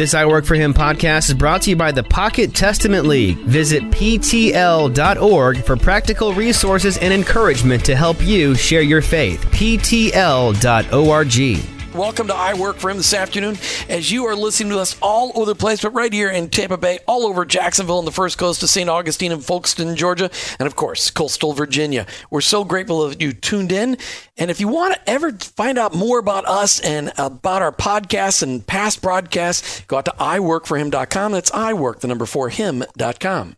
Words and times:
This 0.00 0.14
I 0.14 0.24
Work 0.24 0.46
for 0.46 0.54
Him 0.54 0.72
podcast 0.72 1.28
is 1.28 1.34
brought 1.34 1.60
to 1.60 1.68
you 1.68 1.76
by 1.76 1.92
the 1.92 2.02
Pocket 2.02 2.54
Testament 2.54 3.04
League. 3.04 3.36
Visit 3.40 3.82
PTL.org 3.90 5.62
for 5.62 5.76
practical 5.76 6.32
resources 6.32 6.96
and 6.96 7.12
encouragement 7.12 7.84
to 7.84 7.94
help 7.94 8.16
you 8.22 8.54
share 8.54 8.80
your 8.80 9.02
faith. 9.02 9.44
PTL.org. 9.50 9.80
Welcome 11.94 12.28
to 12.28 12.34
I 12.34 12.54
Work 12.54 12.76
for 12.76 12.88
Him 12.88 12.98
this 12.98 13.12
afternoon. 13.12 13.58
As 13.88 14.12
you 14.12 14.26
are 14.26 14.36
listening 14.36 14.70
to 14.70 14.78
us 14.78 14.96
all 15.02 15.32
over 15.34 15.46
the 15.46 15.56
place, 15.56 15.82
but 15.82 15.90
right 15.90 16.12
here 16.12 16.30
in 16.30 16.48
Tampa 16.48 16.76
Bay, 16.76 17.00
all 17.08 17.26
over 17.26 17.44
Jacksonville, 17.44 17.98
and 17.98 18.06
the 18.06 18.12
first 18.12 18.38
coast 18.38 18.62
of 18.62 18.68
St. 18.68 18.88
Augustine 18.88 19.32
and 19.32 19.42
Folkston, 19.42 19.96
Georgia, 19.96 20.30
and 20.60 20.68
of 20.68 20.76
course, 20.76 21.10
coastal 21.10 21.52
Virginia. 21.52 22.06
We're 22.30 22.42
so 22.42 22.62
grateful 22.62 23.08
that 23.08 23.20
you 23.20 23.32
tuned 23.32 23.72
in. 23.72 23.98
And 24.38 24.52
if 24.52 24.60
you 24.60 24.68
want 24.68 24.94
to 24.94 25.10
ever 25.10 25.32
find 25.32 25.78
out 25.78 25.92
more 25.92 26.20
about 26.20 26.46
us 26.46 26.78
and 26.78 27.12
about 27.18 27.60
our 27.60 27.72
podcasts 27.72 28.44
and 28.44 28.64
past 28.64 29.02
broadcasts, 29.02 29.80
go 29.88 29.98
out 29.98 30.04
to 30.04 30.12
iworkforhim.com. 30.12 31.32
That's 31.32 31.50
iwork, 31.50 32.00
the 32.00 32.08
number 32.08 32.26
four, 32.26 32.50
him.com. 32.50 33.56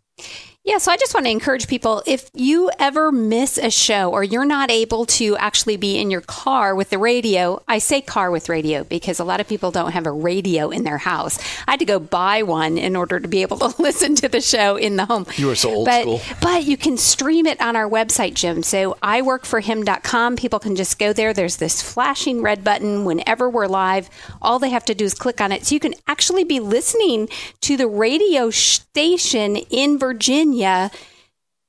Yeah, 0.65 0.77
so 0.77 0.93
I 0.93 0.95
just 0.95 1.13
want 1.13 1.25
to 1.25 1.29
encourage 1.29 1.67
people 1.67 2.01
if 2.05 2.29
you 2.33 2.71
ever 2.79 3.11
miss 3.11 3.57
a 3.57 3.69
show 3.69 4.09
or 4.09 4.23
you're 4.23 4.45
not 4.45 4.71
able 4.71 5.05
to 5.07 5.35
actually 5.35 5.75
be 5.75 5.99
in 5.99 6.09
your 6.09 6.21
car 6.21 6.73
with 6.73 6.89
the 6.89 6.97
radio, 6.97 7.61
I 7.67 7.79
say 7.79 7.99
car 7.99 8.31
with 8.31 8.47
radio 8.47 8.85
because 8.85 9.19
a 9.19 9.25
lot 9.25 9.41
of 9.41 9.47
people 9.49 9.71
don't 9.71 9.91
have 9.91 10.05
a 10.05 10.11
radio 10.11 10.69
in 10.69 10.85
their 10.85 10.99
house. 10.99 11.37
I 11.67 11.71
had 11.71 11.79
to 11.81 11.85
go 11.85 11.99
buy 11.99 12.43
one 12.43 12.77
in 12.77 12.95
order 12.95 13.19
to 13.19 13.27
be 13.27 13.41
able 13.41 13.57
to 13.57 13.75
listen 13.81 14.15
to 14.15 14.29
the 14.29 14.39
show 14.39 14.77
in 14.77 14.95
the 14.95 15.03
home. 15.03 15.25
You 15.35 15.49
are 15.49 15.55
so 15.55 15.69
old 15.69 15.85
but, 15.85 16.03
school. 16.03 16.21
But 16.39 16.63
you 16.63 16.77
can 16.77 16.95
stream 16.95 17.45
it 17.45 17.59
on 17.59 17.75
our 17.75 17.89
website, 17.89 18.35
Jim. 18.35 18.63
So 18.63 18.93
iworkforhim.com. 19.03 20.37
People 20.37 20.59
can 20.59 20.77
just 20.77 20.97
go 20.97 21.11
there. 21.11 21.33
There's 21.33 21.57
this 21.57 21.81
flashing 21.81 22.41
red 22.41 22.63
button 22.63 23.03
whenever 23.03 23.49
we're 23.49 23.67
live. 23.67 24.09
All 24.41 24.59
they 24.59 24.69
have 24.69 24.85
to 24.85 24.95
do 24.95 25.03
is 25.03 25.13
click 25.13 25.41
on 25.41 25.51
it. 25.51 25.65
So 25.65 25.75
you 25.75 25.81
can 25.81 25.95
actually 26.07 26.45
be 26.45 26.61
listening 26.61 27.27
to 27.59 27.75
the 27.75 27.87
radio 27.87 28.49
station 28.49 29.57
in 29.57 29.99
Virginia 29.99 30.52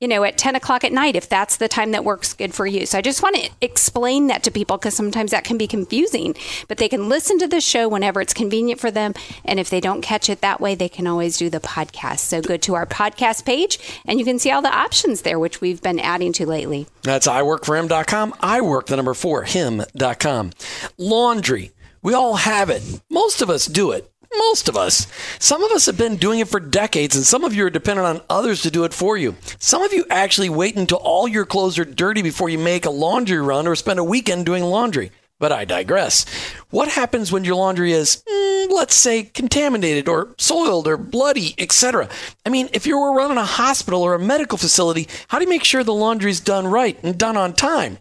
you 0.01 0.09
know, 0.09 0.25
at 0.25 0.37
10 0.37 0.55
o'clock 0.55 0.85
at 0.85 0.93
night, 0.93 1.17
if 1.17 1.31
that's 1.31 1.57
the 1.57 1.69
time 1.69 1.93
that 1.93 2.05
works 2.05 2.35
good 2.35 2.53
for 2.53 2.67
you. 2.67 2.85
So 2.85 2.99
I 2.99 3.01
just 3.01 3.23
want 3.23 3.37
to 3.37 3.51
explain 3.63 4.27
that 4.27 4.43
to 4.43 4.51
people 4.51 4.77
because 4.77 4.95
sometimes 4.95 5.31
that 5.31 5.45
can 5.45 5.57
be 5.57 5.67
confusing. 5.67 6.35
But 6.69 6.77
they 6.77 6.91
can 6.91 7.09
listen 7.09 7.39
to 7.39 7.47
the 7.47 7.61
show 7.61 7.89
whenever 7.89 8.21
it's 8.21 8.35
convenient 8.35 8.81
for 8.81 8.91
them. 8.91 9.15
And 9.47 9.59
if 9.59 9.71
they 9.71 9.81
don't 9.81 10.03
catch 10.03 10.29
it 10.29 10.43
that 10.43 10.61
way, 10.61 10.75
they 10.75 10.91
can 10.91 11.07
always 11.07 11.39
do 11.39 11.49
the 11.49 11.61
podcast. 11.61 12.19
So 12.19 12.43
go 12.43 12.59
to 12.59 12.75
our 12.75 12.85
podcast 12.87 13.47
page 13.47 13.79
and 14.05 14.19
you 14.19 14.27
can 14.27 14.39
see 14.39 14.51
all 14.51 14.61
the 14.61 14.69
options 14.69 15.23
there, 15.23 15.39
which 15.39 15.63
we've 15.63 15.81
been 15.81 16.01
adding 16.01 16.35
to 16.35 16.47
lately. 16.47 16.87
That's 17.03 17.27
iworkforhim.com. 17.27 18.35
I 18.41 18.61
work 18.61 18.87
the 18.87 18.97
number 18.97 19.15
four, 19.15 19.45
him.com. 19.45 20.51
Laundry. 20.99 21.71
We 22.03 22.13
all 22.13 22.35
have 22.35 22.69
it. 22.69 22.83
Most 23.11 23.41
of 23.41 23.49
us 23.49 23.65
do 23.65 23.93
it. 23.93 24.11
Most 24.39 24.69
of 24.69 24.77
us. 24.77 25.07
Some 25.39 25.63
of 25.63 25.73
us 25.73 25.87
have 25.87 25.99
been 25.99 26.17
doing 26.17 26.41
it 26.41 26.49
for 26.49 26.61
decades, 26.61 27.17
and 27.17 27.25
some 27.25 27.45
of 27.45 27.55
you 27.55 27.67
are 27.67 27.71
dependent 27.71 28.07
on 28.07 28.23
others 28.29 28.63
to 28.63 28.71
do 28.71 28.85
it 28.85 28.95
for 28.95 29.17
you. 29.17 29.37
Some 29.59 29.83
of 29.83 29.93
you 29.93 30.05
actually 30.11 30.49
wait 30.49 30.77
until 30.77 30.99
all 30.99 31.27
your 31.29 31.47
clothes 31.47 31.79
are 31.79 31.85
dirty 31.85 32.23
before 32.23 32.49
you 32.49 32.59
make 32.59 32.85
a 32.85 32.91
laundry 32.91 33.39
run 33.39 33.67
or 33.67 33.75
spend 33.75 33.99
a 33.99 34.05
weekend 34.05 34.47
doing 34.47 34.65
laundry. 34.65 35.11
But 35.41 35.53
I 35.53 35.65
digress. 35.65 36.25
What 36.71 36.89
happens 36.89 37.33
when 37.33 37.45
your 37.45 37.57
laundry 37.57 37.93
is, 37.93 38.23
mm, 38.29 38.71
let's 38.71 38.95
say, 38.95 39.25
contaminated 39.25 40.09
or 40.09 40.35
soiled 40.39 40.87
or 40.87 40.97
bloody, 40.97 41.55
etc.? 41.59 42.09
I 42.47 42.49
mean, 42.49 42.69
if 42.73 42.87
you 42.87 42.99
were 42.99 43.13
running 43.13 43.39
a 43.39 43.45
hospital 43.45 44.03
or 44.03 44.15
a 44.15 44.19
medical 44.19 44.57
facility, 44.57 45.09
how 45.29 45.39
do 45.39 45.45
you 45.45 45.51
make 45.51 45.65
sure 45.65 45.83
the 45.83 45.93
laundry's 45.93 46.41
done 46.41 46.67
right 46.67 46.97
and 47.03 47.19
done 47.19 47.37
on 47.37 47.53
time? 47.53 47.99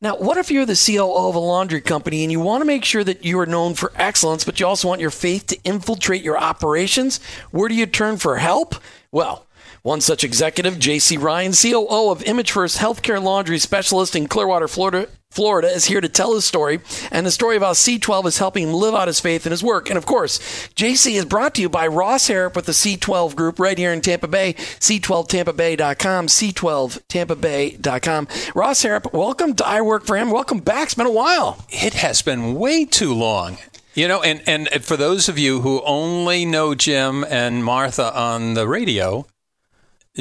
Now, 0.00 0.16
what 0.16 0.36
if 0.36 0.48
you're 0.52 0.64
the 0.64 0.80
COO 0.80 1.28
of 1.28 1.34
a 1.34 1.40
laundry 1.40 1.80
company 1.80 2.22
and 2.22 2.30
you 2.30 2.38
want 2.38 2.60
to 2.60 2.64
make 2.64 2.84
sure 2.84 3.02
that 3.02 3.24
you 3.24 3.36
are 3.40 3.46
known 3.46 3.74
for 3.74 3.90
excellence, 3.96 4.44
but 4.44 4.60
you 4.60 4.66
also 4.66 4.86
want 4.86 5.00
your 5.00 5.10
faith 5.10 5.48
to 5.48 5.58
infiltrate 5.64 6.22
your 6.22 6.38
operations? 6.38 7.18
Where 7.50 7.68
do 7.68 7.74
you 7.74 7.84
turn 7.84 8.16
for 8.16 8.36
help? 8.36 8.76
Well, 9.10 9.48
one 9.82 10.00
such 10.00 10.22
executive, 10.22 10.74
JC 10.74 11.20
Ryan, 11.20 11.52
COO 11.52 12.12
of 12.12 12.22
Image 12.22 12.52
First 12.52 12.78
Healthcare 12.78 13.20
Laundry 13.20 13.58
Specialist 13.58 14.14
in 14.14 14.28
Clearwater, 14.28 14.68
Florida, 14.68 15.08
Florida, 15.30 15.68
is 15.68 15.84
here 15.84 16.00
to 16.00 16.08
tell 16.08 16.34
his 16.34 16.44
story 16.44 16.80
and 17.12 17.24
the 17.24 17.30
story 17.30 17.56
of 17.56 17.62
how 17.62 17.72
C12 17.72 18.26
is 18.26 18.38
helping 18.38 18.68
him 18.68 18.74
live 18.74 18.94
out 18.94 19.08
his 19.08 19.20
faith 19.20 19.46
in 19.46 19.52
his 19.52 19.62
work. 19.62 19.88
And 19.88 19.98
of 19.98 20.06
course, 20.06 20.38
JC 20.74 21.14
is 21.14 21.24
brought 21.24 21.54
to 21.54 21.60
you 21.60 21.68
by 21.68 21.86
Ross 21.86 22.26
Harrop 22.28 22.56
with 22.56 22.66
the 22.66 22.72
C12 22.72 23.36
Group 23.36 23.60
right 23.60 23.78
here 23.78 23.92
in 23.92 24.00
Tampa 24.00 24.26
Bay, 24.26 24.54
C12TampaBay.com, 24.54 26.26
C12TampaBay.com. 26.26 28.28
Ross 28.54 28.82
Harrop, 28.82 29.12
welcome 29.12 29.54
to 29.54 29.66
I 29.66 29.82
Work 29.82 30.06
for 30.06 30.16
Him. 30.16 30.30
Welcome 30.30 30.60
back. 30.60 30.86
It's 30.86 30.94
been 30.94 31.06
a 31.06 31.12
while. 31.12 31.64
It 31.68 31.94
has 31.94 32.22
been 32.22 32.54
way 32.54 32.84
too 32.84 33.14
long. 33.14 33.58
You 33.94 34.08
know, 34.08 34.22
and, 34.22 34.42
and 34.46 34.68
for 34.82 34.96
those 34.96 35.28
of 35.28 35.38
you 35.38 35.60
who 35.60 35.82
only 35.84 36.44
know 36.44 36.74
Jim 36.74 37.24
and 37.28 37.64
Martha 37.64 38.16
on 38.16 38.54
the 38.54 38.66
radio, 38.66 39.26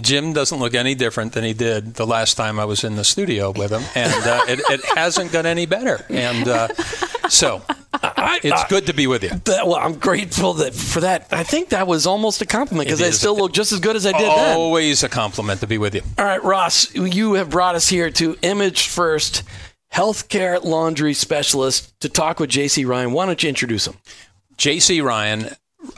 Jim 0.02 0.34
doesn't 0.34 0.59
look 0.59 0.75
any 0.75 0.94
different 0.94 1.34
than 1.34 1.44
he 1.44 1.53
did 1.53 1.96
the 1.96 2.06
last 2.06 2.35
time 2.35 2.59
I 2.59 2.66
was 2.66 2.84
in 2.84 2.96
the 2.96 3.03
studio 3.03 3.52
with 3.52 3.72
him, 3.72 3.84
and 3.96 4.13
uh, 4.13 4.41
it, 4.47 4.59
it, 4.69 4.85
hasn't 4.96 5.31
got 5.31 5.46
any 5.46 5.66
better. 5.66 6.06
And 6.09 6.47
uh, 6.47 6.68
so 7.30 7.63
I, 7.94 8.40
it's 8.44 8.63
I, 8.63 8.68
good 8.68 8.86
to 8.88 8.94
be 8.94 9.07
with 9.07 9.24
you. 9.24 9.30
That, 9.30 9.66
well, 9.66 9.78
I'm 9.78 9.96
grateful 9.96 10.53
that 10.56 10.74
for 10.75 11.00
that. 11.02 11.28
I 11.31 11.44
think 11.44 11.69
that 11.69 11.88
was 11.88 12.06
almost 12.06 12.41
a 12.41 12.46
compliment 12.46 12.88
because 12.88 13.02
I 13.02 13.09
still 13.09 13.36
look 13.36 13.53
just 13.53 13.72
as 13.72 13.80
good 13.80 13.96
as 13.96 14.06
I 14.06 14.12
did 14.12 14.28
Always 14.28 14.36
then. 14.36 14.57
Always 14.57 15.03
a 15.03 15.09
compliment 15.09 15.62
to 15.62 15.68
be 15.68 15.78
with 15.78 15.96
you. 15.96 16.02
All 16.18 16.25
right, 16.25 16.44
Ross, 16.44 16.94
you 16.94 17.34
have 17.34 17.50
brought 17.50 17.75
us 17.75 17.90
here 17.90 18.12
to 18.12 18.38
Image 18.44 18.88
First 18.88 19.44
Healthcare 19.94 20.63
Laundry 20.63 21.13
Specialist 21.13 22.00
to 22.02 22.09
talk 22.09 22.40
with 22.40 22.52
JC 22.52 22.86
Ryan. 22.86 23.13
Why 23.13 23.25
don't 23.25 23.41
you 23.41 23.50
introduce 23.50 23.88
him? 23.88 23.96
JC 24.57 25.03
Ryan 25.03 25.50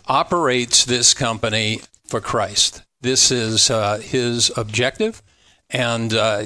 operates 0.08 0.86
this 0.86 1.14
company 1.14 1.82
for 2.06 2.22
Christ. 2.22 2.84
This 3.02 3.32
is 3.32 3.70
uh, 3.70 4.00
his 4.00 4.52
objective. 4.58 5.22
And 5.70 6.14
uh, 6.14 6.46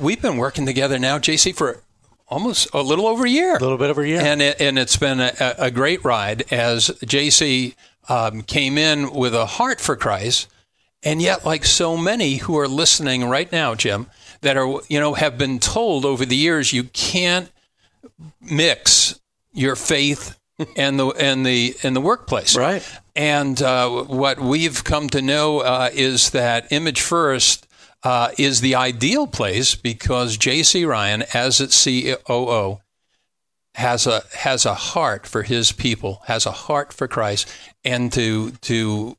we've 0.00 0.22
been 0.22 0.36
working 0.36 0.66
together 0.66 0.98
now, 0.98 1.18
JC, 1.18 1.54
for 1.54 1.82
almost 2.28 2.68
a 2.72 2.82
little 2.82 3.06
over 3.06 3.24
a 3.24 3.30
year. 3.30 3.56
A 3.56 3.60
little 3.60 3.78
bit 3.78 3.90
over 3.90 4.02
a 4.02 4.08
year. 4.08 4.20
And, 4.20 4.40
it, 4.40 4.60
and 4.60 4.78
it's 4.78 4.96
been 4.96 5.20
a, 5.20 5.32
a 5.58 5.70
great 5.70 6.04
ride 6.04 6.44
as 6.52 6.88
JC 7.04 7.74
um, 8.08 8.42
came 8.42 8.78
in 8.78 9.12
with 9.12 9.34
a 9.34 9.46
heart 9.46 9.80
for 9.80 9.96
Christ. 9.96 10.48
And 11.02 11.22
yet, 11.22 11.44
like 11.44 11.64
so 11.64 11.96
many 11.96 12.36
who 12.36 12.58
are 12.58 12.68
listening 12.68 13.24
right 13.24 13.50
now, 13.50 13.74
Jim, 13.74 14.08
that 14.40 14.56
are, 14.56 14.80
you 14.88 15.00
know, 15.00 15.14
have 15.14 15.38
been 15.38 15.58
told 15.58 16.04
over 16.04 16.24
the 16.24 16.36
years 16.36 16.72
you 16.72 16.84
can't 16.84 17.50
mix 18.40 19.20
your 19.52 19.76
faith 19.76 20.37
and 20.76 20.98
the 20.98 21.08
and 21.08 21.44
the 21.44 21.76
in 21.82 21.94
the 21.94 22.00
workplace. 22.00 22.56
Right. 22.56 22.86
And 23.14 23.60
uh, 23.60 24.04
what 24.04 24.38
we've 24.38 24.82
come 24.84 25.08
to 25.10 25.22
know 25.22 25.60
uh, 25.60 25.90
is 25.92 26.30
that 26.30 26.70
Image 26.70 27.00
First 27.00 27.66
uh, 28.02 28.30
is 28.38 28.60
the 28.60 28.74
ideal 28.74 29.26
place 29.26 29.74
because 29.74 30.36
J.C. 30.36 30.84
Ryan, 30.84 31.24
as 31.34 31.60
its 31.60 31.84
COO, 31.84 32.80
has 33.74 34.06
a 34.06 34.22
has 34.34 34.64
a 34.64 34.74
heart 34.74 35.26
for 35.26 35.42
his 35.42 35.72
people, 35.72 36.22
has 36.26 36.46
a 36.46 36.52
heart 36.52 36.92
for 36.92 37.08
Christ, 37.08 37.52
and 37.84 38.12
to 38.12 38.52
to 38.62 39.16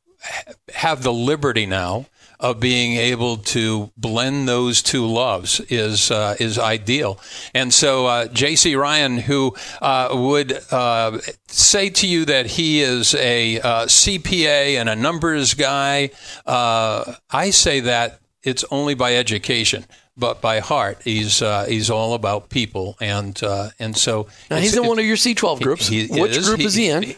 have 0.73 1.03
the 1.03 1.13
liberty 1.13 1.65
now 1.65 2.05
of 2.39 2.59
being 2.59 2.93
able 2.93 3.37
to 3.37 3.91
blend 3.97 4.47
those 4.47 4.81
two 4.81 5.05
loves 5.05 5.59
is 5.69 6.09
uh, 6.09 6.35
is 6.39 6.57
ideal. 6.57 7.19
And 7.53 7.73
so, 7.73 8.05
uh, 8.05 8.27
J.C. 8.27 8.75
Ryan, 8.75 9.17
who 9.17 9.55
uh, 9.81 10.09
would 10.13 10.57
uh, 10.71 11.19
say 11.47 11.89
to 11.89 12.07
you 12.07 12.25
that 12.25 12.45
he 12.45 12.81
is 12.81 13.13
a 13.15 13.59
uh, 13.59 13.85
CPA 13.85 14.79
and 14.79 14.87
a 14.87 14.95
numbers 14.95 15.53
guy, 15.53 16.11
uh, 16.45 17.15
I 17.29 17.49
say 17.49 17.81
that 17.81 18.19
it's 18.43 18.63
only 18.71 18.93
by 18.93 19.15
education. 19.15 19.85
But 20.15 20.41
by 20.41 20.59
heart, 20.59 21.01
he's 21.05 21.39
he's 21.39 21.89
all 21.89 22.13
about 22.13 22.49
people, 22.49 22.97
and 22.99 23.41
and 23.79 23.95
so 23.95 24.27
now 24.51 24.57
he's 24.57 24.75
in 24.75 24.85
one 24.85 24.99
of 24.99 25.05
your 25.05 25.15
C12 25.15 25.61
groups. 25.61 25.87
He, 25.87 26.07
he 26.07 26.21
Which 26.21 26.35
is, 26.35 26.45
group 26.45 26.59
is 26.59 26.73
he 26.73 26.89
in? 26.89 27.15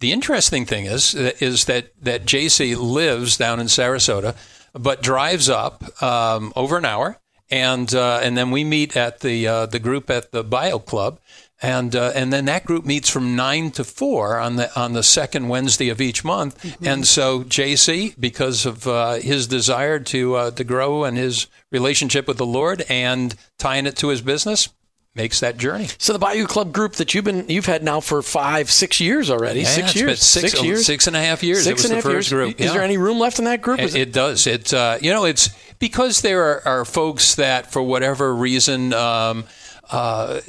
He, 0.00 0.06
the 0.06 0.12
interesting 0.12 0.66
thing 0.66 0.86
is 0.86 1.14
is 1.14 1.66
that 1.66 1.92
that 2.02 2.24
JC 2.24 2.76
lives 2.76 3.36
down 3.36 3.60
in 3.60 3.66
Sarasota, 3.66 4.36
but 4.72 5.02
drives 5.02 5.48
up 5.48 6.02
um, 6.02 6.52
over 6.56 6.76
an 6.76 6.84
hour, 6.84 7.18
and 7.50 7.94
uh, 7.94 8.20
and 8.22 8.36
then 8.36 8.50
we 8.50 8.64
meet 8.64 8.96
at 8.96 9.20
the 9.20 9.46
uh, 9.46 9.66
the 9.66 9.78
group 9.78 10.10
at 10.10 10.32
the 10.32 10.42
Bayou 10.42 10.78
Club, 10.78 11.20
and 11.62 11.94
uh, 11.94 12.12
and 12.14 12.32
then 12.32 12.46
that 12.46 12.64
group 12.64 12.86
meets 12.86 13.10
from 13.10 13.36
nine 13.36 13.70
to 13.72 13.84
four 13.84 14.38
on 14.38 14.56
the 14.56 14.78
on 14.78 14.92
the 14.92 15.02
second 15.02 15.48
Wednesday 15.48 15.88
of 15.90 16.00
each 16.00 16.24
month. 16.24 16.62
Mm-hmm. 16.62 16.86
And 16.86 17.06
so 17.06 17.42
JC, 17.42 18.14
because 18.18 18.64
of 18.64 18.86
uh, 18.86 19.14
his 19.14 19.46
desire 19.46 19.98
to 19.98 20.34
uh, 20.34 20.50
to 20.52 20.64
grow 20.64 21.04
and 21.04 21.16
his 21.16 21.46
relationship 21.70 22.26
with 22.26 22.38
the 22.38 22.46
Lord 22.46 22.84
and 22.88 23.34
tying 23.58 23.86
it 23.86 23.96
to 23.96 24.08
his 24.08 24.22
business, 24.22 24.68
makes 25.14 25.40
that 25.40 25.56
journey. 25.56 25.88
So 25.98 26.12
the 26.12 26.18
Bayou 26.18 26.46
Club 26.46 26.72
group 26.72 26.94
that 26.94 27.14
you've 27.14 27.24
been 27.24 27.48
you've 27.48 27.66
had 27.66 27.82
now 27.82 28.00
for 28.00 28.22
five, 28.22 28.70
six 28.70 29.00
years 29.00 29.30
already. 29.30 29.60
Yeah, 29.60 29.66
six 29.66 29.94
years, 29.96 30.22
six, 30.22 30.52
six, 30.52 30.62
years, 30.62 30.86
six 30.86 31.06
and 31.06 31.16
a 31.16 31.20
half 31.20 31.42
years. 31.42 31.64
Six 31.64 31.68
it 31.68 31.84
was 31.84 31.90
and 31.90 31.98
the 31.98 32.02
first 32.02 32.14
first 32.14 32.30
group. 32.30 32.60
Is 32.60 32.66
yeah. 32.66 32.72
there 32.74 32.82
any 32.82 32.96
room 32.96 33.18
left 33.18 33.38
in 33.38 33.44
that 33.46 33.62
group? 33.62 33.80
It, 33.80 33.94
it, 33.94 34.12
does. 34.12 34.46
It 34.46 34.72
uh, 34.72 34.98
you 35.00 35.12
know 35.12 35.24
it's 35.24 35.50
because 35.78 36.22
there 36.22 36.42
are, 36.42 36.80
are, 36.80 36.84
folks 36.84 37.36
that 37.36 37.70
for 37.72 37.82
whatever 37.82 38.34
reason. 38.34 38.92
Um, 38.92 39.44
uh, 39.90 40.40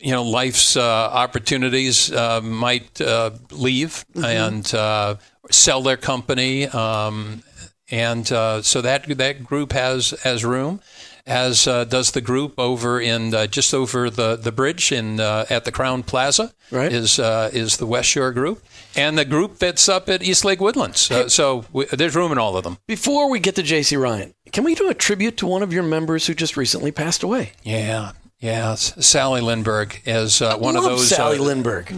you 0.00 0.12
know 0.12 0.22
life's 0.22 0.76
uh, 0.76 0.82
opportunities 0.82 2.12
uh, 2.12 2.40
might 2.40 3.00
uh, 3.00 3.30
leave 3.50 4.04
mm-hmm. 4.14 4.24
and 4.24 4.74
uh, 4.74 5.16
sell 5.50 5.82
their 5.82 5.96
company, 5.96 6.66
um, 6.68 7.42
and 7.90 8.30
uh, 8.32 8.62
so 8.62 8.80
that 8.80 9.06
that 9.18 9.44
group 9.44 9.72
has 9.72 10.10
has 10.22 10.44
room. 10.44 10.80
As 11.28 11.68
uh, 11.68 11.84
does 11.84 12.12
the 12.12 12.22
group 12.22 12.54
over 12.58 12.98
in 12.98 13.32
just 13.50 13.74
over 13.74 14.08
the, 14.08 14.34
the 14.34 14.50
bridge 14.50 14.90
in 14.90 15.20
at 15.20 15.64
the 15.66 15.70
Crowne 15.72 16.04
Plaza 16.04 16.54
right. 16.70 16.90
is 16.90 17.18
is 17.18 17.76
the 17.76 17.86
West 17.86 18.08
Shore 18.08 18.32
group, 18.32 18.64
and 18.96 19.18
the 19.18 19.26
group 19.26 19.58
that's 19.58 19.88
up 19.90 20.08
at 20.08 20.22
East 20.22 20.44
Lake 20.44 20.60
Woodlands. 20.60 21.12
so 21.32 21.66
we, 21.70 21.84
there's 21.86 22.16
room 22.16 22.32
in 22.32 22.38
all 22.38 22.56
of 22.56 22.64
them. 22.64 22.78
Before 22.86 23.30
we 23.30 23.40
get 23.40 23.54
to 23.56 23.62
J.C. 23.62 23.96
Ryan, 23.96 24.34
can 24.52 24.64
we 24.64 24.74
do 24.74 24.88
a 24.88 24.94
tribute 24.94 25.36
to 25.38 25.46
one 25.46 25.62
of 25.62 25.72
your 25.72 25.82
members 25.82 26.26
who 26.26 26.34
just 26.34 26.56
recently 26.56 26.92
passed 26.92 27.22
away? 27.22 27.52
Yeah, 27.62 28.12
yeah, 28.40 28.76
Sally 28.76 29.40
Lindberg 29.40 30.00
is 30.06 30.40
uh, 30.40 30.56
one 30.58 30.76
of 30.76 30.84
those. 30.84 31.08
Sally 31.08 31.38
uh, 31.38 31.42
Lindberg, 31.42 31.90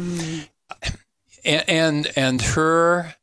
and, 1.44 1.68
and, 1.68 2.12
and 2.16 2.42
her 2.42 3.14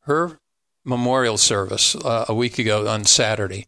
her 0.00 0.38
memorial 0.84 1.36
service 1.36 1.96
uh, 1.96 2.26
a 2.28 2.34
week 2.34 2.58
ago 2.58 2.86
on 2.86 3.04
Saturday 3.04 3.66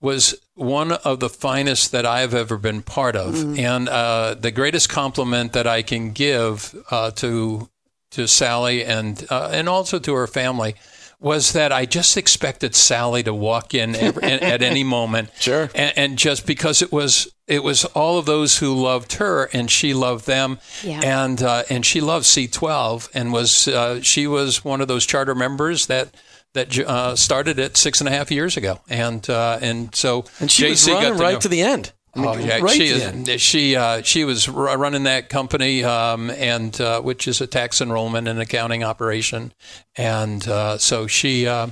was 0.00 0.34
one 0.54 0.92
of 0.92 1.20
the 1.20 1.28
finest 1.28 1.92
that 1.92 2.06
I've 2.06 2.34
ever 2.34 2.56
been 2.56 2.82
part 2.82 3.16
of, 3.16 3.34
mm. 3.34 3.58
and 3.58 3.88
uh, 3.88 4.34
the 4.34 4.50
greatest 4.50 4.88
compliment 4.88 5.52
that 5.52 5.66
I 5.66 5.82
can 5.82 6.12
give 6.12 6.74
uh, 6.90 7.10
to 7.12 7.68
to 8.12 8.26
Sally 8.26 8.84
and 8.84 9.26
uh, 9.30 9.50
and 9.52 9.68
also 9.68 9.98
to 9.98 10.14
her 10.14 10.26
family 10.26 10.74
was 11.20 11.52
that 11.52 11.72
I 11.72 11.84
just 11.84 12.16
expected 12.16 12.76
Sally 12.76 13.24
to 13.24 13.34
walk 13.34 13.74
in 13.74 13.96
every, 13.96 14.22
at 14.32 14.62
any 14.62 14.84
moment. 14.84 15.30
Sure. 15.40 15.68
And, 15.74 15.92
and, 15.96 16.18
just 16.18 16.46
because 16.46 16.80
it 16.80 16.92
was 16.92 17.32
it 17.48 17.64
was 17.64 17.84
all 17.86 18.18
of 18.18 18.26
those 18.26 18.58
who 18.58 18.72
loved 18.72 19.14
her 19.14 19.46
and 19.52 19.70
she 19.70 19.94
loved 19.94 20.26
them, 20.26 20.58
yeah. 20.84 21.00
and 21.02 21.42
uh, 21.42 21.64
and 21.68 21.84
she 21.84 22.00
loved 22.00 22.24
C12 22.24 23.10
and 23.14 23.32
was 23.32 23.66
uh, 23.68 24.00
she 24.00 24.26
was 24.26 24.64
one 24.64 24.80
of 24.80 24.88
those 24.88 25.06
charter 25.06 25.34
members 25.34 25.86
that 25.86 26.14
that 26.54 26.78
uh, 26.78 27.16
started 27.16 27.58
it 27.58 27.76
six 27.76 28.00
and 28.00 28.08
a 28.08 28.12
half 28.12 28.30
years 28.30 28.56
ago, 28.56 28.80
and 28.88 29.28
uh, 29.28 29.58
and 29.60 29.94
so 29.94 30.24
and 30.40 30.50
she 30.50 30.64
JC 30.64 30.70
was 30.70 30.88
running 30.88 31.18
right 31.18 31.32
know, 31.34 31.40
to 31.40 31.48
the 31.48 31.62
end. 31.62 31.92
I 32.14 32.20
mean, 32.20 32.28
oh 32.28 32.36
yeah, 32.38 32.58
right 32.58 32.74
she 32.74 32.86
is, 32.86 33.40
she 33.40 33.76
uh, 33.76 34.02
she 34.02 34.24
was 34.24 34.48
running 34.48 35.04
that 35.04 35.28
company, 35.28 35.84
um, 35.84 36.30
and 36.30 36.78
uh, 36.80 37.00
which 37.00 37.28
is 37.28 37.40
a 37.40 37.46
tax 37.46 37.80
enrollment 37.80 38.28
and 38.28 38.40
accounting 38.40 38.82
operation, 38.82 39.52
and 39.96 40.46
uh, 40.48 40.78
so 40.78 41.06
she 41.06 41.46
uh, 41.46 41.68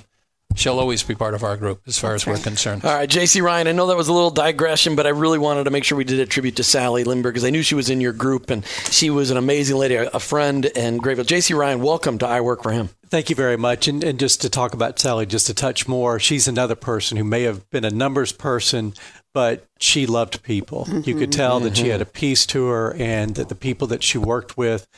she'll 0.56 0.78
always 0.78 1.02
be 1.02 1.14
part 1.14 1.34
of 1.34 1.42
our 1.42 1.56
group 1.56 1.82
as 1.86 1.98
far 1.98 2.12
That's 2.12 2.26
as 2.26 2.26
we're 2.26 2.42
concerned. 2.42 2.84
All 2.84 2.94
right, 2.94 3.08
JC 3.08 3.42
Ryan, 3.42 3.68
I 3.68 3.72
know 3.72 3.86
that 3.86 3.96
was 3.96 4.08
a 4.08 4.12
little 4.12 4.30
digression, 4.30 4.96
but 4.96 5.06
I 5.06 5.10
really 5.10 5.38
wanted 5.38 5.64
to 5.64 5.70
make 5.70 5.84
sure 5.84 5.96
we 5.96 6.04
did 6.04 6.20
a 6.20 6.26
tribute 6.26 6.56
to 6.56 6.64
Sally 6.64 7.04
Lindberg 7.04 7.34
because 7.34 7.44
I 7.44 7.50
knew 7.50 7.62
she 7.62 7.74
was 7.74 7.90
in 7.90 8.00
your 8.00 8.12
group 8.12 8.50
and 8.50 8.64
she 8.90 9.10
was 9.10 9.30
an 9.30 9.36
amazing 9.36 9.76
lady, 9.76 9.94
a 9.94 10.20
friend 10.20 10.70
and 10.74 11.00
great. 11.00 11.18
JC 11.18 11.56
Ryan, 11.56 11.80
welcome 11.80 12.18
to 12.18 12.26
I 12.26 12.40
Work 12.40 12.62
for 12.62 12.72
Him. 12.72 12.90
Thank 13.08 13.30
you 13.30 13.36
very 13.36 13.56
much. 13.56 13.86
And, 13.86 14.02
and 14.02 14.18
just 14.18 14.40
to 14.42 14.50
talk 14.50 14.74
about 14.74 14.98
Sally 14.98 15.26
just 15.26 15.48
a 15.48 15.54
touch 15.54 15.86
more, 15.86 16.18
she's 16.18 16.48
another 16.48 16.74
person 16.74 17.16
who 17.16 17.24
may 17.24 17.42
have 17.42 17.68
been 17.70 17.84
a 17.84 17.90
numbers 17.90 18.32
person, 18.32 18.94
but 19.32 19.66
she 19.78 20.06
loved 20.06 20.42
people. 20.42 20.86
Mm-hmm. 20.86 21.08
You 21.08 21.16
could 21.16 21.32
tell 21.32 21.60
that 21.60 21.76
she 21.76 21.88
had 21.88 22.00
a 22.00 22.06
peace 22.06 22.46
to 22.46 22.66
her 22.66 22.94
and 22.94 23.34
that 23.36 23.48
the 23.48 23.54
people 23.54 23.86
that 23.88 24.02
she 24.02 24.18
worked 24.18 24.56
with 24.56 24.88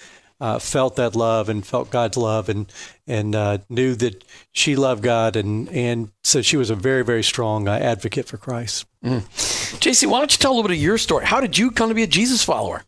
uh, 0.40 0.58
felt 0.58 0.96
that 0.96 1.16
love 1.16 1.48
and 1.48 1.66
felt 1.66 1.90
God's 1.90 2.16
love 2.16 2.48
and 2.48 2.72
and 3.06 3.34
uh, 3.34 3.58
knew 3.68 3.94
that 3.96 4.24
she 4.52 4.76
loved 4.76 5.02
God 5.02 5.36
and 5.36 5.68
and 5.70 6.10
so 6.22 6.42
she 6.42 6.56
was 6.56 6.70
a 6.70 6.76
very 6.76 7.04
very 7.04 7.22
strong 7.22 7.68
uh, 7.68 7.72
advocate 7.72 8.26
for 8.26 8.36
Christ. 8.36 8.86
Mm. 9.04 9.20
JC, 9.80 10.06
why 10.06 10.18
don't 10.18 10.32
you 10.32 10.38
tell 10.38 10.50
a 10.50 10.54
little 10.54 10.68
bit 10.68 10.76
of 10.76 10.82
your 10.82 10.98
story? 10.98 11.26
How 11.26 11.40
did 11.40 11.56
you 11.58 11.70
come 11.70 11.88
to 11.88 11.94
be 11.94 12.02
a 12.02 12.06
Jesus 12.06 12.44
follower? 12.44 12.82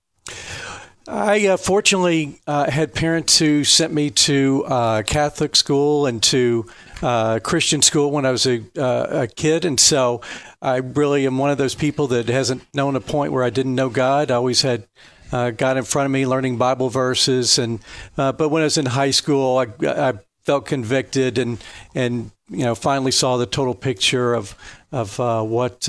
I 1.11 1.49
uh, 1.49 1.56
fortunately 1.56 2.41
uh, 2.47 2.70
had 2.70 2.94
parents 2.94 3.37
who 3.37 3.64
sent 3.64 3.93
me 3.93 4.11
to 4.11 4.64
uh, 4.67 5.03
Catholic 5.03 5.56
school 5.56 6.06
and 6.06 6.23
to 6.25 6.67
uh, 7.03 7.41
Christian 7.43 7.82
school 7.82 8.12
when 8.12 8.25
I 8.25 8.31
was 8.31 8.46
a, 8.46 8.62
uh, 8.79 9.23
a, 9.23 9.26
kid, 9.26 9.64
and 9.64 9.81
so 9.81 10.20
I 10.62 10.76
really 10.76 11.26
am 11.26 11.37
one 11.37 11.50
of 11.50 11.58
those 11.58 11.75
people 11.75 12.06
that 12.08 12.29
hasn't 12.29 12.62
known 12.75 12.94
a 12.94 13.00
point 13.00 13.32
where 13.32 13.43
I 13.43 13.50
didn't 13.50 13.75
know 13.75 13.88
God. 13.88 14.31
I 14.31 14.35
always 14.35 14.62
had 14.62 14.87
uh, 15.32 15.50
God 15.50 15.77
in 15.77 15.85
front 15.85 16.06
of 16.06 16.12
me, 16.12 16.27
learning 16.27 16.59
Bible 16.59 16.88
verses, 16.88 17.59
and 17.59 17.81
but 18.17 18.50
when 18.50 18.62
I 18.62 18.67
was 18.67 18.79
in 18.79 18.87
high 18.87 19.12
school, 19.12 19.59
I, 19.59 19.67
I 19.87 20.15
felt 20.43 20.67
convicted 20.67 21.38
and 21.38 21.62
and 21.94 22.31
you 22.49 22.65
know 22.65 22.75
finally 22.75 23.12
saw 23.12 23.37
the 23.37 23.47
total 23.47 23.75
picture 23.75 24.35
of 24.35 24.55
of 24.93 25.19
what 25.19 25.88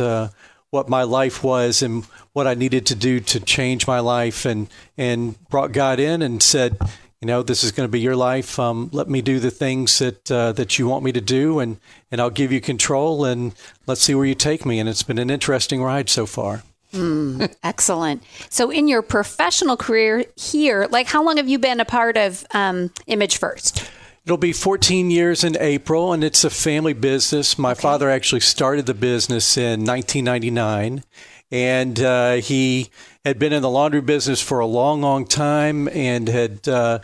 what 0.72 0.88
my 0.90 1.04
life 1.04 1.44
was 1.44 1.84
and 1.84 2.06
what 2.34 2.48
I 2.48 2.54
needed 2.54 2.86
to 2.88 2.96
do 2.96 3.20
to 3.20 3.40
change 3.40 3.86
my 3.88 4.00
life 4.00 4.46
and 4.46 4.68
and 4.98 5.38
brought 5.50 5.74
God 5.74 6.00
in 6.00 6.22
and 6.22 6.42
said, 6.42 6.78
you 7.22 7.28
know, 7.28 7.44
this 7.44 7.64
is 7.64 7.72
going 7.72 7.88
to 7.88 7.92
be 7.92 8.00
your 8.00 8.16
life. 8.16 8.58
Um, 8.58 8.90
let 8.92 9.08
me 9.08 9.22
do 9.22 9.40
the 9.40 9.52
things 9.52 10.00
that 10.00 10.32
uh, 10.32 10.54
that 10.54 10.80
you 10.80 10.88
want 10.88 11.04
me 11.04 11.12
to 11.12 11.22
do, 11.22 11.60
and 11.60 11.78
and 12.10 12.20
I'll 12.20 12.32
give 12.32 12.52
you 12.52 12.60
control, 12.60 13.26
and 13.26 13.54
let's 13.86 14.02
see 14.02 14.16
where 14.16 14.26
you 14.26 14.34
take 14.34 14.66
me. 14.66 14.80
And 14.80 14.90
it's 14.90 15.04
been 15.04 15.20
an 15.20 15.30
interesting 15.30 15.84
ride 15.84 16.10
so 16.10 16.26
far. 16.26 16.64
Mm, 16.92 17.54
excellent. 17.64 18.24
So, 18.50 18.70
in 18.70 18.88
your 18.88 19.02
professional 19.02 19.78
career 19.78 20.26
here, 20.36 20.88
like 20.92 21.08
how 21.08 21.24
long 21.24 21.38
have 21.38 21.48
you 21.48 21.60
been 21.60 21.80
a 21.80 21.86
part 21.86 22.18
of 22.18 22.46
um, 22.54 22.92
Image 23.08 23.38
First? 23.38 23.90
It'll 24.26 24.38
be 24.38 24.54
14 24.54 25.10
years 25.10 25.44
in 25.44 25.58
April, 25.60 26.14
and 26.14 26.24
it's 26.24 26.44
a 26.44 26.50
family 26.50 26.94
business. 26.94 27.58
My 27.58 27.72
okay. 27.72 27.82
father 27.82 28.10
actually 28.10 28.42
started 28.42 28.86
the 28.86 28.94
business 28.94 29.58
in 29.58 29.84
1999, 29.84 31.04
and 31.50 32.00
uh, 32.00 32.34
he 32.34 32.92
had 33.26 33.40
been 33.40 33.52
in 33.52 33.64
the 33.64 33.70
laundry 33.70 34.02
business 34.02 34.40
for 34.40 34.60
a 34.60 34.66
long, 34.66 35.02
long 35.02 35.26
time 35.26 35.88
and 35.90 36.28
had 36.28 36.68
uh, 36.68 37.00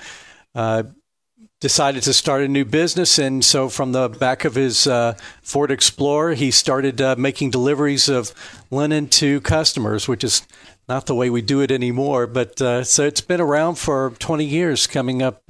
uh, 0.54 0.84
decided 1.60 2.04
to 2.04 2.14
start 2.14 2.44
a 2.44 2.48
new 2.48 2.66
business. 2.66 3.18
And 3.18 3.44
so, 3.44 3.70
from 3.70 3.92
the 3.92 4.10
back 4.10 4.46
of 4.46 4.56
his 4.56 4.88
uh, 4.88 5.16
Ford 5.42 5.72
Explorer, 5.72 6.34
he 6.34 6.52
started 6.52 7.02
uh, 7.02 7.16
making 7.18 7.52
deliveries 7.52 8.10
of 8.10 8.34
linen 8.72 9.08
to 9.10 9.42
customers, 9.42 10.08
which 10.08 10.24
is 10.24 10.46
not 10.88 11.06
the 11.06 11.16
way 11.16 11.30
we 11.30 11.42
do 11.42 11.62
it 11.62 11.72
anymore. 11.72 12.28
But 12.28 12.62
uh, 12.62 12.84
so 12.84 13.04
it's 13.04 13.22
been 13.22 13.42
around 13.42 13.76
for 13.76 14.14
20 14.20 14.46
years, 14.46 14.88
coming 14.88 15.22
up 15.22 15.44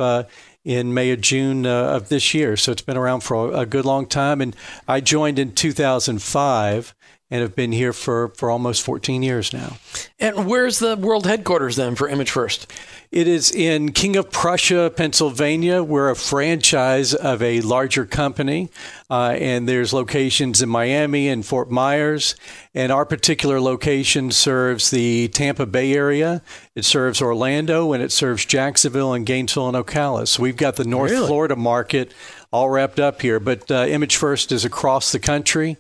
in 0.68 0.94
May 0.94 1.12
or 1.12 1.16
June 1.16 1.66
uh, 1.66 1.95
of 1.95 2.10
this 2.10 2.34
year. 2.34 2.57
So 2.57 2.74
it's 2.74 2.81
been 2.81 2.98
around 2.98 3.22
for 3.22 3.54
a, 3.54 3.66
good 3.66 3.86
long 3.86 4.06
time. 4.06 4.42
And 4.42 4.54
I 4.86 5.00
joined 5.00 5.39
in 5.39 5.54
2005 5.54 6.94
and 7.29 7.41
have 7.41 7.56
been 7.56 7.71
here 7.71 7.91
for, 7.91 8.29
for 8.29 8.50
almost 8.50 8.81
14 8.83 9.21
years 9.21 9.51
now. 9.51 9.77
And 10.19 10.47
where's 10.47 10.79
the 10.79 10.95
world 10.95 11.25
headquarters 11.25 11.75
then 11.75 11.95
for 11.95 12.07
Image 12.07 12.31
First? 12.31 12.71
It 13.12 13.27
is 13.27 13.51
in 13.51 13.94
King 13.94 14.18
of 14.18 14.31
Prussia, 14.31 14.91
Pennsylvania. 14.94 15.81
We're 15.81 16.09
a 16.09 16.15
franchise 16.15 17.13
of 17.13 17.41
a 17.41 17.62
larger 17.62 18.05
company, 18.05 18.69
uh, 19.10 19.38
and 19.39 19.67
there's 19.67 19.93
locations 19.93 20.62
in 20.62 20.67
Miami 20.67 21.29
and 21.29 21.46
Fort 21.46 21.72
Myers. 21.72 22.36
And 22.74 22.91
our 22.91 23.05
particular 23.05 23.62
location 23.62 24.31
serves 24.31 24.91
the 24.91 25.29
Tampa 25.29 25.65
Bay 25.65 25.93
area. 25.93 26.41
It 26.75 26.84
serves 26.84 27.22
Orlando, 27.22 27.93
and 27.93 28.03
it 28.03 28.12
serves 28.12 28.46
Jacksonville 28.46 29.13
and 29.13 29.25
Gainesville 29.25 29.69
and 29.69 29.77
Ocala. 29.77 30.27
So 30.27 30.43
we've 30.43 30.57
got 30.57 30.75
the 30.75 30.84
North 30.84 31.12
really? 31.12 31.27
Florida 31.27 31.55
market 31.55 32.13
all 32.51 32.69
wrapped 32.69 33.00
up 33.00 33.22
here. 33.22 33.39
But 33.39 33.72
uh, 33.72 33.86
Image 33.88 34.17
First 34.17 34.51
is 34.51 34.65
across 34.65 35.12
the 35.12 35.19
country. 35.19 35.77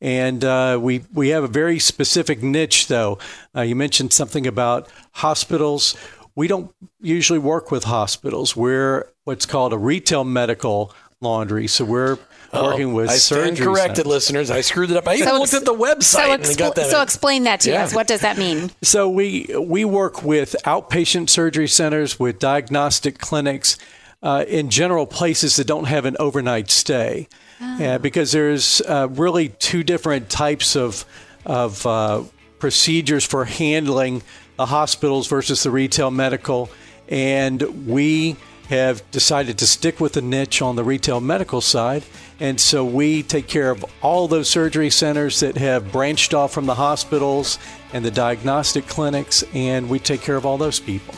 And 0.00 0.42
uh, 0.44 0.78
we 0.80 1.02
we 1.12 1.28
have 1.28 1.44
a 1.44 1.48
very 1.48 1.78
specific 1.78 2.42
niche, 2.42 2.88
though. 2.88 3.18
Uh, 3.54 3.62
you 3.62 3.76
mentioned 3.76 4.12
something 4.12 4.46
about 4.46 4.88
hospitals 5.12 5.94
we 6.34 6.48
don't 6.48 6.74
usually 7.00 7.38
work 7.38 7.70
with 7.70 7.84
hospitals. 7.84 8.56
We're 8.56 9.10
what's 9.24 9.46
called 9.46 9.72
a 9.72 9.78
retail 9.78 10.24
medical 10.24 10.94
laundry. 11.20 11.66
So 11.66 11.84
we're 11.84 12.18
oh, 12.52 12.64
working 12.64 12.94
with 12.94 13.10
I 13.10 13.16
stand 13.16 13.58
corrected, 13.58 13.96
centers. 13.96 14.06
listeners. 14.06 14.50
I 14.50 14.60
screwed 14.62 14.90
it 14.90 14.96
up. 14.96 15.06
I 15.06 15.16
even 15.16 15.28
so 15.28 15.38
looked 15.38 15.54
at 15.54 15.64
the 15.64 15.74
website 15.74 16.02
so 16.02 16.32
and 16.32 16.58
got 16.58 16.76
that. 16.76 16.90
So 16.90 17.02
explain 17.02 17.44
that 17.44 17.60
to 17.60 17.70
yeah. 17.70 17.84
us. 17.84 17.94
What 17.94 18.06
does 18.06 18.20
that 18.20 18.38
mean? 18.38 18.70
So 18.82 19.08
we 19.08 19.54
we 19.60 19.84
work 19.84 20.22
with 20.22 20.56
outpatient 20.64 21.28
surgery 21.28 21.68
centers, 21.68 22.18
with 22.18 22.38
diagnostic 22.38 23.18
clinics, 23.18 23.76
uh, 24.22 24.44
in 24.48 24.70
general 24.70 25.06
places 25.06 25.56
that 25.56 25.66
don't 25.66 25.88
have 25.88 26.04
an 26.04 26.16
overnight 26.18 26.70
stay, 26.70 27.28
oh. 27.60 27.98
because 27.98 28.32
there's 28.32 28.80
uh, 28.82 29.08
really 29.10 29.48
two 29.48 29.82
different 29.82 30.28
types 30.28 30.76
of 30.76 31.04
of 31.46 31.86
uh, 31.86 32.22
procedures 32.58 33.24
for 33.24 33.44
handling 33.44 34.22
the 34.56 34.66
hospitals 34.66 35.26
versus 35.26 35.62
the 35.62 35.70
retail 35.70 36.10
medical. 36.10 36.70
And 37.08 37.86
we 37.86 38.36
have 38.68 39.08
decided 39.10 39.58
to 39.58 39.66
stick 39.66 39.98
with 39.98 40.12
the 40.12 40.22
niche 40.22 40.62
on 40.62 40.76
the 40.76 40.84
retail 40.84 41.20
medical 41.20 41.60
side. 41.60 42.04
And 42.38 42.60
so 42.60 42.84
we 42.84 43.24
take 43.24 43.48
care 43.48 43.70
of 43.70 43.84
all 44.00 44.28
those 44.28 44.48
surgery 44.48 44.90
centers 44.90 45.40
that 45.40 45.56
have 45.56 45.90
branched 45.90 46.34
off 46.34 46.52
from 46.52 46.66
the 46.66 46.76
hospitals 46.76 47.58
and 47.92 48.04
the 48.04 48.12
diagnostic 48.12 48.86
clinics, 48.86 49.42
and 49.54 49.90
we 49.90 49.98
take 49.98 50.20
care 50.20 50.36
of 50.36 50.46
all 50.46 50.56
those 50.56 50.78
people. 50.78 51.14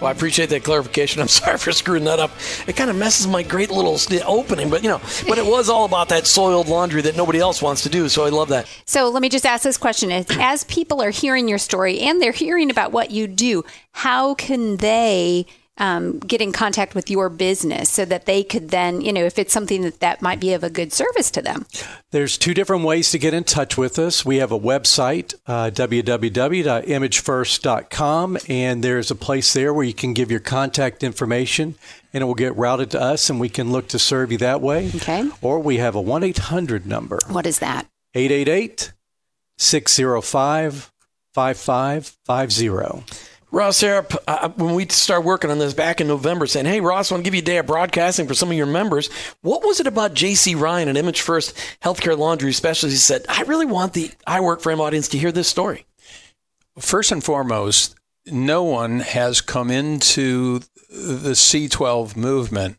Well, 0.00 0.08
I 0.08 0.12
appreciate 0.12 0.50
that 0.50 0.64
clarification. 0.64 1.20
I'm 1.26 1.28
sorry 1.28 1.58
for 1.58 1.72
screwing 1.72 2.04
that 2.04 2.18
up. 2.18 2.30
It 2.66 2.76
kind 2.76 2.90
of 2.90 2.96
messes 2.96 3.26
my 3.26 3.42
great 3.42 3.70
little 3.70 3.98
opening, 4.26 4.70
but 4.70 4.82
you 4.82 4.88
know, 4.88 5.00
but 5.26 5.38
it 5.38 5.46
was 5.46 5.68
all 5.68 5.84
about 5.84 6.08
that 6.10 6.26
soiled 6.26 6.68
laundry 6.68 7.02
that 7.02 7.16
nobody 7.16 7.38
else 7.38 7.62
wants 7.62 7.82
to 7.84 7.88
do. 7.88 8.08
So 8.08 8.24
I 8.24 8.28
love 8.28 8.48
that. 8.48 8.66
So 8.84 9.08
let 9.08 9.22
me 9.22 9.28
just 9.28 9.46
ask 9.46 9.62
this 9.62 9.78
question: 9.78 10.10
as 10.10 10.64
people 10.64 11.02
are 11.02 11.10
hearing 11.10 11.48
your 11.48 11.58
story 11.58 12.00
and 12.00 12.20
they're 12.20 12.32
hearing 12.32 12.70
about 12.70 12.92
what 12.92 13.10
you 13.10 13.26
do, 13.26 13.64
how 13.92 14.34
can 14.34 14.76
they? 14.76 15.46
Um, 15.78 16.20
get 16.20 16.40
in 16.40 16.52
contact 16.52 16.94
with 16.94 17.10
your 17.10 17.28
business 17.28 17.90
so 17.90 18.06
that 18.06 18.24
they 18.24 18.42
could 18.42 18.70
then, 18.70 19.02
you 19.02 19.12
know, 19.12 19.24
if 19.24 19.38
it's 19.38 19.52
something 19.52 19.82
that 19.82 20.00
that 20.00 20.22
might 20.22 20.40
be 20.40 20.54
of 20.54 20.64
a 20.64 20.70
good 20.70 20.90
service 20.90 21.30
to 21.32 21.42
them. 21.42 21.66
There's 22.12 22.38
two 22.38 22.54
different 22.54 22.84
ways 22.84 23.10
to 23.10 23.18
get 23.18 23.34
in 23.34 23.44
touch 23.44 23.76
with 23.76 23.98
us. 23.98 24.24
We 24.24 24.36
have 24.36 24.52
a 24.52 24.58
website, 24.58 25.34
uh, 25.46 25.68
www.imagefirst.com, 25.70 28.38
and 28.48 28.82
there's 28.82 29.10
a 29.10 29.14
place 29.14 29.52
there 29.52 29.74
where 29.74 29.84
you 29.84 29.92
can 29.92 30.14
give 30.14 30.30
your 30.30 30.40
contact 30.40 31.04
information 31.04 31.74
and 32.12 32.22
it 32.22 32.24
will 32.24 32.34
get 32.34 32.56
routed 32.56 32.90
to 32.92 33.00
us 33.00 33.28
and 33.28 33.38
we 33.38 33.50
can 33.50 33.70
look 33.70 33.88
to 33.88 33.98
serve 33.98 34.32
you 34.32 34.38
that 34.38 34.62
way. 34.62 34.88
Okay. 34.94 35.28
Or 35.42 35.58
we 35.58 35.76
have 35.76 35.94
a 35.94 36.00
1 36.00 36.22
800 36.22 36.86
number, 36.86 37.18
What 37.28 37.46
is 37.46 37.58
that? 37.58 37.86
888 38.14 38.94
605 39.58 40.90
5550. 41.34 43.35
Ross 43.52 43.80
Harrop, 43.80 44.16
uh, 44.26 44.48
when 44.50 44.74
we 44.74 44.86
started 44.88 45.24
working 45.24 45.50
on 45.50 45.58
this 45.58 45.72
back 45.72 46.00
in 46.00 46.08
November, 46.08 46.46
saying, 46.46 46.66
"Hey, 46.66 46.80
Ross, 46.80 47.10
I 47.10 47.14
want 47.14 47.24
to 47.24 47.30
give 47.30 47.34
you 47.34 47.42
a 47.42 47.44
day 47.44 47.58
of 47.58 47.66
broadcasting 47.66 48.26
for 48.26 48.34
some 48.34 48.50
of 48.50 48.56
your 48.56 48.66
members." 48.66 49.08
What 49.42 49.64
was 49.64 49.80
it 49.80 49.86
about 49.86 50.14
J.C. 50.14 50.54
Ryan 50.54 50.88
and 50.88 50.98
Image 50.98 51.20
First 51.20 51.54
Healthcare 51.82 52.18
Laundry 52.18 52.52
Specialties 52.52 53.04
said, 53.04 53.24
"I 53.28 53.42
really 53.42 53.66
want 53.66 53.92
the 53.92 54.10
I 54.26 54.40
Work 54.40 54.60
for 54.60 54.72
Him 54.72 54.80
audience 54.80 55.08
to 55.08 55.18
hear 55.18 55.32
this 55.32 55.48
story"? 55.48 55.86
First 56.78 57.12
and 57.12 57.22
foremost, 57.22 57.94
no 58.26 58.64
one 58.64 59.00
has 59.00 59.40
come 59.40 59.70
into 59.70 60.60
the 60.90 61.34
C12 61.34 62.16
movement 62.16 62.78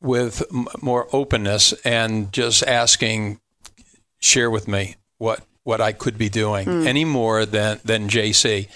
with 0.00 0.42
more 0.82 1.08
openness 1.12 1.72
and 1.84 2.32
just 2.32 2.62
asking, 2.64 3.40
share 4.18 4.50
with 4.50 4.68
me 4.68 4.96
what 5.18 5.40
what 5.66 5.80
I 5.80 5.90
could 5.90 6.16
be 6.16 6.28
doing 6.28 6.86
any 6.86 7.04
more 7.04 7.44
than 7.44 7.80
than 7.84 8.08
JC. 8.08 8.68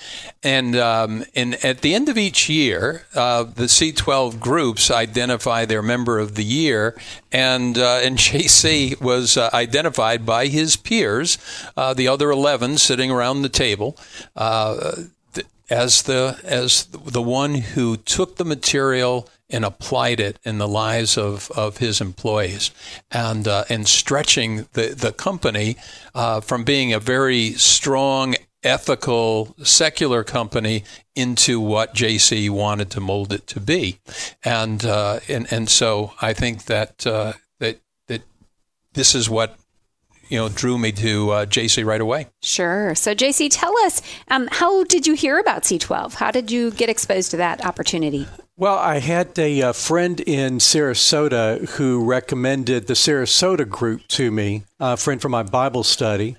And 0.43 0.75
um, 0.75 1.25
and 1.37 1.55
at 1.65 1.83
the 1.83 1.95
end 1.95 2.09
of 2.09 2.19
each 2.19 2.49
year, 2.49 3.07
uh, 3.15 3.45
the 3.45 3.67
C12 3.67 4.41
groups 4.41 4.91
identify 4.91 5.65
their 5.65 5.83
member 5.83 6.19
of 6.19 6.35
the 6.35 6.43
year, 6.43 6.97
and 7.31 7.79
uh, 7.79 8.01
and 8.03 8.19
JC 8.29 9.01
was 9.01 9.37
uh, 9.37 9.51
identified 9.55 10.27
by 10.27 10.49
his 10.49 10.77
peers, 10.77 11.39
uh, 11.77 11.95
the 11.95 12.09
other 12.09 12.31
eleven 12.33 12.77
sitting 12.77 13.09
around 13.09 13.43
the 13.43 13.49
table. 13.49 13.97
Uh, 14.35 14.95
th- 15.33 15.47
as 15.71 16.03
the 16.03 16.41
as 16.43 16.87
the 16.87 17.23
one 17.23 17.55
who 17.55 17.97
took 17.99 18.37
the 18.37 18.45
material 18.45 19.29
and 19.51 19.65
applied 19.65 20.21
it 20.21 20.39
in 20.45 20.59
the 20.59 20.69
lives 20.69 21.19
of, 21.19 21.51
of 21.53 21.79
his 21.79 22.01
employees, 22.01 22.71
and 23.11 23.47
uh, 23.47 23.65
and 23.69 23.89
stretching 23.89 24.69
the 24.73 24.95
the 24.97 25.13
company 25.13 25.77
uh, 26.15 26.41
from 26.41 26.65
being 26.65 26.93
a 26.93 27.01
very 27.01 27.53
strong 27.53 28.35
ethical 28.63 29.55
secular 29.63 30.23
company 30.23 30.85
into 31.15 31.61
what 31.61 31.95
JC 31.95 32.51
wanted 32.51 32.91
to 32.91 33.01
mold 33.01 33.33
it 33.33 33.47
to 33.49 33.61
be, 33.61 34.01
and 34.45 34.85
uh, 34.85 35.21
and 35.29 35.51
and 35.53 35.69
so 35.69 36.13
I 36.21 36.33
think 36.33 36.65
that 36.65 37.07
uh, 37.07 37.35
that 37.59 37.81
that 38.09 38.23
this 38.95 39.15
is 39.15 39.29
what 39.29 39.59
you 40.31 40.39
know 40.39 40.49
drew 40.49 40.79
me 40.79 40.93
to 40.93 41.31
uh, 41.31 41.47
JC 41.47 41.85
right 41.85 42.01
away. 42.01 42.29
Sure. 42.43 42.95
So, 42.95 43.15
JC, 43.15 43.49
tell 43.51 43.77
us 43.79 44.01
um, 44.29 44.49
how 44.51 44.85
did 44.85 45.07
you 45.07 45.15
hear 45.15 45.39
about 45.39 45.65
C12? 45.65 46.15
How 46.15 46.31
did 46.31 46.51
you 46.51 46.71
get 46.71 46.89
exposed 46.89 47.33
to 47.33 47.37
that 47.39 47.65
opportunity? 47.67 48.27
Well, 48.61 48.77
I 48.77 48.99
had 48.99 49.39
a, 49.39 49.63
uh 49.63 49.73
friend 49.73 50.21
in 50.21 50.59
Sarasota 50.59 51.67
who 51.71 52.05
recommended 52.05 52.89
the 52.89 52.93
Sarasota 52.93 53.67
group 53.67 54.07
to 54.09 54.31
me, 54.31 54.65
a 54.79 54.99
friend 54.99 55.19
from 55.19 55.33
my 55.33 55.43
Bible 55.43 55.83
study. 55.83 56.37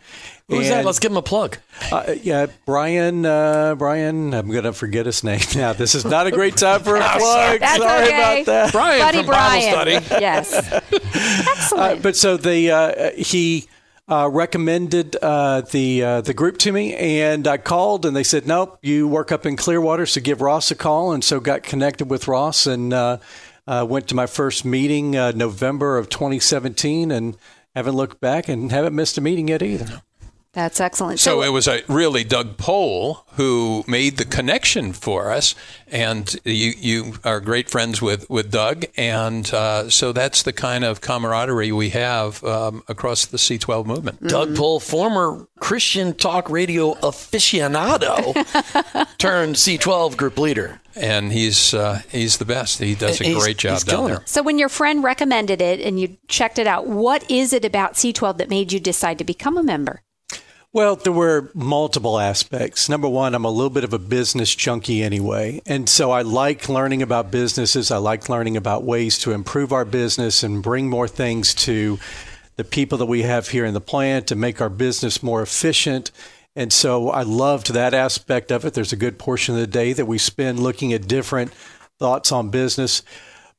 Who's 0.47 0.69
that? 0.69 0.85
Let's 0.85 0.99
give 0.99 1.11
him 1.11 1.17
a 1.17 1.23
plug. 1.23 1.57
Uh, 1.91 2.13
yeah, 2.21 2.45
Brian. 2.67 3.25
Uh, 3.25 3.73
Brian, 3.73 4.35
I'm 4.35 4.51
going 4.51 4.65
to 4.65 4.73
forget 4.73 5.07
his 5.07 5.23
name 5.31 5.39
now. 5.55 5.73
This 5.73 5.95
is 5.95 6.05
not 6.05 6.27
a 6.27 6.31
great 6.31 6.57
time 6.57 6.81
for 6.83 6.95
a 6.95 6.99
plug. 7.17 7.59
That's 7.59 7.81
Sorry 7.81 8.05
okay. 8.05 8.41
about 8.41 8.45
that. 8.45 8.71
Brian 8.71 8.99
Buddy 8.99 9.17
from 9.17 9.25
Brian. 9.25 9.73
Bible 9.73 10.01
Study. 10.01 10.21
Yes. 10.21 10.53
Excellent. 10.93 11.99
Uh, 11.99 12.01
but 12.03 12.15
so 12.15 12.37
the 12.37 12.69
uh, 12.69 13.11
he 13.13 13.65
uh, 14.11 14.27
recommended 14.27 15.15
uh, 15.21 15.61
the 15.61 16.03
uh, 16.03 16.21
the 16.21 16.33
group 16.33 16.57
to 16.57 16.71
me, 16.73 16.93
and 16.95 17.47
I 17.47 17.57
called, 17.57 18.05
and 18.05 18.13
they 18.13 18.23
said, 18.23 18.45
"Nope, 18.45 18.77
you 18.81 19.07
work 19.07 19.31
up 19.31 19.45
in 19.45 19.55
Clearwater, 19.55 20.05
so 20.05 20.19
give 20.19 20.41
Ross 20.41 20.69
a 20.69 20.75
call." 20.75 21.13
And 21.13 21.23
so 21.23 21.39
got 21.39 21.63
connected 21.63 22.09
with 22.09 22.27
Ross, 22.27 22.67
and 22.67 22.91
uh, 22.91 23.19
uh, 23.65 23.85
went 23.87 24.09
to 24.09 24.15
my 24.15 24.25
first 24.25 24.65
meeting 24.65 25.15
uh, 25.15 25.31
November 25.31 25.97
of 25.97 26.09
2017, 26.09 27.09
and 27.09 27.37
haven't 27.73 27.95
looked 27.95 28.19
back, 28.19 28.49
and 28.49 28.69
haven't 28.69 28.93
missed 28.93 29.17
a 29.17 29.21
meeting 29.21 29.47
yet 29.47 29.63
either. 29.63 30.01
That's 30.53 30.81
excellent. 30.81 31.21
So 31.21 31.41
it 31.43 31.49
was 31.49 31.65
a, 31.69 31.81
really 31.87 32.25
Doug 32.25 32.57
Pohl 32.57 33.25
who 33.35 33.85
made 33.87 34.17
the 34.17 34.25
connection 34.25 34.91
for 34.91 35.31
us, 35.31 35.55
and 35.87 36.35
you 36.43 36.73
you 36.77 37.13
are 37.23 37.39
great 37.39 37.69
friends 37.69 38.01
with 38.01 38.29
with 38.29 38.51
Doug, 38.51 38.83
and 38.97 39.49
uh, 39.53 39.89
so 39.89 40.11
that's 40.11 40.43
the 40.43 40.51
kind 40.51 40.83
of 40.83 40.99
camaraderie 40.99 41.71
we 41.71 41.91
have 41.91 42.43
um, 42.43 42.83
across 42.89 43.25
the 43.25 43.37
C12 43.37 43.85
movement. 43.85 44.27
Doug 44.27 44.53
Pohl, 44.57 44.81
former 44.81 45.47
Christian 45.61 46.13
talk 46.13 46.49
radio 46.49 46.95
aficionado, 46.95 48.33
turned 49.17 49.55
C12 49.55 50.17
group 50.17 50.37
leader. 50.37 50.81
And 50.97 51.31
he's 51.31 51.73
uh, 51.73 52.01
he's 52.11 52.37
the 52.39 52.45
best. 52.45 52.79
He 52.79 52.95
does 52.95 53.21
a 53.21 53.23
He's- 53.23 53.41
great 53.41 53.57
job 53.57 53.73
he's 53.75 53.83
down 53.85 53.95
killing 53.95 54.13
there. 54.13 54.21
it. 54.23 54.27
So 54.29 54.43
when 54.43 54.59
your 54.59 54.67
friend 54.67 55.01
recommended 55.01 55.61
it 55.61 55.79
and 55.79 55.97
you 55.97 56.17
checked 56.27 56.59
it 56.59 56.67
out, 56.67 56.87
what 56.87 57.29
is 57.31 57.53
it 57.53 57.63
about 57.63 57.93
C12 57.93 58.37
that 58.39 58.49
made 58.49 58.73
you 58.73 58.79
decide 58.81 59.17
to 59.19 59.23
become 59.23 59.57
a 59.57 59.63
member? 59.63 60.01
Well, 60.73 60.95
there 60.95 61.11
were 61.11 61.51
multiple 61.53 62.17
aspects. 62.17 62.87
Number 62.87 63.09
one, 63.09 63.35
I'm 63.35 63.43
a 63.43 63.49
little 63.49 63.69
bit 63.69 63.83
of 63.83 63.91
a 63.91 63.99
business 63.99 64.55
junkie 64.55 65.03
anyway. 65.03 65.61
And 65.65 65.89
so 65.89 66.11
I 66.11 66.21
like 66.21 66.69
learning 66.69 67.01
about 67.01 67.29
businesses. 67.29 67.91
I 67.91 67.97
like 67.97 68.29
learning 68.29 68.55
about 68.55 68.85
ways 68.85 69.17
to 69.19 69.33
improve 69.33 69.73
our 69.73 69.83
business 69.83 70.43
and 70.43 70.63
bring 70.63 70.89
more 70.89 71.09
things 71.09 71.53
to 71.55 71.99
the 72.55 72.63
people 72.63 72.97
that 72.99 73.07
we 73.07 73.23
have 73.23 73.49
here 73.49 73.65
in 73.65 73.73
the 73.73 73.81
plant 73.81 74.27
to 74.27 74.35
make 74.37 74.61
our 74.61 74.69
business 74.69 75.21
more 75.21 75.41
efficient. 75.41 76.09
And 76.55 76.71
so 76.71 77.09
I 77.09 77.23
loved 77.23 77.73
that 77.73 77.93
aspect 77.93 78.49
of 78.49 78.63
it. 78.63 78.73
There's 78.73 78.93
a 78.93 78.97
good 78.97 79.19
portion 79.19 79.55
of 79.55 79.59
the 79.59 79.67
day 79.67 79.91
that 79.91 80.05
we 80.05 80.17
spend 80.17 80.59
looking 80.59 80.93
at 80.93 81.05
different 81.05 81.51
thoughts 81.99 82.31
on 82.31 82.49
business. 82.49 83.03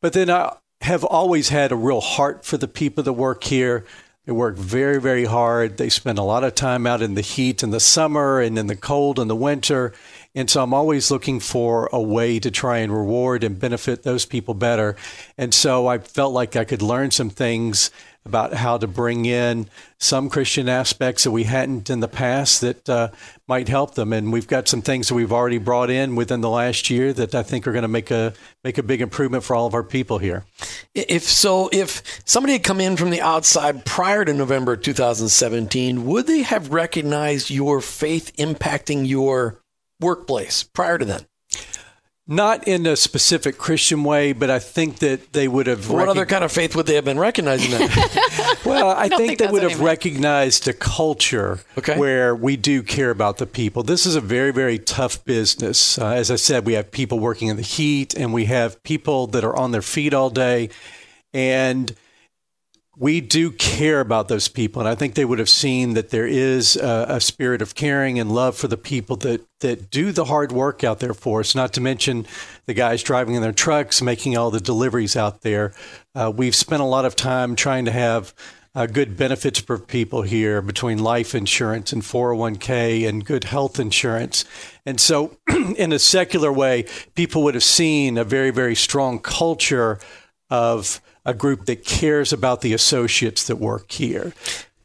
But 0.00 0.14
then 0.14 0.30
I 0.30 0.56
have 0.80 1.04
always 1.04 1.50
had 1.50 1.72
a 1.72 1.76
real 1.76 2.00
heart 2.00 2.46
for 2.46 2.56
the 2.56 2.68
people 2.68 3.04
that 3.04 3.12
work 3.12 3.44
here. 3.44 3.84
They 4.24 4.32
work 4.32 4.56
very, 4.56 5.00
very 5.00 5.24
hard. 5.24 5.78
They 5.78 5.88
spend 5.88 6.16
a 6.16 6.22
lot 6.22 6.44
of 6.44 6.54
time 6.54 6.86
out 6.86 7.02
in 7.02 7.14
the 7.14 7.22
heat 7.22 7.64
in 7.64 7.70
the 7.70 7.80
summer 7.80 8.40
and 8.40 8.56
in 8.56 8.68
the 8.68 8.76
cold 8.76 9.18
in 9.18 9.26
the 9.26 9.34
winter. 9.34 9.92
And 10.32 10.48
so 10.48 10.62
I'm 10.62 10.72
always 10.72 11.10
looking 11.10 11.40
for 11.40 11.88
a 11.92 12.00
way 12.00 12.38
to 12.38 12.50
try 12.50 12.78
and 12.78 12.92
reward 12.92 13.42
and 13.42 13.58
benefit 13.58 14.04
those 14.04 14.24
people 14.24 14.54
better. 14.54 14.94
And 15.36 15.52
so 15.52 15.88
I 15.88 15.98
felt 15.98 16.32
like 16.32 16.54
I 16.54 16.64
could 16.64 16.82
learn 16.82 17.10
some 17.10 17.30
things 17.30 17.90
about 18.24 18.54
how 18.54 18.78
to 18.78 18.86
bring 18.86 19.24
in 19.24 19.68
some 19.98 20.30
Christian 20.30 20.68
aspects 20.68 21.24
that 21.24 21.32
we 21.32 21.44
hadn't 21.44 21.90
in 21.90 22.00
the 22.00 22.08
past 22.08 22.60
that 22.60 22.88
uh, 22.88 23.08
might 23.48 23.68
help 23.68 23.94
them. 23.94 24.12
And 24.12 24.32
we've 24.32 24.46
got 24.46 24.68
some 24.68 24.80
things 24.80 25.08
that 25.08 25.14
we've 25.14 25.32
already 25.32 25.58
brought 25.58 25.90
in 25.90 26.14
within 26.14 26.40
the 26.40 26.50
last 26.50 26.88
year 26.88 27.12
that 27.12 27.34
I 27.34 27.42
think 27.42 27.66
are 27.66 27.72
going 27.72 27.82
to 27.82 27.88
make 27.88 28.10
a 28.10 28.32
make 28.62 28.78
a 28.78 28.82
big 28.82 29.00
improvement 29.00 29.42
for 29.42 29.56
all 29.56 29.66
of 29.66 29.74
our 29.74 29.82
people 29.82 30.18
here. 30.18 30.44
If 30.94 31.24
so, 31.24 31.68
if 31.72 32.22
somebody 32.24 32.54
had 32.54 32.64
come 32.64 32.80
in 32.80 32.96
from 32.96 33.10
the 33.10 33.20
outside 33.20 33.84
prior 33.84 34.24
to 34.24 34.32
November 34.32 34.76
2017, 34.76 36.04
would 36.06 36.26
they 36.26 36.42
have 36.42 36.72
recognized 36.72 37.50
your 37.50 37.80
faith 37.80 38.32
impacting 38.36 39.06
your 39.06 39.60
workplace 40.00 40.62
prior 40.62 40.98
to 40.98 41.04
then? 41.04 41.26
Not 42.28 42.68
in 42.68 42.86
a 42.86 42.94
specific 42.94 43.58
Christian 43.58 44.04
way, 44.04 44.32
but 44.32 44.48
I 44.48 44.60
think 44.60 45.00
that 45.00 45.32
they 45.32 45.48
would 45.48 45.66
have. 45.66 45.90
What 45.90 46.06
recog- 46.06 46.10
other 46.10 46.26
kind 46.26 46.44
of 46.44 46.52
faith 46.52 46.76
would 46.76 46.86
they 46.86 46.94
have 46.94 47.04
been 47.04 47.18
recognizing 47.18 47.72
that? 47.72 48.58
Well, 48.64 48.90
I, 48.90 49.08
don't 49.08 49.18
think, 49.18 49.30
think 49.30 49.38
they 49.40 49.46
would 49.48 49.64
have 49.64 49.80
recognized 49.80 50.68
a 50.68 50.72
culture 50.72 51.58
Okay. 51.76 51.98
where 51.98 52.32
we 52.34 52.56
do 52.56 52.84
care 52.84 53.10
about 53.10 53.38
the 53.38 53.46
people. 53.46 53.82
This 53.82 54.06
is 54.06 54.14
a 54.14 54.20
very, 54.20 54.52
very 54.52 54.78
tough 54.78 55.24
business. 55.24 55.98
Uh, 55.98 56.10
as 56.10 56.30
I 56.30 56.36
said, 56.36 56.64
we 56.64 56.74
have 56.74 56.92
people 56.92 57.18
working 57.18 57.48
in 57.48 57.56
the 57.56 57.62
heat, 57.62 58.14
and 58.14 58.32
we 58.32 58.44
have 58.44 58.80
people 58.84 59.26
that 59.28 59.42
are 59.42 59.56
on 59.56 59.72
their 59.72 59.82
feet 59.82 60.14
all 60.14 60.30
day, 60.30 60.70
and 61.34 61.92
we 62.96 63.22
do 63.22 63.50
care 63.50 64.00
about 64.00 64.28
those 64.28 64.48
people. 64.48 64.80
And 64.80 64.88
I 64.88 64.94
think 64.94 65.14
they 65.14 65.24
would 65.24 65.38
have 65.38 65.48
seen 65.48 65.94
that 65.94 66.10
there 66.10 66.26
is 66.26 66.76
a, 66.76 67.06
a 67.08 67.20
spirit 67.20 67.62
of 67.62 67.74
caring 67.74 68.18
and 68.18 68.30
love 68.30 68.56
for 68.56 68.68
the 68.68 68.76
people 68.76 69.16
that 69.16 69.46
that 69.60 69.90
do 69.90 70.12
the 70.12 70.26
hard 70.26 70.52
work 70.52 70.84
out 70.84 71.00
there 71.00 71.14
for 71.14 71.40
us. 71.40 71.54
Not 71.54 71.72
to 71.74 71.80
mention 71.80 72.26
the 72.66 72.74
guys 72.74 73.02
driving 73.02 73.34
in 73.34 73.42
their 73.42 73.52
trucks, 73.52 74.02
making 74.02 74.36
all 74.36 74.50
the 74.50 74.60
deliveries 74.60 75.16
out 75.16 75.40
there. 75.40 75.72
Uh, 76.14 76.32
we've 76.34 76.54
spent 76.54 76.82
a 76.82 76.86
lot 76.86 77.04
of 77.04 77.16
time 77.16 77.56
trying 77.56 77.86
to 77.86 77.92
have 77.92 78.34
uh, 78.74 78.86
good 78.86 79.16
benefits 79.16 79.60
for 79.60 79.78
people 79.78 80.22
here 80.22 80.60
between 80.60 80.98
life 80.98 81.34
insurance 81.34 81.92
and 81.92 82.02
401k 82.02 83.08
and 83.08 83.24
good 83.24 83.44
health 83.44 83.78
insurance. 83.78 84.44
And 84.84 85.00
so, 85.00 85.36
in 85.76 85.92
a 85.92 85.98
secular 85.98 86.52
way, 86.52 86.86
people 87.14 87.42
would 87.44 87.54
have 87.54 87.62
seen 87.62 88.18
a 88.18 88.24
very, 88.24 88.50
very 88.50 88.74
strong 88.74 89.18
culture 89.18 89.98
of 90.50 91.00
a 91.24 91.34
group 91.34 91.66
that 91.66 91.84
cares 91.84 92.32
about 92.32 92.60
the 92.60 92.72
associates 92.72 93.46
that 93.46 93.56
work 93.56 93.92
here. 93.92 94.32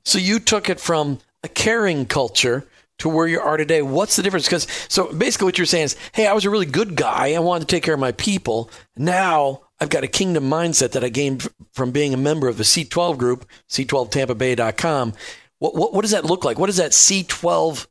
So 0.04 0.20
you 0.20 0.40
took 0.40 0.70
it 0.70 0.80
from 0.80 1.20
a 1.44 1.48
caring 1.48 2.06
culture 2.06 2.68
to 3.00 3.10
where 3.10 3.28
you 3.28 3.40
are 3.40 3.58
today. 3.58 3.82
What's 3.82 4.16
the 4.16 4.24
difference? 4.24 4.46
Because 4.46 4.68
so 4.88 5.12
basically, 5.14 5.46
what 5.46 5.58
you're 5.58 5.66
saying 5.66 5.86
is, 5.86 5.96
hey, 6.14 6.28
I 6.28 6.34
was 6.34 6.46
a 6.46 6.50
really 6.50 6.66
good 6.66 6.96
guy. 6.96 7.34
I 7.34 7.40
wanted 7.40 7.68
to 7.68 7.76
take 7.76 7.84
care 7.84 7.94
of 7.94 8.00
my 8.00 8.12
people. 8.12 8.72
Now 8.96 9.62
I've 9.80 9.90
got 9.90 10.04
a 10.04 10.08
kingdom 10.08 10.50
mindset 10.50 10.92
that 10.92 11.04
I 11.04 11.10
gained 11.10 11.48
from 11.74 11.92
being 11.92 12.14
a 12.14 12.18
member 12.18 12.48
of 12.48 12.58
the 12.58 12.64
C12 12.64 13.18
group, 13.18 13.46
C12TampaBay.com. 13.70 15.14
What, 15.60 15.76
what, 15.76 15.94
what 15.94 16.02
does 16.02 16.12
that 16.12 16.26
look 16.26 16.44
like? 16.44 16.58
What 16.58 16.68
does 16.68 16.78
that 16.78 16.92
C12 16.92 17.88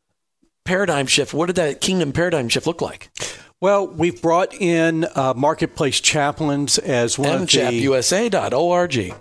paradigm 0.65 1.07
shift? 1.07 1.33
What 1.33 1.47
did 1.47 1.57
that 1.57 1.81
kingdom 1.81 2.13
paradigm 2.13 2.49
shift 2.49 2.67
look 2.67 2.81
like? 2.81 3.11
Well, 3.67 3.89
we've 3.89 4.23
brought 4.23 4.55
in 4.55 5.09
uh, 5.17 5.35
marketplace 5.35 6.01
chaplains 6.01 6.79
as 6.79 7.19
one 7.19 7.31
of 7.31 7.41
the 7.41 7.47
MChapUSA.org. 7.47 9.13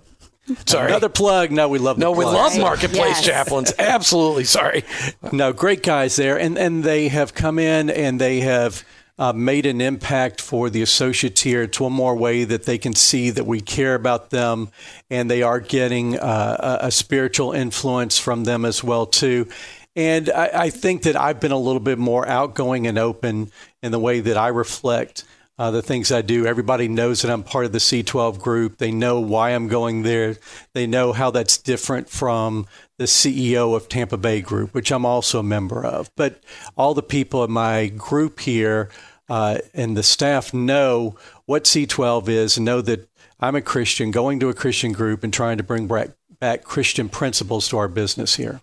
Sorry. 0.67 0.85
Another 0.85 1.09
plug. 1.09 1.49
No, 1.49 1.67
we 1.67 1.79
love. 1.79 1.97
No, 1.97 2.11
we 2.11 2.25
love 2.25 2.55
marketplace 2.55 3.25
Yes. 3.25 3.25
chaplains. 3.25 3.73
Absolutely. 3.79 4.43
Sorry. 4.43 4.83
No, 5.31 5.51
great 5.51 5.81
guys 5.81 6.15
there, 6.15 6.39
and 6.39 6.59
and 6.59 6.83
they 6.83 7.07
have 7.07 7.33
come 7.33 7.57
in 7.57 7.89
and 7.89 8.21
they 8.21 8.41
have 8.41 8.83
uh, 9.17 9.33
made 9.33 9.65
an 9.65 9.81
impact 9.81 10.41
for 10.41 10.69
the 10.69 10.83
associates 10.83 11.41
here. 11.41 11.63
It's 11.63 11.79
one 11.79 11.93
more 11.93 12.15
way 12.15 12.43
that 12.43 12.65
they 12.65 12.77
can 12.77 12.93
see 12.93 13.31
that 13.31 13.47
we 13.47 13.61
care 13.61 13.95
about 13.95 14.29
them, 14.29 14.69
and 15.09 15.27
they 15.27 15.41
are 15.41 15.59
getting 15.59 16.19
uh, 16.19 16.77
a, 16.83 16.85
a 16.85 16.91
spiritual 16.91 17.51
influence 17.51 18.19
from 18.19 18.43
them 18.43 18.63
as 18.63 18.83
well 18.83 19.07
too. 19.07 19.47
And 19.95 20.29
I, 20.29 20.49
I 20.53 20.69
think 20.69 21.03
that 21.03 21.15
I've 21.15 21.39
been 21.39 21.53
a 21.53 21.57
little 21.57 21.79
bit 21.79 21.97
more 21.97 22.27
outgoing 22.27 22.85
and 22.85 22.99
open 22.99 23.49
in 23.85 23.91
the 23.91 23.99
way 23.99 24.19
that 24.19 24.35
I 24.35 24.47
reflect 24.47 25.23
uh, 25.59 25.69
the 25.69 25.83
things 25.83 26.11
I 26.11 26.23
do. 26.23 26.47
Everybody 26.47 26.87
knows 26.87 27.21
that 27.21 27.31
I'm 27.31 27.43
part 27.43 27.65
of 27.65 27.71
the 27.71 27.77
C12 27.77 28.39
group. 28.39 28.79
They 28.79 28.91
know 28.91 29.19
why 29.19 29.51
I'm 29.51 29.67
going 29.67 30.01
there. 30.01 30.37
They 30.73 30.87
know 30.87 31.13
how 31.13 31.29
that's 31.29 31.59
different 31.59 32.09
from 32.09 32.65
the 32.97 33.03
CEO 33.03 33.75
of 33.75 33.87
Tampa 33.87 34.17
Bay 34.17 34.41
Group, 34.41 34.73
which 34.73 34.91
I'm 34.91 35.05
also 35.05 35.39
a 35.39 35.43
member 35.43 35.85
of. 35.85 36.09
But 36.15 36.41
all 36.75 36.95
the 36.95 37.03
people 37.03 37.43
in 37.43 37.51
my 37.51 37.87
group 37.87 38.39
here 38.39 38.89
uh, 39.29 39.59
and 39.75 39.95
the 39.95 40.03
staff 40.03 40.51
know 40.51 41.15
what 41.45 41.65
C12 41.65 42.27
is 42.27 42.57
and 42.57 42.65
know 42.65 42.81
that 42.81 43.07
I'm 43.39 43.55
a 43.55 43.61
Christian 43.61 44.09
going 44.09 44.39
to 44.39 44.49
a 44.49 44.53
Christian 44.55 44.93
group 44.93 45.23
and 45.23 45.31
trying 45.31 45.57
to 45.57 45.63
bring 45.63 45.87
back, 45.87 46.09
back 46.39 46.63
Christian 46.63 47.07
principles 47.07 47.67
to 47.69 47.77
our 47.77 47.87
business 47.87 48.35
here. 48.35 48.61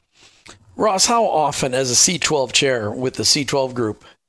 Ross, 0.74 1.06
how 1.06 1.24
often, 1.26 1.74
as 1.74 1.90
a 1.90 1.94
C12 1.94 2.50
chair 2.52 2.90
with 2.90 3.14
the 3.14 3.24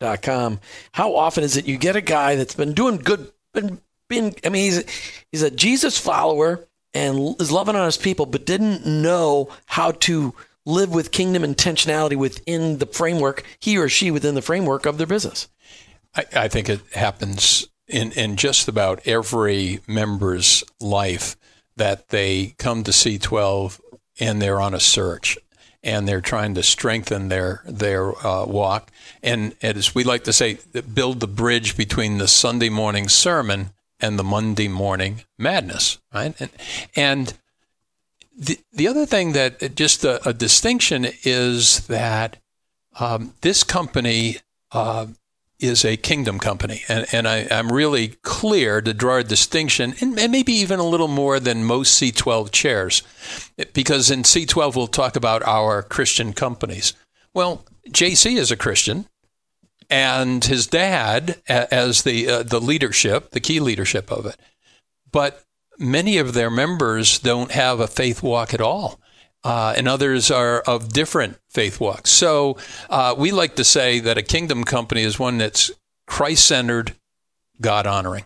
C12group.com, 0.01 0.59
how 0.93 1.15
often 1.15 1.43
is 1.43 1.57
it 1.57 1.67
you 1.67 1.77
get 1.77 1.95
a 1.95 2.01
guy 2.01 2.35
that's 2.35 2.55
been 2.55 2.73
doing 2.73 2.97
good, 2.97 3.31
been, 3.53 3.81
been 4.09 4.33
I 4.43 4.49
mean, 4.49 4.71
he's, 4.71 5.23
he's 5.31 5.41
a 5.41 5.51
Jesus 5.51 5.97
follower 5.97 6.67
and 6.93 7.39
is 7.39 7.51
loving 7.51 7.75
on 7.75 7.85
his 7.85 7.97
people, 7.97 8.25
but 8.25 8.45
didn't 8.45 8.85
know 8.85 9.49
how 9.65 9.91
to 9.91 10.33
live 10.65 10.93
with 10.93 11.11
kingdom 11.11 11.43
intentionality 11.43 12.15
within 12.15 12.77
the 12.77 12.85
framework, 12.85 13.43
he 13.59 13.77
or 13.77 13.89
she 13.89 14.11
within 14.11 14.35
the 14.35 14.41
framework 14.41 14.85
of 14.85 14.97
their 14.97 15.07
business? 15.07 15.49
I, 16.15 16.25
I 16.35 16.47
think 16.47 16.69
it 16.69 16.81
happens 16.93 17.67
in, 17.87 18.11
in 18.13 18.35
just 18.35 18.67
about 18.67 19.05
every 19.05 19.81
member's 19.87 20.63
life 20.79 21.35
that 21.75 22.09
they 22.09 22.53
come 22.57 22.83
to 22.83 22.91
C12 22.91 23.79
and 24.19 24.41
they're 24.41 24.61
on 24.61 24.75
a 24.75 24.79
search 24.79 25.37
and 25.83 26.07
they're 26.07 26.21
trying 26.21 26.55
to 26.55 26.63
strengthen 26.63 27.29
their 27.29 27.61
their 27.65 28.13
uh, 28.25 28.45
walk. 28.45 28.91
And 29.21 29.55
as 29.61 29.93
we 29.93 30.03
like 30.03 30.23
to 30.25 30.33
say, 30.33 30.59
build 30.93 31.19
the 31.19 31.27
bridge 31.27 31.75
between 31.75 32.17
the 32.17 32.27
Sunday 32.27 32.69
morning 32.69 33.09
sermon 33.09 33.71
and 33.99 34.17
the 34.17 34.23
Monday 34.23 34.67
morning 34.67 35.23
madness, 35.37 35.97
right? 36.13 36.33
And, 36.39 36.49
and 36.95 37.33
the 38.37 38.59
the 38.71 38.87
other 38.87 39.05
thing 39.05 39.33
that 39.33 39.75
just 39.75 40.03
a, 40.03 40.27
a 40.27 40.33
distinction 40.33 41.07
is 41.23 41.87
that 41.87 42.37
um, 42.99 43.33
this 43.41 43.63
company 43.63 44.37
uh, 44.71 45.07
is 45.59 45.85
a 45.85 45.97
kingdom 45.97 46.39
company, 46.39 46.83
and, 46.87 47.05
and 47.13 47.27
I, 47.27 47.47
I'm 47.49 47.71
really 47.71 48.09
clear 48.23 48.81
to 48.81 48.93
draw 48.93 49.17
a 49.17 49.23
distinction, 49.23 49.93
and, 50.01 50.19
and 50.19 50.31
maybe 50.31 50.53
even 50.53 50.79
a 50.79 50.87
little 50.87 51.07
more 51.07 51.39
than 51.39 51.63
most 51.63 52.01
C12 52.01 52.51
chairs, 52.51 53.03
because 53.73 54.11
in 54.11 54.23
C12 54.23 54.75
we'll 54.75 54.87
talk 54.87 55.15
about 55.15 55.43
our 55.43 55.81
Christian 55.83 56.33
companies. 56.33 56.93
Well, 57.33 57.65
JC 57.89 58.37
is 58.37 58.51
a 58.51 58.57
Christian, 58.57 59.07
and 59.89 60.43
his 60.43 60.67
dad 60.67 61.41
as 61.47 62.03
the 62.03 62.27
uh, 62.29 62.43
the 62.43 62.59
leadership, 62.59 63.31
the 63.31 63.39
key 63.39 63.59
leadership 63.59 64.11
of 64.11 64.25
it, 64.25 64.37
but 65.11 65.43
many 65.77 66.17
of 66.17 66.33
their 66.33 66.49
members 66.49 67.19
don't 67.19 67.51
have 67.51 67.79
a 67.79 67.87
faith 67.87 68.23
walk 68.23 68.53
at 68.53 68.61
all. 68.61 68.99
Uh, 69.43 69.73
and 69.75 69.87
others 69.89 70.31
are 70.31 70.61
of 70.61 70.93
different 70.93 71.37
faith 71.49 71.79
walks. 71.79 72.09
So 72.09 72.57
uh, 72.89 73.13
we 73.17 73.31
like 73.31 73.55
to 73.57 73.65
say 73.65 73.99
that 73.99 74.17
a 74.17 74.21
kingdom 74.21 74.63
company 74.63 75.01
is 75.01 75.19
one 75.19 75.37
that's 75.37 75.69
Christ 76.05 76.47
centered, 76.47 76.95
God 77.59 77.85
honoring, 77.85 78.23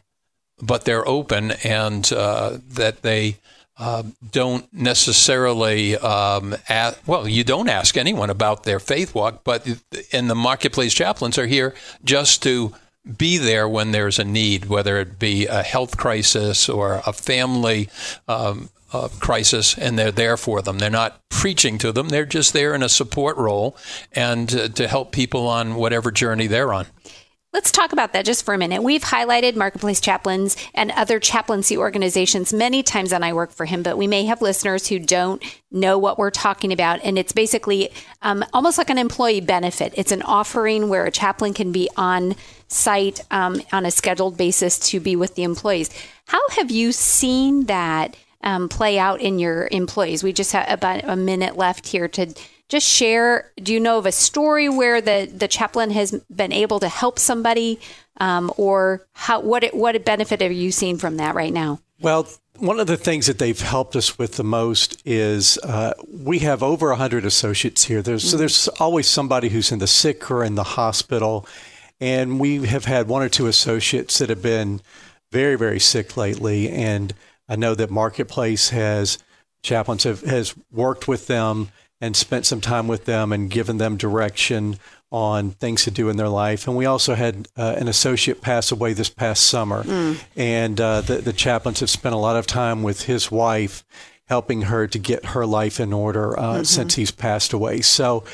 but 0.62 0.86
they're 0.86 1.08
open 1.08 1.51
and 1.63 2.12
uh, 2.13 2.60
that 2.69 3.01
they 3.01 3.38
uh, 3.80 4.03
don't 4.32 4.71
necessarily, 4.73 5.95
um, 5.97 6.56
ask, 6.67 6.99
well, 7.06 7.27
you 7.27 7.43
don't 7.43 7.69
ask 7.69 7.95
anyone 7.95 8.30
about 8.30 8.63
their 8.63 8.80
faith 8.80 9.13
walk, 9.13 9.43
but 9.43 9.67
and 10.12 10.30
the 10.30 10.36
marketplace 10.36 10.95
chaplains 10.95 11.38
are 11.38 11.45
here 11.45 11.75
just 12.03 12.41
to 12.41 12.73
be 13.17 13.38
there 13.38 13.69
when 13.69 13.91
there's 13.91 14.19
a 14.19 14.23
need, 14.23 14.65
whether 14.65 14.97
it 14.97 15.19
be 15.19 15.45
a 15.45 15.62
health 15.62 15.95
crisis 15.95 16.67
or 16.67 17.01
a 17.06 17.13
family 17.13 17.88
um, 18.27 18.69
uh, 18.93 19.10
crisis, 19.19 19.78
and 19.78 19.97
they're 19.97 20.12
there 20.12 20.38
for 20.38 20.62
them. 20.62 20.80
They're 20.80 20.89
not 20.89 21.21
preaching 21.30 21.78
to 21.80 21.91
them; 21.91 22.10
they're 22.10 22.26
just 22.26 22.54
there 22.54 22.73
in 22.73 22.84
a 22.84 22.89
support 22.89 23.38
role 23.38 23.78
and 24.12 24.54
uh, 24.54 24.67
to 24.69 24.88
help 24.88 25.12
people 25.12 25.47
on 25.47 25.76
whatever 25.76 26.12
journey 26.12 26.47
they're 26.47 26.73
on. 26.73 26.88
Let's 27.54 27.71
talk 27.71 27.93
about 27.93 28.13
that 28.13 28.26
just 28.26 28.45
for 28.45 28.54
a 28.54 28.58
minute. 28.58 28.84
We've 28.84 29.02
highlighted 29.02 29.56
Marketplace 29.56 30.02
Chaplains 30.02 30.58
and 30.76 30.91
other 30.91 31.19
chaplaincy 31.19 31.76
organizations 31.76 32.54
many 32.54 32.84
times 32.84 33.13
on 33.13 33.23
I 33.23 33.34
Work 33.34 33.52
for 33.52 33.65
Him, 33.65 33.82
but 33.82 33.97
we 33.97 34.06
may 34.06 34.26
have 34.26 34.41
listeners 34.41 34.88
who 34.88 35.00
don't 35.00 35.41
know 35.71 35.97
what 35.97 36.19
we're 36.19 36.30
talking 36.30 36.71
about. 36.71 37.00
And 37.04 37.17
it's 37.17 37.32
basically 37.32 37.89
um, 38.21 38.45
almost 38.54 38.78
like 38.78 38.91
an 38.91 39.00
employee 39.00 39.41
benefit. 39.41 39.93
It's 39.95 40.12
an 40.12 40.21
offering 40.21 40.89
where 40.89 41.06
a 41.06 41.12
chaplain 41.12 41.54
can 41.54 41.71
be 41.71 41.89
on 41.97 42.36
site 42.67 43.21
um, 43.32 43.62
on 43.71 43.86
a 43.86 43.91
scheduled 43.91 44.38
basis 44.38 44.78
to 44.91 45.00
be 45.00 45.15
with 45.15 45.34
the 45.36 45.43
employees. 45.43 45.89
How 46.28 46.47
have 46.50 46.69
you 46.69 46.91
seen 46.91 47.65
that 47.65 48.15
um, 48.41 48.69
play 48.69 49.00
out 49.00 49.21
in 49.21 49.39
your 49.39 49.67
employees? 49.71 50.23
We 50.23 50.34
just 50.34 50.52
have 50.54 50.69
about 50.69 51.04
a 51.04 51.15
minute 51.15 51.58
left 51.58 51.88
here 51.88 52.08
to 52.10 52.34
just 52.69 52.88
share 52.88 53.52
do 53.62 53.73
you 53.73 53.80
know 53.80 53.97
of 53.97 54.06
a 54.06 54.12
story 54.12 54.67
where 54.67 55.00
the, 55.00 55.32
the 55.34 55.47
chaplain 55.47 55.89
has 55.91 56.12
been 56.34 56.52
able 56.52 56.80
to 56.82 56.89
help 56.89 57.17
somebody 57.17 57.80
um, 58.19 58.52
or 58.58 59.08
how 59.13 59.39
what 59.39 59.63
what 59.73 60.04
benefit 60.04 60.41
are 60.41 60.52
you 60.52 60.71
seeing 60.71 60.97
from 60.97 61.17
that 61.17 61.34
right 61.34 61.54
now 61.54 61.80
Well, 62.02 62.28
one 62.58 62.80
of 62.80 62.88
the 62.88 62.97
things 62.97 63.28
that 63.28 63.39
they've 63.39 63.60
helped 63.60 63.95
us 63.95 64.17
with 64.17 64.36
the 64.36 64.43
most 64.43 65.02
is 65.06 65.58
uh, 65.60 65.93
we 66.08 66.39
have 66.39 66.63
over 66.63 66.89
100 66.89 67.26
associates 67.26 67.84
here. 67.84 68.02
There's, 68.02 68.30
So 68.30 68.38
there's 68.38 68.67
always 68.80 69.08
somebody 69.08 69.50
who's 69.50 69.71
in 69.71 69.80
the 69.80 69.88
sick 69.88 70.30
or 70.32 70.43
in 70.43 70.56
the 70.56 70.63
hospital. 70.63 71.47
And 72.00 72.39
we 72.39 72.65
have 72.65 72.86
had 72.86 73.08
one 73.08 73.21
or 73.21 73.30
two 73.30 73.47
associates 73.47 74.17
that 74.19 74.30
have 74.30 74.41
been 74.41 74.82
very, 75.32 75.56
very 75.56 75.80
sick 75.80 76.17
lately. 76.17 76.69
And 76.69 77.13
I 77.49 77.55
know 77.55 77.75
that 77.75 77.89
Marketplace 77.89 78.69
has, 78.69 79.17
chaplains 79.63 80.03
have, 80.03 80.21
has 80.21 80.55
worked 80.71 81.07
with 81.07 81.27
them 81.27 81.69
and 81.99 82.15
spent 82.15 82.45
some 82.45 82.62
time 82.62 82.88
with 82.88 83.05
them 83.05 83.31
and 83.31 83.49
given 83.49 83.77
them 83.77 83.97
direction 83.97 84.77
on 85.10 85.51
things 85.51 85.86
to 85.86 85.91
do 85.91 86.10
in 86.10 86.17
their 86.17 86.29
life. 86.29 86.67
And 86.67 86.75
we 86.75 86.86
also 86.86 87.15
had 87.15 87.47
uh, 87.57 87.75
an 87.77 87.88
associate 87.88 88.41
pass 88.41 88.71
away 88.71 88.93
this 88.93 89.10
past 89.10 89.45
summer. 89.45 89.83
And 90.36 90.79
uh, 90.81 91.01
the, 91.01 91.15
the 91.17 91.33
chaplains 91.33 91.79
have 91.79 91.89
spent 91.89 92.13
a 92.13 92.17
lot 92.17 92.36
of 92.36 92.45
time 92.45 92.83
with 92.83 93.03
his 93.03 93.31
wife, 93.31 93.86
helping 94.25 94.63
her 94.63 94.86
to 94.88 94.99
get 94.99 95.27
her 95.27 95.45
life 95.45 95.79
in 95.79 95.93
order 95.93 96.38
uh, 96.38 96.63
since 96.65 96.95
he's 96.95 97.12
passed 97.12 97.53
away. 97.53 97.79
So 97.81 98.25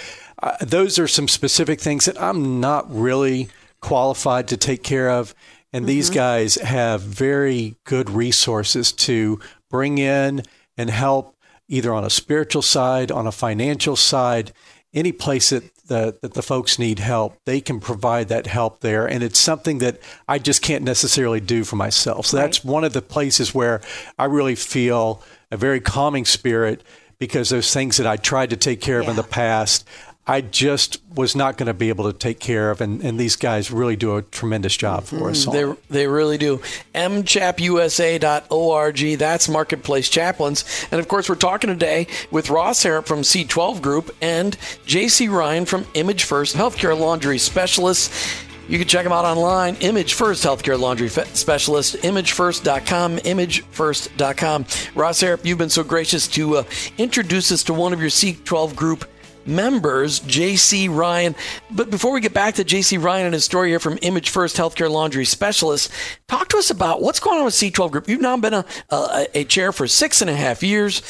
uh, 0.41 0.57
those 0.59 0.97
are 0.97 1.07
some 1.07 1.27
specific 1.27 1.79
things 1.79 2.05
that 2.05 2.19
I'm 2.19 2.59
not 2.59 2.91
really 2.93 3.49
qualified 3.79 4.47
to 4.47 4.57
take 4.57 4.81
care 4.81 5.11
of. 5.11 5.35
And 5.73 5.87
these 5.87 6.07
mm-hmm. 6.07 6.15
guys 6.15 6.55
have 6.55 7.01
very 7.01 7.75
good 7.83 8.09
resources 8.09 8.91
to 8.93 9.39
bring 9.69 9.97
in 9.97 10.43
and 10.77 10.89
help 10.89 11.35
either 11.67 11.93
on 11.93 12.03
a 12.03 12.09
spiritual 12.09 12.61
side, 12.61 13.11
on 13.11 13.25
a 13.25 13.31
financial 13.31 13.95
side, 13.95 14.53
any 14.93 15.11
place 15.11 15.49
that 15.49 15.63
the, 15.87 16.17
that 16.21 16.33
the 16.33 16.41
folks 16.41 16.79
need 16.79 16.99
help, 16.99 17.37
they 17.45 17.59
can 17.59 17.79
provide 17.79 18.29
that 18.29 18.47
help 18.47 18.81
there. 18.81 19.05
And 19.05 19.23
it's 19.23 19.39
something 19.39 19.79
that 19.79 19.99
I 20.27 20.39
just 20.39 20.61
can't 20.61 20.83
necessarily 20.83 21.39
do 21.39 21.63
for 21.63 21.75
myself. 21.75 22.27
So 22.27 22.37
that's 22.37 22.63
one 22.63 22.83
of 22.83 22.93
the 22.93 23.01
places 23.01 23.53
where 23.53 23.81
I 24.17 24.25
really 24.25 24.55
feel 24.55 25.21
a 25.51 25.57
very 25.57 25.81
calming 25.81 26.25
spirit 26.25 26.83
because 27.19 27.49
those 27.49 27.73
things 27.73 27.97
that 27.97 28.07
I 28.07 28.17
tried 28.17 28.49
to 28.51 28.57
take 28.57 28.81
care 28.81 28.99
of 28.99 29.07
in 29.07 29.15
the 29.15 29.23
past, 29.23 29.87
I 30.25 30.39
just 30.39 31.01
was 31.15 31.35
not 31.35 31.57
going 31.57 31.67
to 31.67 31.73
be 31.73 31.89
able 31.89 32.09
to 32.09 32.17
take 32.17 32.39
care 32.39 32.71
of. 32.71 32.79
And, 32.79 33.01
and 33.01 33.19
these 33.19 33.35
guys 33.35 33.71
really 33.71 33.97
do 33.97 34.15
a 34.15 34.21
tremendous 34.21 34.77
job 34.77 35.03
for 35.03 35.29
us. 35.29 35.45
on 35.45 35.53
They, 35.53 35.73
they 35.89 36.07
really 36.07 36.37
do. 36.37 36.61
mchapusa.org. 36.95 39.19
That's 39.19 39.49
Marketplace 39.49 40.07
Chaplains. 40.09 40.63
And 40.91 41.01
of 41.01 41.09
course, 41.09 41.27
we're 41.27 41.35
talking 41.35 41.69
today 41.69 42.07
with 42.31 42.49
Ross 42.49 42.83
Harrop 42.83 43.05
from 43.05 43.19
C12 43.21 43.81
Group 43.81 44.15
and 44.21 44.57
JC 44.85 45.29
Ryan 45.29 45.65
from 45.65 45.85
Image 45.93 46.23
First 46.23 46.55
Healthcare 46.55 46.97
Laundry 46.97 47.37
Specialists. 47.37 48.33
You 48.69 48.79
can 48.79 48.87
check 48.87 49.03
them 49.03 49.11
out 49.11 49.25
online. 49.25 49.75
Image 49.81 50.13
First 50.13 50.45
Healthcare 50.45 50.79
Laundry 50.79 51.09
Specialist, 51.09 51.95
imagefirst.com, 51.97 53.17
imagefirst.com. 53.17 54.65
Ross 54.95 55.19
Harrop, 55.19 55.45
you've 55.45 55.57
been 55.57 55.69
so 55.69 55.83
gracious 55.83 56.29
to 56.29 56.59
uh, 56.59 56.63
introduce 56.97 57.51
us 57.51 57.61
to 57.65 57.73
one 57.73 57.91
of 57.91 57.99
your 57.99 58.09
C12 58.09 58.73
Group 58.73 59.03
members, 59.47 60.19
JC 60.21 60.93
Ryan. 60.93 61.35
But 61.71 61.89
before 61.89 62.11
we 62.11 62.21
get 62.21 62.33
back 62.33 62.55
to 62.55 62.63
JC 62.63 63.01
Ryan 63.01 63.27
and 63.27 63.33
his 63.33 63.45
story 63.45 63.69
here 63.69 63.79
from 63.79 63.99
Image 64.01 64.29
First 64.29 64.57
Healthcare 64.57 64.89
Laundry 64.89 65.25
Specialist, 65.25 65.91
talk 66.27 66.49
to 66.49 66.57
us 66.57 66.69
about 66.69 67.01
what's 67.01 67.19
going 67.19 67.39
on 67.39 67.45
with 67.45 67.53
C12 67.53 67.91
Group. 67.91 68.07
You've 68.07 68.21
now 68.21 68.37
been 68.37 68.53
a, 68.53 68.65
a, 68.89 69.27
a 69.33 69.43
chair 69.43 69.71
for 69.71 69.87
six 69.87 70.21
and 70.21 70.29
a 70.29 70.35
half 70.35 70.63
years. 70.63 71.01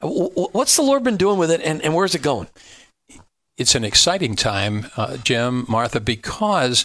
What's 0.00 0.76
the 0.76 0.82
Lord 0.82 1.04
been 1.04 1.16
doing 1.16 1.38
with 1.38 1.50
it, 1.50 1.60
and, 1.62 1.80
and 1.82 1.94
where's 1.94 2.14
it 2.14 2.22
going? 2.22 2.48
it's 3.58 3.74
an 3.74 3.84
exciting 3.84 4.34
time, 4.34 4.86
uh, 4.96 5.16
Jim, 5.18 5.66
Martha, 5.68 6.00
because 6.00 6.84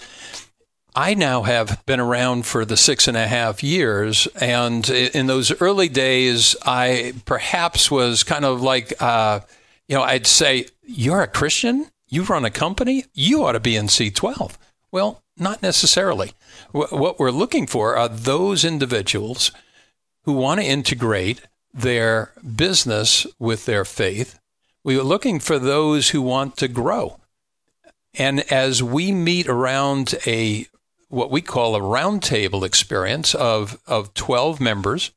I 0.95 1.13
now 1.13 1.43
have 1.43 1.83
been 1.85 1.99
around 1.99 2.45
for 2.45 2.65
the 2.65 2.77
six 2.77 3.07
and 3.07 3.15
a 3.15 3.27
half 3.27 3.63
years. 3.63 4.27
And 4.39 4.87
in 4.89 5.27
those 5.27 5.59
early 5.61 5.89
days, 5.89 6.55
I 6.65 7.13
perhaps 7.25 7.89
was 7.89 8.23
kind 8.23 8.45
of 8.45 8.61
like, 8.61 8.93
uh, 9.01 9.41
you 9.87 9.95
know, 9.95 10.03
I'd 10.03 10.27
say, 10.27 10.67
You're 10.87 11.21
a 11.21 11.27
Christian? 11.27 11.87
You 12.07 12.23
run 12.23 12.45
a 12.45 12.49
company? 12.49 13.05
You 13.13 13.43
ought 13.43 13.51
to 13.53 13.59
be 13.59 13.75
in 13.75 13.87
C12. 13.87 14.55
Well, 14.91 15.21
not 15.37 15.61
necessarily. 15.61 16.31
Wh- 16.71 16.91
What 16.93 17.19
we're 17.19 17.31
looking 17.31 17.67
for 17.67 17.95
are 17.97 18.07
those 18.07 18.63
individuals 18.63 19.51
who 20.23 20.33
want 20.33 20.59
to 20.61 20.65
integrate 20.65 21.41
their 21.73 22.31
business 22.55 23.27
with 23.37 23.65
their 23.65 23.85
faith. 23.85 24.39
We 24.83 24.97
are 24.97 25.03
looking 25.03 25.39
for 25.39 25.59
those 25.59 26.09
who 26.09 26.21
want 26.21 26.55
to 26.57 26.67
grow. 26.67 27.19
And 28.13 28.39
as 28.51 28.81
we 28.81 29.11
meet 29.11 29.47
around 29.47 30.15
a 30.25 30.67
what 31.09 31.31
we 31.31 31.41
call 31.41 31.75
a 31.75 31.79
roundtable 31.79 32.65
experience 32.65 33.33
of, 33.33 33.79
of 33.87 34.13
12 34.13 34.59
members, 34.59 35.11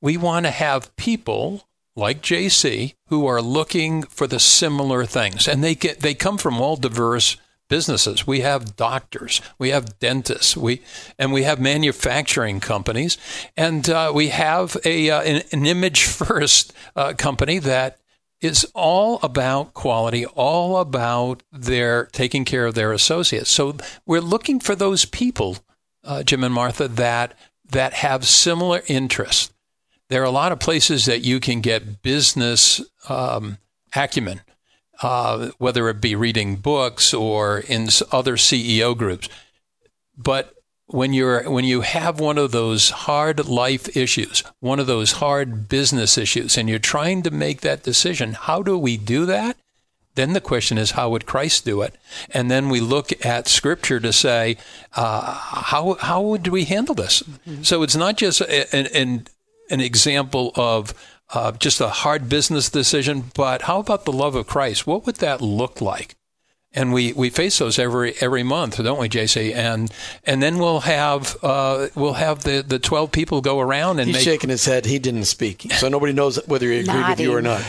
we 0.00 0.16
want 0.16 0.44
to 0.46 0.50
have 0.50 0.94
people 0.96 1.65
like 1.96 2.22
JC 2.22 2.94
who 3.08 3.26
are 3.26 3.42
looking 3.42 4.02
for 4.02 4.26
the 4.26 4.38
similar 4.38 5.04
things. 5.04 5.48
And 5.48 5.64
they 5.64 5.74
get 5.74 6.00
they 6.00 6.14
come 6.14 6.38
from 6.38 6.60
all 6.60 6.76
diverse 6.76 7.36
businesses. 7.68 8.26
We 8.26 8.40
have 8.40 8.76
doctors, 8.76 9.40
we 9.58 9.70
have 9.70 9.98
dentists, 9.98 10.56
we 10.56 10.82
and 11.18 11.32
we 11.32 11.42
have 11.42 11.58
manufacturing 11.60 12.60
companies, 12.60 13.18
and 13.56 13.88
uh, 13.88 14.12
we 14.14 14.28
have 14.28 14.76
a 14.84 15.10
uh, 15.10 15.22
an, 15.22 15.42
an 15.52 15.66
image 15.66 16.04
first 16.04 16.72
uh, 16.94 17.14
company 17.14 17.58
that 17.58 17.98
is 18.40 18.66
all 18.74 19.18
about 19.22 19.72
quality, 19.72 20.26
all 20.26 20.78
about 20.78 21.42
their 21.50 22.06
taking 22.06 22.44
care 22.44 22.66
of 22.66 22.74
their 22.74 22.92
associates. 22.92 23.50
So 23.50 23.76
we're 24.04 24.20
looking 24.20 24.60
for 24.60 24.76
those 24.76 25.06
people, 25.06 25.56
uh, 26.04 26.22
Jim 26.22 26.44
and 26.44 26.54
Martha, 26.54 26.86
that 26.88 27.34
that 27.70 27.94
have 27.94 28.26
similar 28.26 28.82
interests. 28.86 29.52
There 30.08 30.22
are 30.22 30.26
a 30.26 30.30
lot 30.30 30.52
of 30.52 30.60
places 30.60 31.06
that 31.06 31.22
you 31.22 31.40
can 31.40 31.60
get 31.60 32.02
business 32.02 32.80
um, 33.08 33.58
acumen, 33.94 34.40
uh, 35.02 35.50
whether 35.58 35.88
it 35.88 36.00
be 36.00 36.14
reading 36.14 36.56
books 36.56 37.12
or 37.12 37.58
in 37.58 37.88
other 38.12 38.36
CEO 38.36 38.96
groups. 38.96 39.28
But 40.16 40.52
when 40.86 41.12
you're 41.12 41.50
when 41.50 41.64
you 41.64 41.80
have 41.80 42.20
one 42.20 42.38
of 42.38 42.52
those 42.52 42.90
hard 42.90 43.48
life 43.48 43.96
issues, 43.96 44.44
one 44.60 44.78
of 44.78 44.86
those 44.86 45.12
hard 45.12 45.68
business 45.68 46.16
issues, 46.16 46.56
and 46.56 46.68
you're 46.68 46.78
trying 46.78 47.22
to 47.24 47.30
make 47.30 47.62
that 47.62 47.82
decision, 47.82 48.34
how 48.34 48.62
do 48.62 48.78
we 48.78 48.96
do 48.96 49.26
that? 49.26 49.56
Then 50.14 50.32
the 50.32 50.40
question 50.40 50.78
is, 50.78 50.92
how 50.92 51.10
would 51.10 51.26
Christ 51.26 51.64
do 51.66 51.82
it? 51.82 51.94
And 52.30 52.50
then 52.50 52.70
we 52.70 52.80
look 52.80 53.12
at 53.26 53.48
Scripture 53.48 54.00
to 54.00 54.12
say, 54.12 54.56
uh, 54.94 55.34
how 55.34 55.94
how 56.00 56.22
would 56.22 56.46
we 56.48 56.64
handle 56.64 56.94
this? 56.94 57.22
So 57.62 57.82
it's 57.82 57.96
not 57.96 58.16
just 58.16 58.40
a- 58.40 58.74
an 58.74 59.26
an, 59.70 59.80
an 59.80 59.80
example 59.80 60.52
of 60.54 60.94
uh, 61.34 61.52
just 61.52 61.80
a 61.80 61.88
hard 61.88 62.28
business 62.28 62.70
decision, 62.70 63.24
but 63.34 63.62
how 63.62 63.80
about 63.80 64.04
the 64.04 64.12
love 64.12 64.34
of 64.34 64.46
Christ? 64.46 64.86
What 64.86 65.06
would 65.06 65.16
that 65.16 65.40
look 65.40 65.80
like? 65.80 66.16
and 66.76 66.92
we, 66.92 67.12
we 67.14 67.30
face 67.30 67.58
those 67.58 67.78
every 67.78 68.14
every 68.20 68.42
month, 68.42 68.76
don't 68.76 69.00
we, 69.00 69.08
JC? 69.08 69.54
And 69.54 69.90
and 70.24 70.42
then 70.42 70.58
we'll 70.58 70.80
have 70.80 71.36
uh, 71.42 71.88
we'll 71.94 72.12
have 72.12 72.44
the, 72.44 72.62
the 72.62 72.78
twelve 72.78 73.10
people 73.10 73.40
go 73.40 73.58
around 73.58 73.98
and 73.98 74.08
He's 74.08 74.16
make 74.16 74.24
shaking 74.24 74.50
his 74.50 74.66
head. 74.66 74.84
He 74.84 74.98
didn't 74.98 75.24
speak, 75.24 75.72
so 75.72 75.88
nobody 75.88 76.12
knows 76.12 76.38
whether 76.46 76.70
he 76.70 76.80
agreed 76.80 77.08
with 77.08 77.20
you 77.20 77.34
or 77.34 77.40
not. 77.40 77.64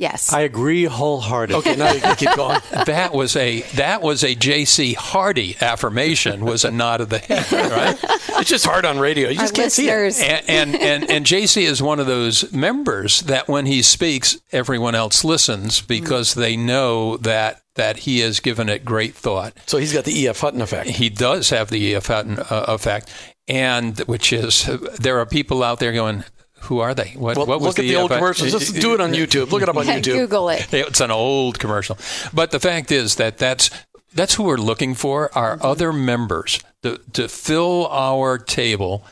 Yes. 0.00 0.32
I 0.32 0.40
agree 0.40 0.84
wholeheartedly. 0.84 1.58
Okay, 1.60 1.76
now 1.76 1.92
you 1.92 2.00
can 2.00 2.16
keep 2.16 2.34
going. 2.34 2.58
that 2.86 3.12
was 3.12 3.36
a 3.36 3.60
that 3.76 4.00
was 4.00 4.24
a 4.24 4.34
JC 4.34 4.96
Hardy 4.96 5.56
affirmation 5.60 6.44
was 6.46 6.64
a 6.64 6.70
nod 6.70 7.02
of 7.02 7.10
the 7.10 7.18
head, 7.18 7.52
right? 7.70 7.98
It's 8.40 8.48
just 8.48 8.64
hard 8.64 8.86
on 8.86 8.98
radio. 8.98 9.28
You 9.28 9.38
Our 9.38 9.44
just 9.44 9.54
can't 9.54 9.70
see 9.70 9.90
it. 9.90 9.94
listeners. 9.94 10.26
and, 10.48 10.74
and 10.74 10.82
and 10.82 11.10
and 11.10 11.26
JC 11.26 11.64
is 11.64 11.82
one 11.82 12.00
of 12.00 12.06
those 12.06 12.50
members 12.50 13.20
that 13.20 13.46
when 13.46 13.66
he 13.66 13.82
speaks, 13.82 14.38
everyone 14.52 14.94
else 14.94 15.22
listens 15.22 15.82
because 15.82 16.32
they 16.32 16.56
know 16.56 17.18
that 17.18 17.60
that 17.74 17.98
he 17.98 18.20
has 18.20 18.40
given 18.40 18.70
it 18.70 18.86
great 18.86 19.14
thought. 19.14 19.52
So 19.66 19.76
he's 19.76 19.92
got 19.92 20.04
the 20.04 20.18
E.F. 20.22 20.40
Hutton 20.40 20.62
effect. 20.62 20.88
He 20.90 21.10
does 21.10 21.50
have 21.50 21.68
the 21.68 21.94
EF 21.94 22.06
Hutton, 22.06 22.38
uh, 22.38 22.64
effect, 22.68 23.12
and 23.48 23.98
which 24.00 24.32
is 24.32 24.64
there 24.98 25.18
are 25.18 25.26
people 25.26 25.62
out 25.62 25.78
there 25.78 25.92
going, 25.92 26.24
"Who 26.62 26.80
are 26.80 26.94
they? 26.94 27.10
What, 27.16 27.36
Well, 27.36 27.46
what 27.46 27.60
was 27.60 27.68
look 27.68 27.78
at 27.78 27.82
the 27.82 27.96
old 27.96 28.10
uh, 28.10 28.14
Hutton?" 28.14 28.34
commercials. 28.34 28.52
Just 28.52 28.80
do 28.80 28.94
it 28.94 29.00
on 29.00 29.12
YouTube. 29.20 29.50
Look 29.50 29.62
it 29.62 29.68
up 29.68 29.76
on 29.76 29.86
YouTube. 29.86 30.14
Google 30.14 30.48
it. 30.50 30.72
It's 30.72 31.00
an 31.00 31.10
old 31.10 31.58
commercial, 31.58 31.98
but 32.32 32.50
the 32.50 32.60
fact 32.60 32.92
is 32.92 33.16
that 33.16 33.38
that's 33.38 33.70
that's 34.14 34.34
who 34.34 34.44
we're 34.44 34.56
looking 34.56 34.94
for. 34.94 35.30
Our 35.36 35.56
mm-hmm. 35.56 35.66
other 35.66 35.92
members 35.92 36.60
to 36.82 36.98
to 37.12 37.28
fill 37.28 37.86
our 37.88 38.38
table, 38.38 39.04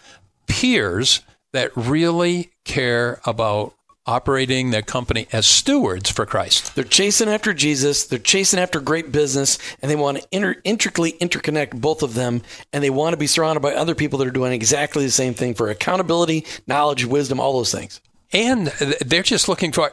peers 0.46 1.22
that 1.52 1.70
really 1.76 2.50
care 2.64 3.20
about 3.24 3.74
operating 4.08 4.70
their 4.70 4.82
company 4.82 5.28
as 5.32 5.46
stewards 5.46 6.10
for 6.10 6.24
Christ. 6.26 6.74
They're 6.74 6.84
chasing 6.84 7.28
after 7.28 7.52
Jesus. 7.52 8.06
They're 8.06 8.18
chasing 8.18 8.58
after 8.58 8.80
great 8.80 9.12
business, 9.12 9.58
and 9.82 9.90
they 9.90 9.96
want 9.96 10.18
to 10.18 10.26
inter- 10.32 10.56
intricately 10.64 11.12
interconnect 11.20 11.80
both 11.80 12.02
of 12.02 12.14
them. 12.14 12.42
And 12.72 12.82
they 12.82 12.90
want 12.90 13.12
to 13.12 13.18
be 13.18 13.26
surrounded 13.26 13.60
by 13.60 13.74
other 13.74 13.94
people 13.94 14.18
that 14.20 14.28
are 14.28 14.32
doing 14.32 14.52
exactly 14.52 15.04
the 15.04 15.10
same 15.12 15.34
thing 15.34 15.54
for 15.54 15.68
accountability, 15.68 16.46
knowledge, 16.66 17.04
wisdom, 17.04 17.38
all 17.38 17.52
those 17.52 17.72
things. 17.72 18.00
and 18.32 18.68
they're 19.04 19.22
just 19.22 19.48
looking 19.48 19.72
for 19.72 19.92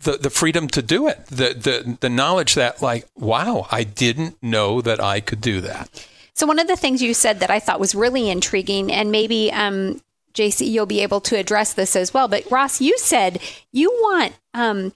the, 0.00 0.12
the 0.12 0.30
freedom 0.30 0.68
to 0.68 0.80
do 0.80 1.08
it 1.08 1.18
the, 1.26 1.48
the 1.54 1.98
the 2.00 2.08
knowledge 2.08 2.54
that 2.54 2.80
like 2.80 3.06
wow 3.16 3.66
i 3.70 3.82
didn't 3.84 4.40
know 4.40 4.80
that 4.80 5.00
i 5.02 5.18
could 5.20 5.40
do 5.40 5.60
that 5.60 6.06
So 6.34 6.46
one 6.46 6.60
of 6.60 6.68
the 6.68 6.76
things 6.76 7.02
you 7.02 7.14
said 7.14 7.40
that 7.40 7.50
I 7.50 7.58
thought 7.58 7.80
was 7.80 7.96
really 7.96 8.30
intriguing, 8.30 8.92
and 8.92 9.10
maybe 9.10 9.50
um, 9.52 10.00
JC, 10.38 10.70
you'll 10.70 10.86
be 10.86 11.02
able 11.02 11.20
to 11.22 11.36
address 11.36 11.74
this 11.74 11.96
as 11.96 12.14
well. 12.14 12.28
But 12.28 12.50
Ross, 12.50 12.80
you 12.80 12.96
said 12.98 13.40
you 13.72 13.90
want 13.90 14.34
um, 14.54 14.92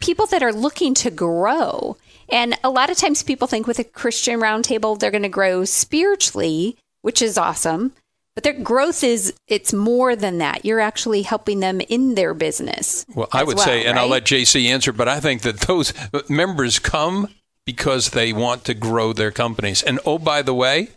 people 0.00 0.26
that 0.26 0.42
are 0.42 0.52
looking 0.52 0.94
to 0.94 1.10
grow, 1.10 1.96
and 2.30 2.56
a 2.62 2.70
lot 2.70 2.90
of 2.90 2.96
times 2.96 3.22
people 3.22 3.48
think 3.48 3.66
with 3.66 3.78
a 3.78 3.84
Christian 3.84 4.40
roundtable 4.40 4.98
they're 4.98 5.10
going 5.10 5.22
to 5.22 5.28
grow 5.28 5.64
spiritually, 5.64 6.76
which 7.02 7.20
is 7.20 7.36
awesome. 7.36 7.92
But 8.36 8.44
their 8.44 8.52
growth 8.52 9.02
is 9.02 9.32
it's 9.48 9.72
more 9.72 10.14
than 10.14 10.38
that. 10.38 10.64
You're 10.64 10.80
actually 10.80 11.22
helping 11.22 11.60
them 11.60 11.80
in 11.80 12.14
their 12.14 12.34
business. 12.34 13.04
well 13.14 13.28
i 13.32 13.42
would 13.42 13.56
well, 13.56 13.64
say 13.64 13.84
and 13.86 13.98
i'll 13.98 14.08
let 14.08 14.24
jc 14.24 14.62
answer 14.68 14.92
but 14.92 15.08
i 15.08 15.20
think 15.20 15.42
that 15.42 15.60
those 15.60 15.92
members 16.28 16.78
come 16.78 17.28
because 17.64 18.10
they 18.10 18.32
want 18.32 18.64
to 18.64 18.74
grow 18.74 19.12
their 19.12 19.30
companies 19.30 19.82
and 19.82 19.98
oh 20.04 20.18
by 20.18 20.42
the 20.42 20.54
way 20.54 20.90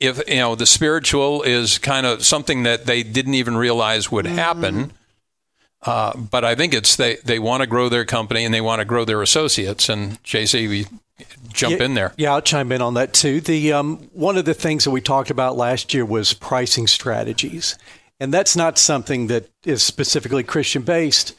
if 0.00 0.26
you 0.28 0.36
know 0.36 0.54
the 0.54 0.66
spiritual 0.66 1.42
is 1.42 1.78
kind 1.78 2.06
of 2.06 2.24
something 2.24 2.64
that 2.64 2.86
they 2.86 3.02
didn't 3.02 3.34
even 3.34 3.56
realize 3.56 4.10
would 4.10 4.26
happen 4.26 4.92
uh, 5.82 6.16
but 6.16 6.44
I 6.44 6.54
think 6.54 6.74
it's 6.74 6.96
they, 6.96 7.16
they 7.16 7.38
want 7.38 7.62
to 7.62 7.66
grow 7.66 7.88
their 7.88 8.04
company 8.04 8.44
and 8.44 8.52
they 8.52 8.60
want 8.60 8.80
to 8.80 8.84
grow 8.84 9.04
their 9.04 9.22
associates. 9.22 9.88
And 9.88 10.22
JC, 10.22 10.68
we 10.68 10.86
jump 11.52 11.78
yeah, 11.78 11.84
in 11.84 11.94
there. 11.94 12.12
Yeah, 12.16 12.32
I'll 12.34 12.42
chime 12.42 12.70
in 12.72 12.82
on 12.82 12.94
that 12.94 13.12
too. 13.12 13.40
The 13.40 13.72
um, 13.72 14.08
one 14.12 14.36
of 14.36 14.44
the 14.44 14.54
things 14.54 14.84
that 14.84 14.90
we 14.90 15.00
talked 15.00 15.30
about 15.30 15.56
last 15.56 15.94
year 15.94 16.04
was 16.04 16.32
pricing 16.34 16.86
strategies, 16.86 17.78
and 18.18 18.32
that's 18.32 18.56
not 18.56 18.78
something 18.78 19.28
that 19.28 19.48
is 19.64 19.82
specifically 19.82 20.42
Christian 20.42 20.82
based, 20.82 21.34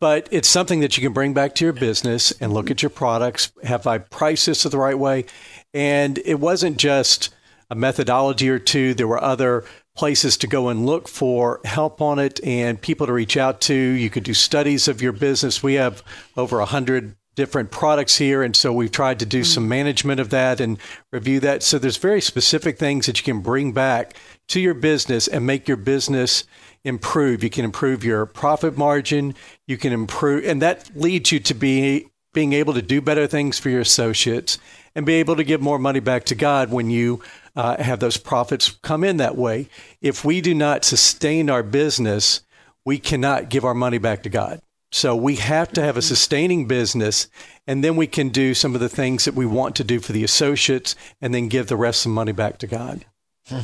but 0.00 0.28
it's 0.30 0.48
something 0.48 0.80
that 0.80 0.96
you 0.96 1.02
can 1.02 1.12
bring 1.12 1.34
back 1.34 1.54
to 1.56 1.64
your 1.64 1.74
business 1.74 2.32
and 2.40 2.54
look 2.54 2.70
at 2.70 2.82
your 2.82 2.90
products. 2.90 3.52
Have 3.64 3.86
I 3.86 3.98
priced 3.98 4.46
this 4.46 4.62
the 4.62 4.78
right 4.78 4.98
way? 4.98 5.26
And 5.74 6.18
it 6.24 6.40
wasn't 6.40 6.78
just 6.78 7.34
a 7.70 7.74
methodology 7.74 8.48
or 8.48 8.58
two. 8.58 8.94
There 8.94 9.08
were 9.08 9.22
other 9.22 9.64
places 9.96 10.36
to 10.38 10.46
go 10.46 10.68
and 10.68 10.86
look 10.86 11.08
for 11.08 11.60
help 11.64 12.00
on 12.00 12.18
it 12.18 12.42
and 12.44 12.80
people 12.80 13.06
to 13.06 13.12
reach 13.12 13.36
out 13.36 13.60
to. 13.62 13.74
You 13.74 14.10
could 14.10 14.24
do 14.24 14.34
studies 14.34 14.88
of 14.88 15.00
your 15.00 15.12
business. 15.12 15.62
We 15.62 15.74
have 15.74 16.02
over 16.36 16.60
a 16.60 16.66
hundred 16.66 17.16
different 17.34 17.70
products 17.70 18.16
here, 18.16 18.42
and 18.42 18.54
so 18.54 18.72
we've 18.72 18.92
tried 18.92 19.18
to 19.18 19.26
do 19.26 19.40
mm-hmm. 19.40 19.44
some 19.44 19.68
management 19.68 20.20
of 20.20 20.30
that 20.30 20.60
and 20.60 20.78
review 21.12 21.40
that. 21.40 21.62
So 21.62 21.78
there's 21.78 21.96
very 21.96 22.20
specific 22.20 22.78
things 22.78 23.06
that 23.06 23.18
you 23.18 23.24
can 23.24 23.40
bring 23.40 23.72
back 23.72 24.16
to 24.48 24.60
your 24.60 24.74
business 24.74 25.26
and 25.26 25.46
make 25.46 25.66
your 25.66 25.76
business 25.76 26.44
improve. 26.84 27.42
You 27.42 27.50
can 27.50 27.64
improve 27.64 28.04
your 28.04 28.26
profit 28.26 28.76
margin. 28.76 29.34
You 29.66 29.76
can 29.76 29.92
improve, 29.92 30.44
and 30.44 30.62
that 30.62 30.90
leads 30.94 31.32
you 31.32 31.40
to 31.40 31.54
be 31.54 32.08
being 32.32 32.52
able 32.52 32.74
to 32.74 32.82
do 32.82 33.00
better 33.00 33.26
things 33.26 33.58
for 33.58 33.70
your 33.70 33.80
associates 33.80 34.58
and 34.94 35.06
be 35.06 35.14
able 35.14 35.36
to 35.36 35.44
give 35.44 35.60
more 35.60 35.78
money 35.78 36.00
back 36.00 36.24
to 36.24 36.34
God 36.34 36.70
when 36.70 36.90
you 36.90 37.20
uh, 37.56 37.82
have 37.82 38.00
those 38.00 38.16
profits 38.16 38.70
come 38.82 39.04
in 39.04 39.16
that 39.18 39.36
way. 39.36 39.68
If 40.00 40.24
we 40.24 40.40
do 40.40 40.54
not 40.54 40.84
sustain 40.84 41.48
our 41.48 41.62
business, 41.62 42.42
we 42.84 42.98
cannot 42.98 43.48
give 43.48 43.64
our 43.64 43.74
money 43.74 43.98
back 43.98 44.22
to 44.24 44.28
God. 44.28 44.60
So 44.92 45.16
we 45.16 45.36
have 45.36 45.72
to 45.72 45.82
have 45.82 45.96
a 45.96 46.02
sustaining 46.02 46.68
business, 46.68 47.26
and 47.66 47.82
then 47.82 47.96
we 47.96 48.06
can 48.06 48.28
do 48.28 48.54
some 48.54 48.74
of 48.74 48.80
the 48.80 48.88
things 48.88 49.24
that 49.24 49.34
we 49.34 49.44
want 49.44 49.74
to 49.76 49.84
do 49.84 49.98
for 49.98 50.12
the 50.12 50.22
associates, 50.22 50.94
and 51.20 51.34
then 51.34 51.48
give 51.48 51.66
the 51.66 51.76
rest 51.76 52.06
of 52.06 52.10
the 52.10 52.14
money 52.14 52.30
back 52.30 52.58
to 52.58 52.68
God. 52.68 53.04
Hmm. 53.48 53.60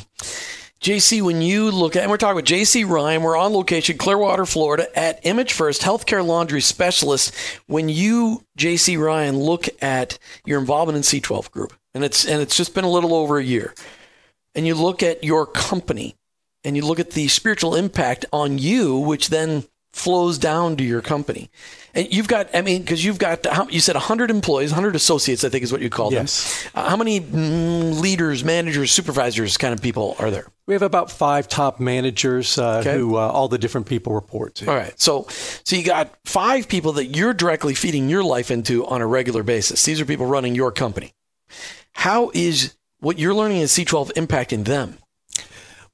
JC, 0.81 1.21
when 1.21 1.43
you 1.43 1.71
look 1.71 1.95
at, 1.95 2.03
and 2.03 2.11
we're 2.11 2.17
talking 2.17 2.37
with 2.37 2.47
JC 2.47 2.89
Ryan, 2.89 3.23
we're 3.23 3.37
on 3.37 3.53
location, 3.53 3.99
Clearwater, 3.99 4.47
Florida, 4.47 4.89
at 4.99 5.21
Image 5.25 5.53
First 5.53 5.83
Healthcare 5.83 6.27
Laundry 6.27 6.63
Specialist. 6.63 7.35
When 7.67 7.91
you, 7.91 8.45
JC 8.59 8.99
Ryan, 8.99 9.39
look 9.39 9.69
at 9.83 10.19
your 10.47 10.59
involvement 10.59 10.97
in 10.97 11.03
C12 11.03 11.51
Group, 11.51 11.75
and 11.95 12.05
it's 12.05 12.25
and 12.25 12.41
it's 12.41 12.57
just 12.57 12.75
been 12.75 12.85
a 12.85 12.91
little 12.91 13.15
over 13.15 13.39
a 13.39 13.45
year, 13.45 13.75
and 14.55 14.67
you 14.67 14.75
look 14.75 15.03
at 15.03 15.25
your 15.25 15.47
company, 15.47 16.17
and 16.65 16.77
you 16.77 16.85
look 16.85 17.01
at 17.01 17.11
the 17.11 17.29
spiritual 17.29 17.75
impact 17.75 18.27
on 18.33 18.59
you, 18.59 18.99
which 18.99 19.29
then 19.29 19.65
flows 19.93 20.39
down 20.39 20.77
to 20.77 20.85
your 20.85 21.01
company. 21.01 21.51
And 21.95 22.13
you've 22.13 22.29
got, 22.29 22.49
I 22.55 22.63
mean, 22.63 22.83
because 22.83 23.05
you've 23.05 23.19
got, 23.19 23.45
you 23.73 23.81
said 23.81 23.97
100 23.97 24.31
employees, 24.31 24.71
100 24.71 24.95
associates, 24.95 25.43
I 25.43 25.49
think 25.49 25.65
is 25.65 25.73
what 25.73 25.81
you 25.81 25.91
call 25.91 26.13
yes. 26.13 26.63
them. 26.63 26.73
Uh, 26.77 26.91
how 26.91 26.97
many 26.97 27.21
mm, 27.21 28.01
leaders, 28.01 28.45
managers, 28.45 28.93
supervisors 28.93 29.57
kind 29.57 29.75
of 29.75 29.83
people 29.83 30.15
are 30.21 30.31
there? 30.31 30.47
We 30.67 30.75
have 30.75 30.83
about 30.83 31.11
five 31.11 31.49
top 31.49 31.81
managers 31.81 32.57
uh, 32.57 32.79
okay. 32.79 32.97
who 32.97 33.17
uh, 33.17 33.21
all 33.21 33.49
the 33.49 33.59
different 33.59 33.89
people 33.89 34.15
report 34.15 34.55
to. 34.57 34.71
All 34.71 34.77
right. 34.77 34.99
So, 35.01 35.27
so 35.65 35.75
you 35.75 35.83
got 35.83 36.15
five 36.25 36.69
people 36.69 36.93
that 36.93 37.07
you're 37.07 37.35
directly 37.35 37.75
feeding 37.75 38.09
your 38.09 38.23
life 38.23 38.53
into 38.53 38.87
on 38.87 39.01
a 39.01 39.07
regular 39.07 39.43
basis. 39.43 39.85
These 39.85 40.01
are 40.01 40.05
people 40.05 40.27
running 40.27 40.55
your 40.55 40.71
company. 40.71 41.13
How 41.93 42.31
is 42.35 42.75
what 43.01 43.19
you're 43.19 43.35
learning 43.35 43.59
in 43.59 43.67
C12 43.67 44.13
impacting 44.13 44.65
them? 44.65 44.99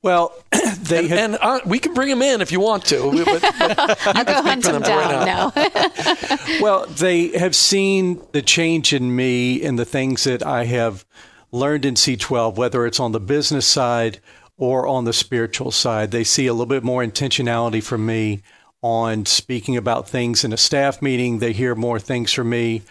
Well, 0.03 0.35
they 0.83 1.01
and, 1.01 1.09
had, 1.09 1.19
and 1.19 1.39
uh, 1.41 1.61
we 1.67 1.79
can 1.79 1.95
bring 1.95 2.09
them 2.09 2.23
in 2.23 2.41
if 2.41 2.53
you 2.53 2.61
want 2.61 2.85
to. 2.87 3.25
But, 3.25 3.43
but 3.43 4.07
I'll 4.17 4.25
go 4.25 4.43
hunt 4.43 4.63
them 4.63 4.83
down. 4.83 5.53
Right 5.53 6.37
no. 6.47 6.61
well, 6.61 6.87
they 6.87 7.37
have 7.37 7.57
seen 7.57 8.21
the 8.33 8.43
change 8.43 8.93
in 8.93 9.17
me 9.17 9.65
and 9.65 9.79
the 9.79 9.85
things 9.85 10.25
that 10.25 10.45
I 10.45 10.65
have 10.65 11.05
learned 11.51 11.85
in 11.85 11.95
C12, 11.95 12.57
whether 12.57 12.87
it's 12.87 13.01
on 13.01 13.13
the 13.13 13.21
business 13.21 13.67
side 13.67 14.21
or 14.57 14.87
on 14.87 15.05
the 15.05 15.13
spiritual 15.13 15.71
side. 15.71 16.11
They 16.11 16.25
see 16.25 16.47
a 16.47 16.53
little 16.53 16.67
bit 16.67 16.85
more 16.85 17.03
intentionality 17.03 17.83
from 17.83 18.07
me 18.07 18.43
on 18.83 19.27
speaking 19.27 19.77
about 19.77 20.09
things 20.09 20.45
in 20.45 20.53
a 20.53 20.57
staff 20.57 21.03
meeting. 21.03 21.39
They 21.39 21.53
hear 21.53 21.75
more 21.75 21.99
things 21.99 22.33
from 22.33 22.51
me 22.51 22.83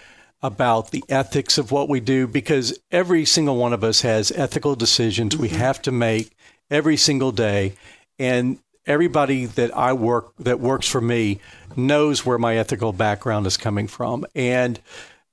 about 0.42 0.92
the 0.92 1.04
ethics 1.10 1.58
of 1.58 1.72
what 1.72 1.90
we 1.90 2.00
do 2.00 2.28
because 2.28 2.78
every 2.92 3.26
single 3.26 3.56
one 3.56 3.74
of 3.74 3.84
us 3.84 4.02
has 4.02 4.32
ethical 4.32 4.76
decisions 4.76 5.34
mm-hmm. 5.34 5.44
we 5.44 5.50
have 5.50 5.82
to 5.82 5.92
make 5.92 6.36
every 6.70 6.98
single 6.98 7.32
day. 7.32 7.74
And 8.20 8.60
everybody 8.86 9.46
that 9.46 9.76
I 9.76 9.94
work 9.94 10.34
that 10.40 10.60
works 10.60 10.88
for 10.88 11.02
me 11.02 11.40
knows 11.76 12.26
where 12.26 12.38
my 12.38 12.58
ethical 12.58 12.94
background 12.94 13.48
is 13.48 13.58
coming 13.58 13.88
from. 13.88 14.26
And 14.36 14.80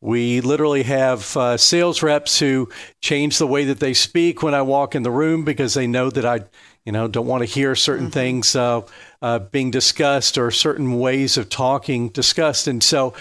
we 0.01 0.41
literally 0.41 0.83
have 0.83 1.37
uh, 1.37 1.57
sales 1.57 2.03
reps 2.03 2.39
who 2.41 2.69
change 3.01 3.39
the 3.39 3.47
way 3.47 3.65
that 3.67 3.79
they 3.79 3.95
speak 3.95 4.43
when 4.43 4.55
I 4.55 4.63
walk 4.63 4.95
in 4.95 5.05
the 5.05 5.11
room 5.11 5.45
because 5.45 5.75
they 5.75 5.87
know 5.87 6.11
that 6.11 6.25
I, 6.25 6.41
you 6.85 6.91
know, 6.91 7.07
don't 7.07 7.27
want 7.27 7.43
to 7.43 7.47
hear 7.47 7.77
certain 7.77 8.07
mm-hmm. 8.07 8.13
things 8.13 8.57
uh, 8.57 8.81
uh, 9.21 9.39
being 9.39 9.71
discussed 9.71 10.39
or 10.39 10.51
certain 10.51 10.99
ways 10.99 11.37
of 11.37 11.49
talking 11.49 12.09
discussed. 12.09 12.67
And 12.67 12.83
so 12.83 13.15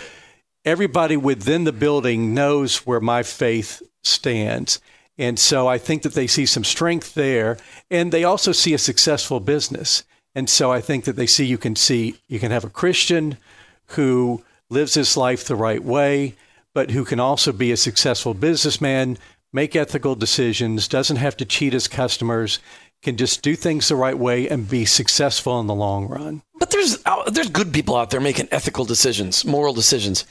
everybody 0.66 1.18
within 1.18 1.64
the 1.64 1.72
building 1.72 2.34
knows 2.34 2.86
where 2.86 3.00
my 3.00 3.24
faith 3.24 3.82
stands. 4.04 4.80
And 5.18 5.38
so 5.38 5.68
I 5.68 5.78
think 5.78 6.04
that 6.04 6.14
they 6.14 6.28
see 6.28 6.46
some 6.46 6.64
strength 6.64 7.14
there. 7.14 7.58
And 7.90 8.12
they 8.12 8.24
also 8.24 8.52
see 8.52 8.74
a 8.74 8.80
successful 8.80 9.40
business. 9.40 10.04
And 10.34 10.50
so 10.50 10.72
I 10.72 10.82
think 10.82 11.06
that 11.06 11.16
they 11.16 11.28
see 11.28 11.46
you 11.46 11.58
can 11.58 11.76
see 11.76 12.16
you 12.28 12.40
can 12.40 12.52
have 12.52 12.64
a 12.64 12.70
Christian 12.70 13.38
who 13.88 14.44
lives 14.70 14.94
his 14.94 15.18
life 15.18 15.46
the 15.46 15.56
right 15.56 15.84
way, 15.84 16.36
but 16.74 16.92
who 16.92 17.04
can 17.04 17.20
also 17.20 17.52
be 17.52 17.72
a 17.72 17.78
successful 17.78 18.34
businessman, 18.34 19.18
make 19.52 19.76
ethical 19.76 20.16
decisions, 20.16 20.88
doesn't 20.88 21.18
have 21.18 21.36
to 21.38 21.46
cheat 21.46 21.74
his 21.74 21.90
customers, 21.90 22.60
can 23.02 23.18
just 23.18 23.42
do 23.42 23.56
things 23.56 23.90
the 23.90 23.96
right 23.96 24.18
way 24.18 24.48
and 24.48 24.70
be 24.70 24.86
successful 24.86 25.60
in 25.60 25.68
the 25.68 25.76
long 25.76 26.08
run. 26.08 26.42
But 26.58 26.72
there's 26.72 26.98
uh, 27.06 27.30
there's 27.30 27.50
good 27.50 27.74
people 27.74 27.96
out 27.96 28.12
there 28.12 28.22
making 28.22 28.48
ethical 28.52 28.86
decisions, 28.86 29.44
moral 29.44 29.74
decisions. 29.74 30.26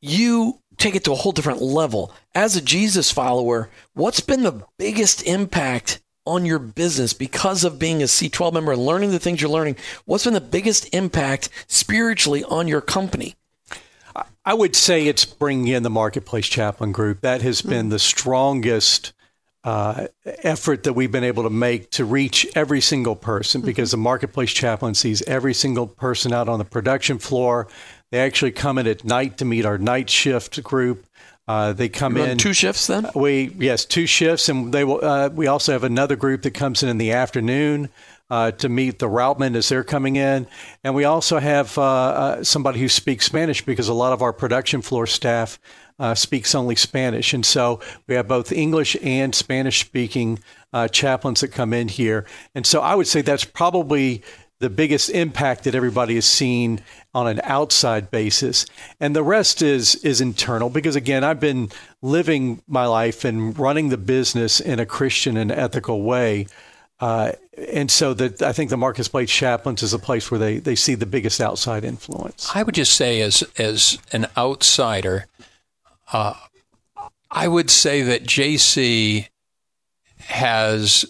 You 0.00 0.60
take 0.76 0.94
it 0.94 1.04
to 1.04 1.12
a 1.12 1.16
whole 1.16 1.32
different 1.32 1.60
level. 1.60 2.12
As 2.34 2.56
a 2.56 2.60
Jesus 2.60 3.10
follower, 3.10 3.68
what's 3.94 4.20
been 4.20 4.42
the 4.42 4.64
biggest 4.78 5.22
impact 5.24 6.00
on 6.24 6.44
your 6.44 6.58
business 6.58 7.12
because 7.12 7.64
of 7.64 7.78
being 7.78 8.02
a 8.02 8.06
C12 8.06 8.52
member 8.52 8.72
and 8.72 8.84
learning 8.84 9.10
the 9.10 9.18
things 9.18 9.40
you're 9.40 9.50
learning? 9.50 9.76
What's 10.04 10.24
been 10.24 10.34
the 10.34 10.40
biggest 10.40 10.94
impact 10.94 11.48
spiritually 11.66 12.44
on 12.44 12.68
your 12.68 12.80
company? 12.80 13.34
I 14.44 14.54
would 14.54 14.74
say 14.74 15.06
it's 15.06 15.24
bringing 15.24 15.68
in 15.68 15.82
the 15.82 15.90
Marketplace 15.90 16.46
Chaplain 16.46 16.92
Group. 16.92 17.20
That 17.20 17.42
has 17.42 17.60
been 17.60 17.84
mm-hmm. 17.84 17.88
the 17.90 17.98
strongest 17.98 19.12
uh, 19.64 20.06
effort 20.24 20.84
that 20.84 20.94
we've 20.94 21.12
been 21.12 21.24
able 21.24 21.42
to 21.42 21.50
make 21.50 21.90
to 21.90 22.04
reach 22.04 22.46
every 22.54 22.80
single 22.80 23.16
person 23.16 23.60
because 23.60 23.90
mm-hmm. 23.90 24.00
the 24.00 24.04
Marketplace 24.04 24.52
Chaplain 24.52 24.94
sees 24.94 25.22
every 25.22 25.52
single 25.52 25.86
person 25.86 26.32
out 26.32 26.48
on 26.48 26.58
the 26.58 26.64
production 26.64 27.18
floor. 27.18 27.68
They 28.10 28.20
actually 28.20 28.52
come 28.52 28.78
in 28.78 28.86
at 28.86 29.04
night 29.04 29.38
to 29.38 29.44
meet 29.44 29.66
our 29.66 29.78
night 29.78 30.08
shift 30.08 30.62
group. 30.62 31.04
Uh, 31.46 31.72
they 31.72 31.88
come 31.88 32.16
in 32.18 32.36
two 32.36 32.52
shifts. 32.52 32.86
Then 32.86 33.08
we 33.14 33.50
yes 33.58 33.86
two 33.86 34.06
shifts, 34.06 34.48
and 34.50 34.72
they 34.72 34.84
will. 34.84 35.02
Uh, 35.02 35.30
we 35.30 35.46
also 35.46 35.72
have 35.72 35.82
another 35.82 36.14
group 36.14 36.42
that 36.42 36.52
comes 36.52 36.82
in 36.82 36.90
in 36.90 36.98
the 36.98 37.12
afternoon 37.12 37.88
uh, 38.30 38.50
to 38.52 38.68
meet 38.68 38.98
the 38.98 39.08
routemen 39.08 39.56
as 39.56 39.68
they're 39.70 39.82
coming 39.84 40.16
in, 40.16 40.46
and 40.84 40.94
we 40.94 41.04
also 41.04 41.38
have 41.38 41.76
uh, 41.78 41.82
uh, 41.82 42.44
somebody 42.44 42.80
who 42.80 42.88
speaks 42.88 43.24
Spanish 43.24 43.64
because 43.64 43.88
a 43.88 43.94
lot 43.94 44.12
of 44.12 44.20
our 44.20 44.32
production 44.34 44.82
floor 44.82 45.06
staff 45.06 45.58
uh, 45.98 46.14
speaks 46.14 46.54
only 46.54 46.76
Spanish, 46.76 47.32
and 47.32 47.46
so 47.46 47.80
we 48.06 48.14
have 48.14 48.28
both 48.28 48.52
English 48.52 48.94
and 49.02 49.34
Spanish 49.34 49.80
speaking 49.80 50.38
chaplains 50.92 51.40
that 51.40 51.48
come 51.48 51.72
in 51.72 51.88
here, 51.88 52.26
and 52.54 52.66
so 52.66 52.82
I 52.82 52.94
would 52.94 53.06
say 53.06 53.22
that's 53.22 53.44
probably 53.44 54.22
the 54.60 54.70
biggest 54.70 55.10
impact 55.10 55.64
that 55.64 55.74
everybody 55.74 56.16
has 56.16 56.26
seen 56.26 56.80
on 57.14 57.26
an 57.26 57.40
outside 57.44 58.10
basis 58.10 58.66
and 59.00 59.14
the 59.14 59.22
rest 59.22 59.62
is 59.62 59.94
is 59.96 60.20
internal 60.20 60.70
because 60.70 60.96
again 60.96 61.24
I've 61.24 61.40
been 61.40 61.70
living 62.02 62.62
my 62.66 62.86
life 62.86 63.24
and 63.24 63.58
running 63.58 63.88
the 63.88 63.96
business 63.96 64.60
in 64.60 64.78
a 64.78 64.86
Christian 64.86 65.36
and 65.36 65.50
ethical 65.50 66.02
way 66.02 66.46
uh, 67.00 67.32
and 67.72 67.90
so 67.90 68.14
that 68.14 68.42
I 68.42 68.52
think 68.52 68.70
the 68.70 68.76
Marketplace 68.76 69.30
Chaplains 69.30 69.82
is 69.82 69.94
a 69.94 69.98
place 69.98 70.30
where 70.30 70.38
they, 70.38 70.58
they 70.58 70.74
see 70.74 70.94
the 70.94 71.06
biggest 71.06 71.40
outside 71.40 71.84
influence. 71.84 72.50
I 72.54 72.62
would 72.62 72.74
just 72.74 72.94
say, 72.94 73.20
as 73.20 73.44
as 73.56 73.98
an 74.12 74.26
outsider, 74.36 75.26
uh, 76.12 76.34
I 77.30 77.46
would 77.46 77.70
say 77.70 78.02
that 78.02 78.24
JC 78.24 79.28
has 80.18 81.04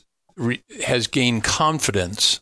has 0.84 1.06
gained 1.06 1.44
confidence 1.44 2.40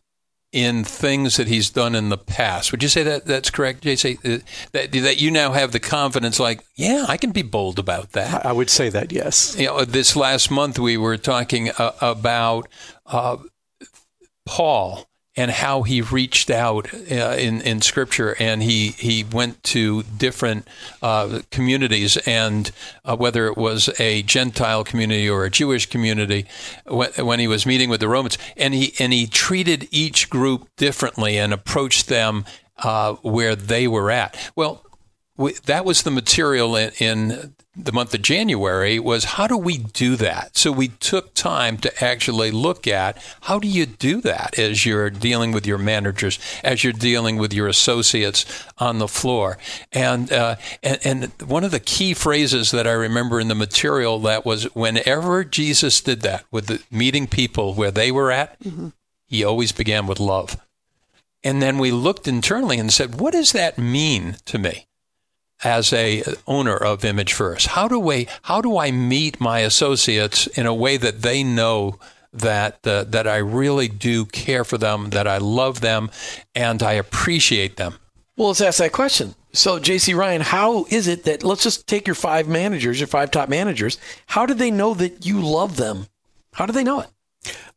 in 0.57 0.85
things 0.85 1.37
that 1.37 1.49
he's 1.49 1.69
done 1.69 1.95
in 1.95 2.09
the 2.09 2.17
past. 2.17 2.73
Would 2.73 2.83
you 2.83 2.89
say 2.89 3.03
that 3.03 3.27
that's 3.27 3.51
correct, 3.51 3.85
JC? 3.85 4.17
Uh, 4.25 4.43
that, 4.73 4.91
that 4.91 5.21
you 5.21 5.31
now 5.31 5.53
have 5.53 5.73
the 5.73 5.79
confidence, 5.79 6.41
like, 6.41 6.65
yeah, 6.77 7.05
I 7.07 7.19
can 7.19 7.31
be 7.31 7.43
bold 7.43 7.79
about 7.79 8.13
that. 8.13 8.47
I 8.47 8.53
would 8.53 8.71
say 8.71 8.89
that, 8.89 9.13
yes. 9.13 9.55
You 9.59 9.67
know, 9.67 9.85
this 9.85 10.17
last 10.17 10.51
month 10.51 10.79
we 10.79 10.97
were 10.97 11.19
talking 11.19 11.73
uh, 11.73 11.93
about 12.01 12.69
uh, 13.05 13.37
Paul 14.47 15.07
and 15.37 15.51
how 15.51 15.83
he 15.83 16.01
reached 16.01 16.51
out 16.51 16.93
uh, 16.95 17.37
in 17.39 17.61
in 17.61 17.83
Scripture, 17.83 18.35
and 18.39 18.63
he 18.63 18.89
he 18.91 19.25
went 19.25 19.63
to 19.65 20.03
different 20.05 20.67
uh, 21.03 21.41
communities, 21.51 22.17
and 22.27 22.71
uh, 23.05 23.17
whether 23.17 23.47
it 23.47 23.57
was 23.57 23.91
a 24.01 24.23
Gentile 24.23 24.85
community 24.85 25.29
or 25.29 25.45
a 25.45 25.51
Jewish 25.51 25.87
community, 25.87 26.47
when, 26.87 27.11
when, 27.19 27.39
he 27.39 27.49
was 27.49 27.67
meeting 27.67 27.91
with 27.91 28.01
the 28.01 28.09
Romans, 28.09 28.39
and 28.57 28.73
he 28.73 28.95
and 28.99 29.13
he 29.13 29.27
treated 29.27 29.89
each 29.91 30.31
group 30.31 30.69
differently 30.77 31.39
and 31.39 31.53
approached 31.53 32.09
them 32.09 32.45
uh, 32.79 33.15
where 33.23 33.55
they 33.55 33.89
were 33.89 34.11
at. 34.11 34.37
Well, 34.57 34.86
we, 35.37 35.53
that 35.67 35.85
was 35.85 36.03
the 36.03 36.11
material 36.11 36.77
in, 36.77 36.91
in 36.99 37.55
the 37.77 37.93
month 37.93 38.15
of 38.15 38.23
January 38.23 38.99
was 38.99 39.25
how 39.25 39.47
do 39.47 39.57
we 39.57 39.77
do 39.77 40.17
that? 40.17 40.57
So 40.57 40.73
we 40.73 40.89
took 40.89 41.35
time 41.35 41.77
to 41.79 42.05
actually 42.05 42.51
look 42.51 42.87
at 42.87 43.23
how 43.43 43.59
do 43.59 43.69
you 43.69 43.85
do 43.85 44.23
that 44.23 44.59
as 44.59 44.87
you're 44.87 45.11
dealing 45.11 45.53
with 45.53 45.67
your 45.67 45.77
managers, 45.77 46.39
as 46.65 46.83
you're 46.83 46.93
dealing 46.95 47.37
with 47.37 47.53
your 47.53 47.69
associates 47.69 48.67
on 48.79 48.99
the 48.99 49.09
floor. 49.09 49.59
And, 49.93 50.33
uh, 50.33 50.57
and, 50.83 50.99
and 51.05 51.33
one 51.43 51.65
of 51.65 51.71
the 51.71 51.81
key 51.81 52.15
phrases 52.15 52.71
that 52.71 52.87
I 52.87 52.93
remember 52.93 53.39
in 53.39 53.49
the 53.49 53.55
material 53.55 54.19
that 54.21 54.47
was 54.47 54.65
whenever 54.75 55.45
Jesus 55.45 56.01
did 56.01 56.23
that 56.23 56.45
with 56.51 56.67
the 56.67 56.83
meeting 56.91 57.27
people 57.27 57.75
where 57.75 57.91
they 57.91 58.11
were 58.11 58.33
at, 58.33 58.59
mm-hmm. 58.61 58.89
he 59.27 59.45
always 59.45 59.73
began 59.73 60.07
with 60.07 60.19
love. 60.19 60.59
And 61.45 61.61
then 61.61 61.77
we 61.79 61.91
looked 61.91 62.27
internally 62.27 62.79
and 62.79 62.93
said, 62.93 63.21
what 63.21 63.33
does 63.33 63.53
that 63.53 63.77
mean 63.77 64.37
to 64.47 64.59
me? 64.59 64.87
As 65.65 65.93
a 65.93 66.23
owner 66.47 66.77
of 66.77 67.05
Image 67.05 67.33
First? 67.33 67.69
How 67.69 67.89
do 67.89 67.99
we 67.99 68.29
how 68.43 68.61
do 68.61 68.79
I 68.79 68.91
meet 68.91 69.41
my 69.41 69.61
associates 69.61 70.47
in 70.49 70.67
a 70.67 70.75
way 70.75 70.97
that 70.97 71.23
they 71.23 71.43
know 71.43 71.99
that 72.33 72.87
uh, 72.87 73.05
that 73.05 73.27
I 73.27 73.37
really 73.39 73.89
do 73.89 74.27
care 74.27 74.65
for 74.65 74.79
them, 74.79 75.11
that 75.11 75.27
I 75.27 75.39
love 75.39 75.81
them, 75.81 76.11
and 76.55 76.83
I 76.83 76.93
appreciate 76.93 77.77
them? 77.77 77.95
Well, 78.37 78.49
let's 78.49 78.61
ask 78.61 78.79
that 78.79 78.93
question. 78.93 79.35
So, 79.53 79.81
JC 79.81 80.15
Ryan, 80.15 80.43
how 80.43 80.85
is 80.91 81.09
it 81.09 81.25
that 81.25 81.43
let's 81.43 81.63
just 81.63 81.87
take 81.87 82.07
your 82.07 82.15
five 82.15 82.47
managers, 82.47 83.01
your 83.01 83.07
five 83.07 83.31
top 83.31 83.49
managers, 83.49 83.97
how 84.27 84.45
do 84.45 84.53
they 84.53 84.71
know 84.71 84.93
that 84.93 85.25
you 85.25 85.41
love 85.41 85.79
them? 85.79 86.09
How 86.53 86.67
do 86.67 86.73
they 86.73 86.85
know 86.85 87.01
it? 87.01 87.09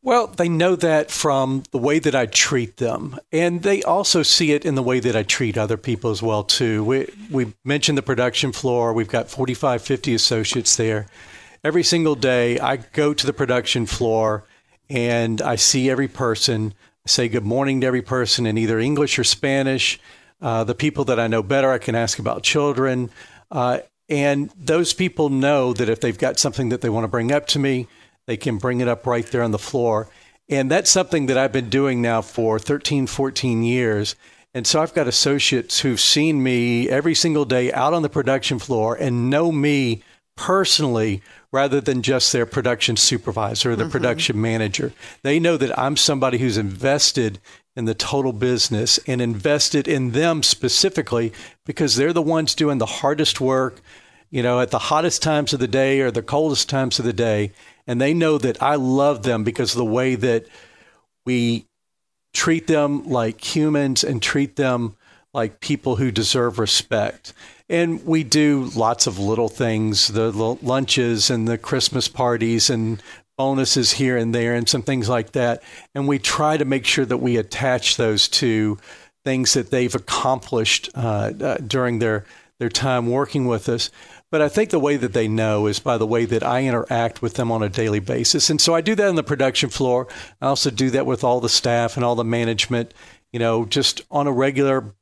Well, 0.02 0.28
they 0.28 0.48
know 0.48 0.76
that 0.78 1.12
from 1.12 1.64
the 1.72 1.78
way 1.78 2.00
that 2.00 2.16
I 2.16 2.26
treat 2.26 2.78
them, 2.78 3.20
and 3.34 3.64
they 3.64 3.84
also 3.84 4.24
see 4.24 4.54
it 4.54 4.64
in 4.64 4.76
the 4.76 4.84
way 4.84 5.02
that 5.02 5.16
I 5.16 5.24
treat 5.24 5.58
other 5.58 5.76
people 5.76 6.10
as 6.10 6.24
well 6.24 6.44
too. 6.44 6.84
We 6.84 7.08
we 7.30 7.54
mentioned 7.66 7.98
the 7.98 8.02
production 8.04 8.54
floor. 8.54 8.94
We've 8.94 9.10
got 9.10 9.30
45, 9.30 9.82
50 9.82 10.14
associates 10.14 10.76
there. 10.78 11.08
Every 11.64 11.84
single 11.84 12.16
day, 12.16 12.58
I 12.60 12.78
go 12.78 13.14
to 13.14 13.26
the 13.26 13.34
production 13.34 13.86
floor 13.86 14.46
and 14.90 15.42
I 15.42 15.56
see 15.58 15.90
every 15.90 16.08
person. 16.08 16.74
I 17.06 17.10
say 17.10 17.28
good 17.28 17.46
morning 17.46 17.82
to 17.82 17.88
every 17.88 18.02
person 18.02 18.46
in 18.46 18.58
either 18.58 18.80
English 18.80 19.20
or 19.20 19.26
Spanish. 19.26 20.00
Uh, 20.42 20.64
the 20.64 20.76
people 20.76 21.04
that 21.06 21.20
I 21.20 21.28
know 21.28 21.44
better, 21.44 21.70
I 21.72 21.78
can 21.78 21.96
ask 21.96 22.18
about 22.18 22.44
children. 22.44 23.10
Uh, 23.52 23.80
and 24.08 24.50
those 24.58 24.94
people 24.94 25.30
know 25.30 25.74
that 25.74 25.90
if 25.90 26.00
they've 26.00 26.18
got 26.18 26.40
something 26.40 26.70
that 26.70 26.82
they 26.82 26.90
want 26.90 27.04
to 27.04 27.10
bring 27.10 27.32
up 27.32 27.46
to 27.48 27.60
me, 27.60 27.88
they 28.30 28.38
can 28.38 28.60
bring 28.60 28.80
it 28.80 28.88
up 28.88 29.08
right 29.08 29.26
there 29.26 29.42
on 29.42 29.50
the 29.50 29.58
floor. 29.58 30.08
And 30.48 30.70
that's 30.70 30.92
something 30.92 31.26
that 31.26 31.38
I've 31.40 31.52
been 31.52 31.70
doing 31.70 32.00
now 32.00 32.22
for 32.22 32.60
13, 32.60 33.08
14 33.08 33.64
years. 33.64 34.16
And 34.54 34.68
so 34.68 34.84
I've 34.84 34.94
got 34.94 35.08
associates 35.08 35.80
who've 35.80 36.00
seen 36.00 36.44
me 36.44 36.88
every 36.88 37.16
single 37.16 37.44
day 37.44 37.74
out 37.74 37.96
on 37.96 38.04
the 38.04 38.10
production 38.10 38.60
floor 38.60 38.94
and 38.94 39.32
know 39.32 39.52
me 39.52 40.04
personally 40.38 41.24
rather 41.52 41.82
than 41.82 42.04
just 42.04 42.32
their 42.32 42.46
production 42.46 42.98
supervisor 42.98 43.72
or 43.72 43.76
the 43.76 43.86
mm-hmm. 43.86 43.92
production 43.94 44.40
manager. 44.40 44.94
They 45.24 45.40
know 45.40 45.58
that 45.58 45.78
I'm 45.78 45.98
somebody 45.98 46.38
who's 46.38 46.58
invested 46.58 47.40
in 47.76 47.86
the 47.86 47.96
total 47.96 48.32
business 48.32 49.00
and 49.08 49.22
invested 49.22 49.88
in 49.88 50.12
them 50.12 50.44
specifically 50.44 51.34
because 51.66 51.96
they're 51.96 52.14
the 52.14 52.22
ones 52.22 52.54
doing 52.54 52.78
the 52.78 52.86
hardest 52.86 53.42
work, 53.42 53.82
you 54.30 54.44
know, 54.44 54.62
at 54.62 54.70
the 54.70 54.78
hottest 54.78 55.24
times 55.24 55.52
of 55.52 55.60
the 55.60 55.68
day 55.68 56.00
or 56.00 56.12
the 56.12 56.22
coldest 56.22 56.70
times 56.70 57.00
of 57.00 57.06
the 57.06 57.14
day 57.14 57.52
and 57.90 58.00
they 58.00 58.14
know 58.14 58.38
that 58.38 58.62
I 58.62 58.76
love 58.76 59.24
them 59.24 59.44
because 59.44 59.72
of 59.72 59.80
the 59.80 59.84
way 59.84 60.14
that 60.14 60.46
we 61.26 61.66
treat 62.36 62.68
them 62.68 63.10
like 63.10 63.56
humans 63.56 64.04
and 64.04 64.22
treat 64.22 64.58
them 64.58 64.96
like 65.34 65.60
people 65.60 65.96
who 65.96 66.12
deserve 66.12 66.60
respect. 66.60 67.34
And 67.68 68.06
we 68.06 68.24
do 68.24 68.70
lots 68.76 69.08
of 69.08 69.18
little 69.18 69.50
things, 69.50 70.10
the 70.10 70.32
lunches 70.32 71.32
and 71.32 71.48
the 71.48 71.58
Christmas 71.58 72.08
parties 72.08 72.70
and 72.70 73.02
bonuses 73.40 73.94
here 73.94 74.18
and 74.18 74.36
there 74.36 74.54
and 74.54 74.70
some 74.70 74.84
things 74.84 75.10
like 75.10 75.32
that. 75.32 75.64
And 75.96 76.08
we 76.08 76.20
try 76.20 76.58
to 76.58 76.66
make 76.66 76.86
sure 76.86 77.06
that 77.06 77.18
we 77.18 77.38
attach 77.38 77.98
those 77.98 78.28
to 78.28 78.78
things 79.26 79.56
that 79.56 79.72
they've 79.72 79.96
accomplished 79.96 80.92
uh, 80.94 81.34
uh, 81.42 81.58
during 81.58 81.98
their, 81.98 82.26
their 82.60 82.70
time 82.70 83.08
working 83.10 83.48
with 83.48 83.68
us. 83.68 83.90
But 84.32 84.42
I 84.42 84.50
think 84.50 84.70
the 84.70 84.80
way 84.80 84.96
that 84.98 85.14
they 85.14 85.28
know 85.28 85.66
is 85.66 85.80
by 85.80 85.98
the 85.98 86.06
way 86.06 86.26
that 86.26 86.44
I 86.44 86.64
interact 86.64 87.22
with 87.22 87.34
them 87.34 87.52
on 87.52 87.64
a 87.64 87.70
daily 87.70 88.00
basis. 88.00 88.50
And 88.50 88.62
so 88.62 88.76
I 88.76 88.82
do 88.82 88.94
that 88.96 89.08
on 89.08 89.16
the 89.16 89.24
production 89.24 89.70
floor. 89.70 90.08
I 90.42 90.48
also 90.48 90.70
do 90.70 90.92
that 90.92 91.06
with 91.06 91.24
all 91.24 91.40
the 91.40 91.50
staff 91.50 91.96
and 91.96 92.06
all 92.06 92.16
the 92.16 92.24
management, 92.24 92.94
you 93.34 93.40
know, 93.40 93.66
just 93.66 94.02
on 94.12 94.28
a 94.28 94.32
regular 94.32 94.94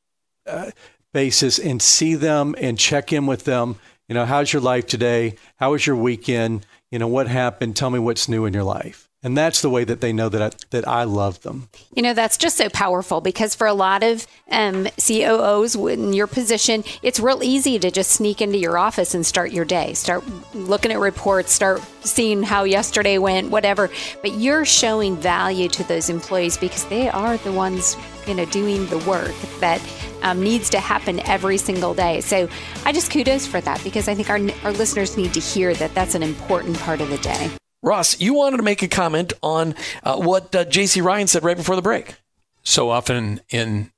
uh, 0.45 0.71
basis 1.13 1.59
and 1.59 1.81
see 1.81 2.15
them 2.15 2.55
and 2.57 2.79
check 2.79 3.11
in 3.11 3.25
with 3.25 3.43
them. 3.43 3.75
You 4.07 4.15
know, 4.15 4.25
how's 4.25 4.53
your 4.53 4.61
life 4.61 4.87
today? 4.87 5.35
How 5.57 5.71
was 5.71 5.85
your 5.85 5.97
weekend? 5.97 6.65
You 6.89 6.99
know, 6.99 7.07
what 7.09 7.27
happened? 7.27 7.75
Tell 7.75 7.89
me 7.89 7.99
what's 7.99 8.29
new 8.29 8.45
in 8.45 8.53
your 8.53 8.63
life. 8.63 9.06
And 9.23 9.35
that's 9.35 9.61
the 9.61 9.69
way 9.69 9.83
that 9.83 9.99
they 9.99 10.13
know 10.13 10.29
that 10.29 10.41
I, 10.41 10.51
that 10.69 10.87
I 10.87 11.03
love 11.03 11.41
them. 11.41 11.69
You 11.95 12.03
know, 12.03 12.13
that's 12.13 12.37
just 12.37 12.55
so 12.55 12.69
powerful 12.69 13.19
because 13.19 13.55
for 13.55 13.65
a 13.65 13.73
lot 13.73 14.03
of 14.03 14.27
um, 14.51 14.87
COOs 15.05 15.75
in 15.75 16.13
your 16.13 16.27
position, 16.27 16.83
it's 17.01 17.19
real 17.19 17.41
easy 17.43 17.79
to 17.79 17.89
just 17.89 18.11
sneak 18.11 18.41
into 18.41 18.59
your 18.59 18.77
office 18.77 19.15
and 19.15 19.25
start 19.25 19.51
your 19.51 19.65
day, 19.65 19.95
start 19.95 20.23
looking 20.53 20.91
at 20.91 20.99
reports, 20.99 21.51
start 21.51 21.81
seeing 22.01 22.43
how 22.43 22.63
yesterday 22.63 23.17
went, 23.17 23.49
whatever. 23.49 23.89
But 24.21 24.33
you're 24.33 24.65
showing 24.65 25.17
value 25.17 25.67
to 25.69 25.83
those 25.85 26.09
employees 26.11 26.55
because 26.55 26.85
they 26.85 27.09
are 27.09 27.37
the 27.37 27.51
ones, 27.51 27.97
you 28.27 28.35
know, 28.35 28.45
doing 28.45 28.85
the 28.85 28.99
work 28.99 29.33
that 29.61 29.81
um, 30.21 30.43
needs 30.43 30.69
to 30.69 30.79
happen 30.79 31.21
every 31.21 31.57
single 31.57 31.95
day. 31.95 32.21
So 32.21 32.47
I 32.85 32.91
just 32.91 33.11
kudos 33.11 33.47
for 33.47 33.61
that 33.61 33.83
because 33.83 34.07
I 34.07 34.13
think 34.13 34.29
our, 34.29 34.39
our 34.63 34.73
listeners 34.73 35.17
need 35.17 35.33
to 35.33 35.39
hear 35.39 35.73
that 35.73 35.95
that's 35.95 36.13
an 36.13 36.21
important 36.21 36.77
part 36.79 37.01
of 37.01 37.09
the 37.09 37.17
day. 37.17 37.49
Ross, 37.87 38.19
you 38.19 38.33
wanted 38.33 38.57
to 38.57 38.63
make 38.63 38.83
a 38.83 38.87
comment 38.87 39.33
on 39.41 39.73
uh, 40.03 40.17
what 40.17 40.53
uh, 40.53 40.65
J.C. 40.65 41.01
Ryan 41.01 41.27
said 41.27 41.43
right 41.43 41.55
before 41.55 41.75
the 41.75 41.81
break. 41.81 42.15
So 42.63 42.89
often 42.89 43.39
in 43.49 43.91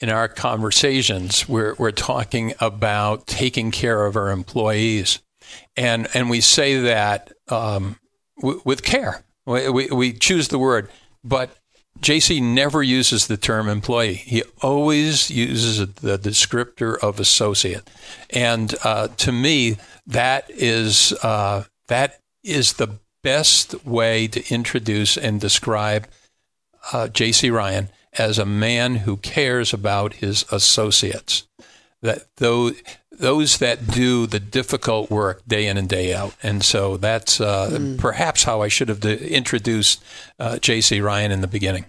in 0.00 0.08
our 0.08 0.28
conversations, 0.28 1.46
we're 1.46 1.74
we're 1.78 1.90
talking 1.90 2.54
about 2.60 3.26
taking 3.26 3.70
care 3.70 4.06
of 4.06 4.16
our 4.16 4.30
employees, 4.30 5.20
and 5.76 6.08
and 6.14 6.30
we 6.30 6.40
say 6.40 6.80
that 6.80 7.30
um, 7.48 7.96
w- 8.40 8.62
with 8.64 8.82
care. 8.82 9.22
We, 9.44 9.68
we 9.68 9.86
we 9.88 10.12
choose 10.14 10.48
the 10.48 10.58
word, 10.58 10.88
but 11.22 11.54
JC 12.00 12.42
never 12.42 12.82
uses 12.82 13.26
the 13.26 13.36
term 13.36 13.68
employee. 13.68 14.14
He 14.14 14.42
always 14.62 15.30
uses 15.30 15.78
the 15.94 16.18
descriptor 16.18 16.98
of 16.98 17.20
associate, 17.20 17.90
and 18.30 18.74
uh, 18.82 19.08
to 19.08 19.30
me, 19.30 19.76
that 20.06 20.46
is 20.48 21.12
uh, 21.22 21.64
that 21.88 22.20
is 22.42 22.74
the 22.74 22.98
best 23.22 23.84
way 23.84 24.26
to 24.28 24.52
introduce 24.52 25.16
and 25.16 25.40
describe 25.40 26.08
uh, 26.92 27.08
J.C. 27.08 27.50
Ryan 27.50 27.88
as 28.14 28.38
a 28.38 28.46
man 28.46 28.96
who 28.96 29.16
cares 29.18 29.72
about 29.72 30.14
his 30.14 30.44
associates. 30.50 31.46
That 32.02 32.26
those 32.36 32.80
those 33.10 33.58
that 33.58 33.86
do 33.86 34.26
the 34.26 34.40
difficult 34.40 35.10
work 35.10 35.42
day 35.46 35.66
in 35.66 35.76
and 35.76 35.88
day 35.88 36.14
out, 36.14 36.34
and 36.42 36.64
so 36.64 36.96
that's 36.96 37.40
uh, 37.40 37.70
mm. 37.70 37.98
perhaps 37.98 38.44
how 38.44 38.62
I 38.62 38.68
should 38.68 38.88
have 38.88 39.04
introduced 39.04 40.02
uh, 40.38 40.58
J.C. 40.58 41.00
Ryan 41.00 41.30
in 41.30 41.42
the 41.42 41.46
beginning. 41.46 41.84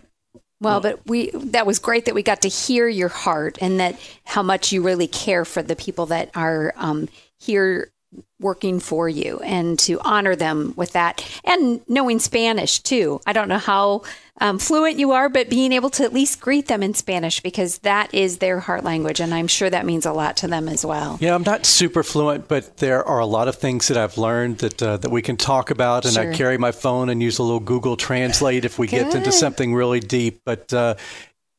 Well, 0.60 0.80
but 0.80 1.00
we 1.08 1.32
that 1.34 1.66
was 1.66 1.80
great 1.80 2.06
that 2.06 2.14
we 2.14 2.22
got 2.22 2.42
to 2.44 2.50
hear 2.50 2.88
your 2.88 3.10
heart 3.10 3.58
and 3.62 3.80
that 3.80 4.00
how 4.26 4.44
much 4.44 4.72
you 4.72 4.84
really 4.84 5.08
care 5.08 5.44
for 5.44 5.64
the 5.64 5.76
people 5.76 6.06
that 6.08 6.30
are 6.36 6.74
um, 6.76 7.10
here 7.40 7.92
working 8.40 8.80
for 8.80 9.08
you 9.08 9.40
and 9.40 9.78
to 9.80 10.00
honor 10.02 10.36
them 10.36 10.74
with 10.76 10.94
that 10.94 11.26
and 11.44 11.80
knowing 11.88 12.20
Spanish 12.20 12.80
too. 12.80 13.22
I 13.26 13.34
don't 13.34 13.48
know 13.48 13.58
how 13.58 14.02
um, 14.42 14.58
fluent 14.58 14.98
you 14.98 15.12
are, 15.12 15.30
but 15.30 15.50
being 15.50 15.72
able 15.72 15.92
to 15.92 16.04
at 16.04 16.12
least 16.12 16.42
greet 16.42 16.68
them 16.68 16.82
in 16.82 16.96
Spanish 16.96 17.40
because 17.40 17.78
that 17.80 18.14
is 18.14 18.40
their 18.40 18.60
heart 18.60 18.84
language. 18.84 19.20
And 19.20 19.34
I'm 19.34 19.48
sure 19.48 19.70
that 19.70 19.86
means 19.86 20.06
a 20.06 20.12
lot 20.12 20.38
to 20.38 20.48
them 20.48 20.68
as 20.68 20.84
well. 20.84 21.20
Yeah, 21.22 21.36
I'm 21.36 21.44
not 21.44 21.66
super 21.66 22.04
fluent, 22.04 22.48
but 22.48 22.78
there 22.78 23.08
are 23.08 23.20
a 23.20 23.26
lot 23.26 23.48
of 23.48 23.56
things 23.56 23.88
that 23.88 23.98
I've 23.98 24.18
learned 24.18 24.58
that, 24.58 24.82
uh, 24.82 24.98
that 24.98 25.12
we 25.12 25.22
can 25.22 25.38
talk 25.38 25.70
about. 25.70 26.06
And 26.06 26.16
sure. 26.16 26.32
I 26.32 26.36
carry 26.36 26.58
my 26.58 26.72
phone 26.72 27.10
and 27.10 27.22
use 27.22 27.38
a 27.38 27.44
little 27.44 27.60
Google 27.60 27.96
Translate 27.96 28.66
if 28.66 28.80
we 28.80 28.88
Good. 28.88 29.06
get 29.06 29.16
into 29.16 29.32
something 29.32 29.76
really 29.76 30.00
deep. 30.00 30.42
But, 30.44 30.74
uh, 30.74 30.96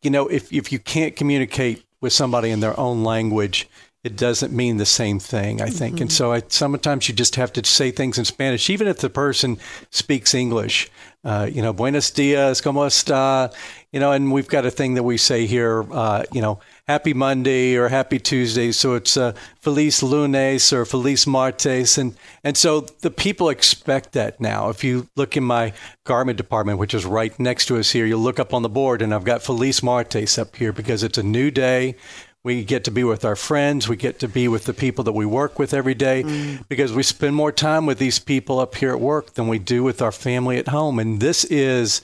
you 0.03 0.11
know, 0.11 0.27
if, 0.27 0.53
if 0.53 0.73
you 0.73 0.81
can't 0.81 1.15
communicate 1.15 1.85
with 2.01 2.13
somebody 2.13 2.51
in 2.51 2.59
their 2.59 2.79
own 2.79 3.05
language, 3.05 3.69
it 4.05 4.17
doesn't 4.17 4.53
mean 4.53 4.79
the 4.79 4.87
same 4.87 5.21
thing, 5.21 5.63
I 5.63 5.69
think. 5.69 5.95
Mm-hmm. 5.95 6.03
And 6.03 6.13
so 6.13 6.33
I, 6.33 6.43
sometimes 6.49 7.09
you 7.09 7.15
just 7.15 7.37
have 7.37 7.53
to 7.53 7.65
say 7.65 7.93
things 7.93 8.19
in 8.19 8.25
Spanish, 8.25 8.69
even 8.69 8.89
if 8.89 8.99
the 8.99 9.11
person 9.11 9.59
speaks 9.91 10.35
English. 10.35 10.91
Uh, 11.25 11.49
you 11.49 11.63
know, 11.63 11.73
buenos 11.73 12.11
dias, 12.11 12.61
como 12.61 12.85
está? 12.85 13.55
You 13.93 14.01
know, 14.01 14.11
and 14.11 14.33
we've 14.33 14.49
got 14.49 14.67
a 14.67 14.73
thing 14.73 14.95
that 14.95 15.05
we 15.05 15.17
say 15.19 15.47
here, 15.47 15.87
uh, 15.93 16.25
you 16.33 16.43
know, 16.43 16.59
happy 16.89 17.15
Monday 17.15 17.77
or 17.77 17.89
happy 17.89 18.19
Tuesday. 18.19 18.73
So 18.73 18.95
it's 18.97 19.17
uh, 19.17 19.35
feliz 19.61 20.03
lunes 20.03 20.73
or 20.73 20.85
feliz 20.85 21.25
martes. 21.25 21.97
And, 21.97 22.17
and 22.43 22.57
so 22.57 22.81
the 22.81 23.11
people 23.11 23.51
expect 23.51 24.15
that 24.15 24.41
now. 24.41 24.69
If 24.69 24.83
you 24.83 25.07
look 25.15 25.37
in 25.37 25.45
my 25.45 25.75
garment 26.03 26.39
department, 26.39 26.81
which 26.81 26.93
is 26.93 27.05
right 27.07 27.39
next 27.39 27.67
to 27.67 27.79
us 27.79 27.93
here, 27.93 28.05
you'll 28.05 28.19
look 28.19 28.41
up 28.41 28.53
on 28.53 28.63
the 28.63 28.69
board 28.69 29.01
and 29.01 29.15
I've 29.15 29.23
got 29.23 29.45
feliz 29.45 29.81
martes 29.81 30.39
up 30.39 30.57
here 30.57 30.73
because 30.73 31.05
it's 31.05 31.19
a 31.19 31.23
new 31.23 31.53
day 31.53 31.95
We 32.45 32.65
get 32.65 32.85
to 32.85 32.91
be 32.91 33.05
with 33.05 33.25
our 33.25 33.37
friends. 33.37 33.89
We 33.89 33.97
get 33.97 34.19
to 34.21 34.29
be 34.29 34.49
with 34.49 34.65
the 34.65 34.75
people 34.75 35.05
that 35.05 35.13
we 35.13 35.25
work 35.25 35.61
with 35.61 35.73
every 35.73 35.95
day 35.95 36.25
mm. 36.25 36.67
because 36.69 36.93
we 36.93 37.05
spend 37.05 37.37
more 37.37 37.53
time 37.53 37.87
with 37.87 37.99
these 37.99 38.19
people 38.19 38.59
up 38.59 38.75
here 38.75 38.91
at 38.91 39.01
work 39.01 39.35
than 39.35 39.47
we 39.47 39.61
do 39.61 39.85
with 39.85 40.03
our 40.03 40.11
family 40.11 40.59
at 40.59 40.69
home. 40.69 40.99
And 40.99 41.21
this 41.21 41.45
is 41.45 42.03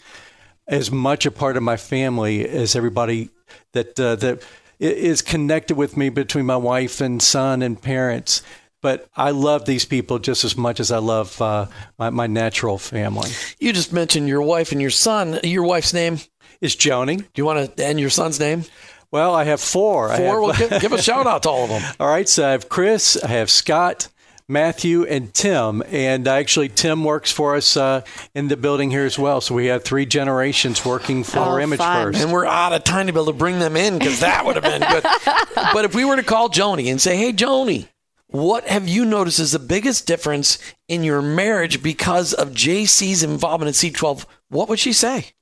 as 0.68 0.92
much 0.92 1.26
a 1.26 1.32
part 1.32 1.56
of 1.56 1.64
my 1.64 1.76
family 1.76 2.48
as 2.48 2.76
everybody 2.76 3.30
that 3.72 3.98
uh, 3.98 4.14
that 4.16 4.44
is 4.78 5.22
connected 5.22 5.76
with 5.76 5.96
me 5.96 6.08
between 6.08 6.46
my 6.46 6.56
wife 6.56 7.00
and 7.00 7.20
son 7.20 7.62
and 7.62 7.80
parents. 7.80 8.42
But 8.80 9.08
I 9.16 9.32
love 9.32 9.64
these 9.64 9.84
people 9.84 10.20
just 10.20 10.44
as 10.44 10.56
much 10.56 10.78
as 10.78 10.92
I 10.92 10.98
love 10.98 11.42
uh, 11.42 11.66
my, 11.98 12.10
my 12.10 12.28
natural 12.28 12.78
family. 12.78 13.28
You 13.58 13.72
just 13.72 13.92
mentioned 13.92 14.28
your 14.28 14.42
wife 14.42 14.70
and 14.70 14.80
your 14.80 14.90
son. 14.90 15.40
Your 15.42 15.64
wife's 15.64 15.92
name 15.92 16.18
is 16.60 16.76
Joni. 16.76 17.16
Do 17.16 17.24
you 17.34 17.44
want 17.44 17.76
to 17.76 17.84
and 17.84 17.98
your 17.98 18.10
son's 18.10 18.38
name? 18.38 18.64
Well, 19.10 19.34
I 19.34 19.44
have 19.44 19.60
four. 19.60 20.08
Four. 20.08 20.16
Have, 20.16 20.60
well, 20.60 20.70
give, 20.70 20.80
give, 20.82 20.92
a 20.92 21.02
shout 21.02 21.26
out 21.26 21.44
to 21.44 21.50
all 21.50 21.64
of 21.64 21.70
them. 21.70 21.82
All 21.98 22.08
right. 22.08 22.28
So 22.28 22.46
I 22.46 22.52
have 22.52 22.68
Chris. 22.68 23.22
I 23.22 23.28
have 23.28 23.50
Scott. 23.50 24.08
Matthew 24.50 25.04
and 25.04 25.32
Tim, 25.34 25.82
and 25.88 26.26
actually 26.26 26.70
Tim 26.70 27.04
works 27.04 27.30
for 27.30 27.54
us 27.54 27.76
uh, 27.76 28.00
in 28.34 28.48
the 28.48 28.56
building 28.56 28.90
here 28.90 29.04
as 29.04 29.18
well. 29.18 29.42
So 29.42 29.54
we 29.54 29.66
have 29.66 29.84
three 29.84 30.06
generations 30.06 30.86
working 30.86 31.22
for 31.22 31.40
oh, 31.40 31.58
Image 31.58 31.76
fun. 31.76 32.06
First, 32.14 32.24
and 32.24 32.32
we're 32.32 32.46
out 32.46 32.72
of 32.72 32.82
time 32.82 33.08
to 33.08 33.12
be 33.12 33.18
able 33.18 33.26
to 33.26 33.38
bring 33.38 33.58
them 33.58 33.76
in 33.76 33.98
because 33.98 34.20
that 34.20 34.46
would 34.46 34.56
have 34.56 34.64
been 34.64 34.80
good. 34.80 35.02
but 35.74 35.84
if 35.84 35.94
we 35.94 36.06
were 36.06 36.16
to 36.16 36.22
call 36.22 36.48
Joni 36.48 36.90
and 36.90 36.98
say, 36.98 37.18
"Hey, 37.18 37.30
Joni, 37.30 37.88
what 38.28 38.66
have 38.66 38.88
you 38.88 39.04
noticed 39.04 39.38
is 39.38 39.52
the 39.52 39.58
biggest 39.58 40.06
difference 40.06 40.58
in 40.88 41.04
your 41.04 41.20
marriage 41.20 41.82
because 41.82 42.32
of 42.32 42.52
JC's 42.52 43.22
involvement 43.22 43.68
in 43.68 43.92
C12?" 43.92 44.24
What 44.48 44.70
would 44.70 44.78
she 44.78 44.94
say? 44.94 45.32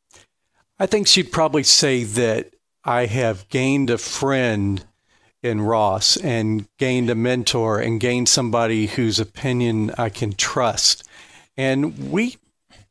I 0.81 0.87
think 0.87 1.07
she'd 1.07 1.31
probably 1.31 1.63
say 1.63 2.03
that 2.03 2.56
I 2.87 3.07
have 3.07 3.49
gained 3.49 3.91
a 3.91 3.99
friend 3.99 4.85
in 5.43 5.61
Ross 5.61 6.17
and 6.17 6.69
gained 6.79 7.11
a 7.11 7.17
mentor 7.17 7.81
and 7.81 7.99
gained 7.99 8.29
somebody 8.29 8.87
whose 8.87 9.19
opinion 9.19 9.91
I 9.99 10.09
can 10.09 10.35
trust. 10.35 11.03
And 11.57 12.13
we 12.13 12.37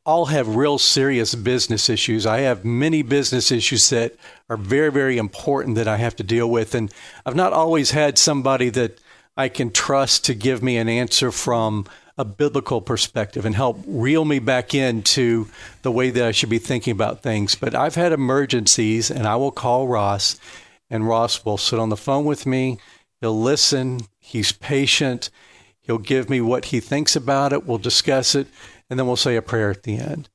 all 0.04 0.26
have 0.26 0.54
real 0.54 0.76
serious 0.76 1.34
business 1.34 1.88
issues. 1.88 2.26
I 2.26 2.40
have 2.40 2.62
many 2.62 3.00
business 3.00 3.50
issues 3.50 3.88
that 3.88 4.14
are 4.50 4.58
very, 4.58 4.92
very 4.92 5.16
important 5.16 5.76
that 5.76 5.88
I 5.88 5.96
have 5.96 6.14
to 6.16 6.22
deal 6.22 6.50
with. 6.50 6.74
And 6.74 6.92
I've 7.24 7.34
not 7.34 7.54
always 7.54 7.92
had 7.92 8.18
somebody 8.18 8.68
that 8.70 9.00
I 9.34 9.48
can 9.48 9.70
trust 9.70 10.26
to 10.26 10.34
give 10.34 10.62
me 10.62 10.76
an 10.76 10.90
answer 10.90 11.32
from 11.32 11.86
a 12.18 12.24
biblical 12.24 12.80
perspective 12.80 13.44
and 13.44 13.54
help 13.54 13.78
reel 13.86 14.24
me 14.24 14.38
back 14.38 14.74
into 14.74 15.48
the 15.82 15.92
way 15.92 16.10
that 16.10 16.24
I 16.24 16.32
should 16.32 16.48
be 16.48 16.58
thinking 16.58 16.92
about 16.92 17.22
things. 17.22 17.54
But 17.54 17.74
I've 17.74 17.94
had 17.94 18.12
emergencies 18.12 19.10
and 19.10 19.26
I 19.26 19.36
will 19.36 19.50
call 19.50 19.86
Ross 19.86 20.40
and 20.88 21.06
Ross 21.06 21.44
will 21.44 21.58
sit 21.58 21.78
on 21.78 21.88
the 21.88 21.96
phone 21.96 22.24
with 22.24 22.46
me. 22.46 22.78
He'll 23.20 23.40
listen. 23.40 24.00
He's 24.18 24.52
patient. 24.52 25.30
He'll 25.80 25.98
give 25.98 26.28
me 26.28 26.40
what 26.40 26.66
he 26.66 26.80
thinks 26.80 27.16
about 27.16 27.52
it. 27.52 27.66
We'll 27.66 27.78
discuss 27.78 28.34
it, 28.34 28.48
and 28.90 28.98
then 28.98 29.06
we'll 29.06 29.16
say 29.16 29.36
a 29.36 29.42
prayer 29.42 29.70
at 29.70 29.84
the 29.84 29.96
end. 29.96 30.28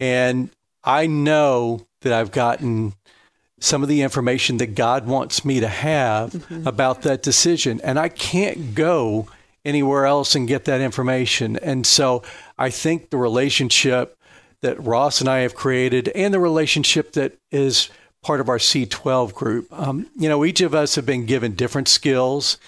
And 0.00 0.50
I 0.82 1.06
know 1.06 1.86
that 2.00 2.12
I've 2.12 2.32
gotten 2.32 2.94
some 3.60 3.82
of 3.82 3.88
the 3.88 4.02
information 4.02 4.58
that 4.58 4.74
God 4.74 5.06
wants 5.06 5.44
me 5.44 5.60
to 5.60 5.68
have 5.68 6.32
mm-hmm. 6.32 6.66
about 6.66 7.02
that 7.02 7.22
decision. 7.22 7.80
And 7.82 7.98
I 7.98 8.08
can't 8.08 8.74
go 8.74 9.26
anywhere 9.64 10.06
else 10.06 10.34
and 10.34 10.46
get 10.46 10.64
that 10.66 10.80
information. 10.80 11.56
And 11.56 11.86
so 11.86 12.22
I 12.58 12.70
think 12.70 13.10
the 13.10 13.16
relationship 13.16 14.16
that 14.60 14.82
Ross 14.82 15.20
and 15.20 15.28
I 15.28 15.40
have 15.40 15.54
created 15.54 16.08
and 16.08 16.32
the 16.32 16.40
relationship 16.40 17.12
that 17.12 17.36
is 17.50 17.90
part 18.22 18.40
of 18.40 18.48
our 18.48 18.58
C12 18.58 19.34
group. 19.34 19.66
Um, 19.70 20.06
you 20.16 20.28
know, 20.28 20.44
each 20.44 20.62
of 20.62 20.74
us 20.74 20.94
have 20.94 21.04
been 21.04 21.26
given 21.26 21.54
different 21.54 21.88
skills. 21.88 22.58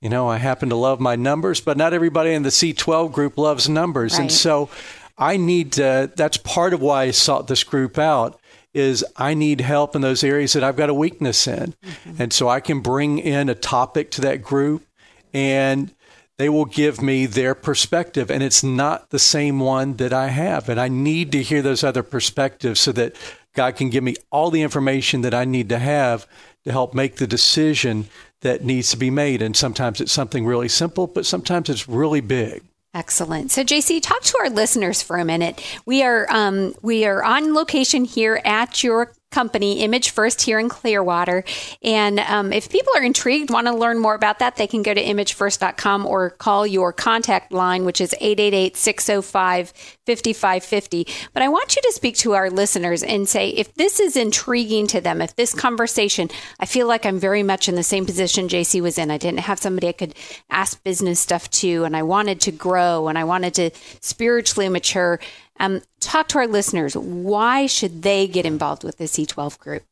You 0.00 0.08
know, 0.10 0.28
I 0.28 0.38
happen 0.38 0.68
to 0.70 0.76
love 0.76 1.00
my 1.00 1.16
numbers, 1.16 1.60
but 1.60 1.76
not 1.76 1.94
everybody 1.94 2.32
in 2.32 2.42
the 2.42 2.48
C12 2.48 3.12
group 3.12 3.38
loves 3.38 3.68
numbers. 3.68 4.14
Right. 4.14 4.22
And 4.22 4.32
so 4.32 4.68
I 5.16 5.36
need 5.36 5.72
to, 5.72 6.10
that's 6.14 6.36
part 6.36 6.74
of 6.74 6.82
why 6.82 7.04
I 7.04 7.10
sought 7.12 7.46
this 7.46 7.62
group 7.62 7.98
out 7.98 8.38
is 8.74 9.04
I 9.16 9.34
need 9.34 9.60
help 9.60 9.94
in 9.94 10.02
those 10.02 10.24
areas 10.24 10.52
that 10.54 10.64
I've 10.64 10.76
got 10.76 10.90
a 10.90 10.94
weakness 10.94 11.46
in. 11.46 11.74
Mm-hmm. 11.84 12.22
And 12.22 12.32
so 12.32 12.48
I 12.48 12.58
can 12.58 12.80
bring 12.80 13.18
in 13.18 13.48
a 13.48 13.54
topic 13.54 14.10
to 14.12 14.20
that 14.22 14.42
group 14.42 14.84
and 15.32 15.94
they 16.38 16.48
will 16.48 16.64
give 16.64 17.00
me 17.00 17.26
their 17.26 17.54
perspective 17.54 18.30
and 18.30 18.42
it's 18.42 18.64
not 18.64 19.10
the 19.10 19.18
same 19.18 19.60
one 19.60 19.96
that 19.96 20.12
I 20.12 20.28
have 20.28 20.68
and 20.68 20.80
I 20.80 20.88
need 20.88 21.32
to 21.32 21.42
hear 21.42 21.62
those 21.62 21.84
other 21.84 22.02
perspectives 22.02 22.80
so 22.80 22.92
that 22.92 23.14
God 23.54 23.76
can 23.76 23.88
give 23.88 24.02
me 24.02 24.16
all 24.30 24.50
the 24.50 24.62
information 24.62 25.20
that 25.22 25.34
I 25.34 25.44
need 25.44 25.68
to 25.68 25.78
have 25.78 26.26
to 26.64 26.72
help 26.72 26.94
make 26.94 27.16
the 27.16 27.26
decision 27.26 28.08
that 28.40 28.64
needs 28.64 28.90
to 28.90 28.96
be 28.96 29.10
made. 29.10 29.42
And 29.42 29.56
sometimes 29.56 30.00
it's 30.00 30.12
something 30.12 30.44
really 30.44 30.68
simple, 30.68 31.06
but 31.06 31.24
sometimes 31.26 31.68
it's 31.68 31.88
really 31.88 32.20
big. 32.20 32.62
Excellent. 32.94 33.50
So, 33.50 33.64
JC, 33.64 34.00
talk 34.00 34.22
to 34.22 34.38
our 34.38 34.50
listeners 34.50 35.02
for 35.02 35.18
a 35.18 35.24
minute. 35.24 35.60
We 35.84 36.04
are 36.04 36.28
um, 36.30 36.74
we 36.80 37.04
are 37.04 37.24
on 37.24 37.52
location 37.52 38.04
here 38.04 38.40
at 38.44 38.84
your 38.84 39.12
company, 39.34 39.80
Image 39.80 40.10
First, 40.10 40.42
here 40.42 40.60
in 40.60 40.68
Clearwater. 40.68 41.44
And 41.82 42.20
um, 42.20 42.52
if 42.52 42.70
people 42.70 42.92
are 42.96 43.02
intrigued, 43.02 43.50
want 43.50 43.66
to 43.66 43.74
learn 43.74 43.98
more 43.98 44.14
about 44.14 44.38
that, 44.38 44.56
they 44.56 44.68
can 44.68 44.82
go 44.82 44.94
to 44.94 45.02
imagefirst.com 45.02 46.06
or 46.06 46.30
call 46.30 46.66
your 46.66 46.92
contact 46.92 47.52
line, 47.52 47.84
which 47.84 48.00
is 48.00 48.14
888 48.20 48.76
605 48.76 49.72
5550. 50.06 51.06
But 51.32 51.42
I 51.42 51.48
want 51.48 51.76
you 51.76 51.82
to 51.82 51.92
speak 51.92 52.16
to 52.18 52.32
our 52.34 52.50
listeners 52.50 53.02
and 53.02 53.28
say, 53.28 53.48
if 53.50 53.74
this 53.74 54.00
is 54.00 54.16
intriguing 54.16 54.86
to 54.88 55.00
them, 55.00 55.22
if 55.22 55.36
this 55.36 55.54
conversation, 55.54 56.28
I 56.60 56.66
feel 56.66 56.86
like 56.86 57.06
I'm 57.06 57.18
very 57.18 57.42
much 57.42 57.68
in 57.68 57.74
the 57.74 57.82
same 57.82 58.06
position 58.06 58.48
JC 58.48 58.80
was 58.80 58.98
in. 58.98 59.10
I 59.10 59.18
didn't 59.18 59.40
have 59.40 59.58
somebody 59.58 59.88
I 59.88 59.92
could 59.92 60.14
ask 60.50 60.82
business 60.84 61.20
stuff 61.20 61.50
to, 61.50 61.84
and 61.84 61.96
I 61.96 62.02
wanted 62.02 62.40
to 62.42 62.52
grow 62.52 63.08
and 63.08 63.18
I 63.18 63.24
wanted 63.24 63.54
to 63.54 63.70
spiritually 64.00 64.68
mature. 64.68 65.20
Um, 65.60 65.82
talk 66.00 66.28
to 66.28 66.38
our 66.38 66.46
listeners. 66.46 66.96
Why 66.96 67.66
should 67.66 68.02
they 68.02 68.26
get 68.26 68.44
involved 68.44 68.84
with 68.84 68.98
the 68.98 69.04
C12 69.04 69.58
group? 69.58 69.84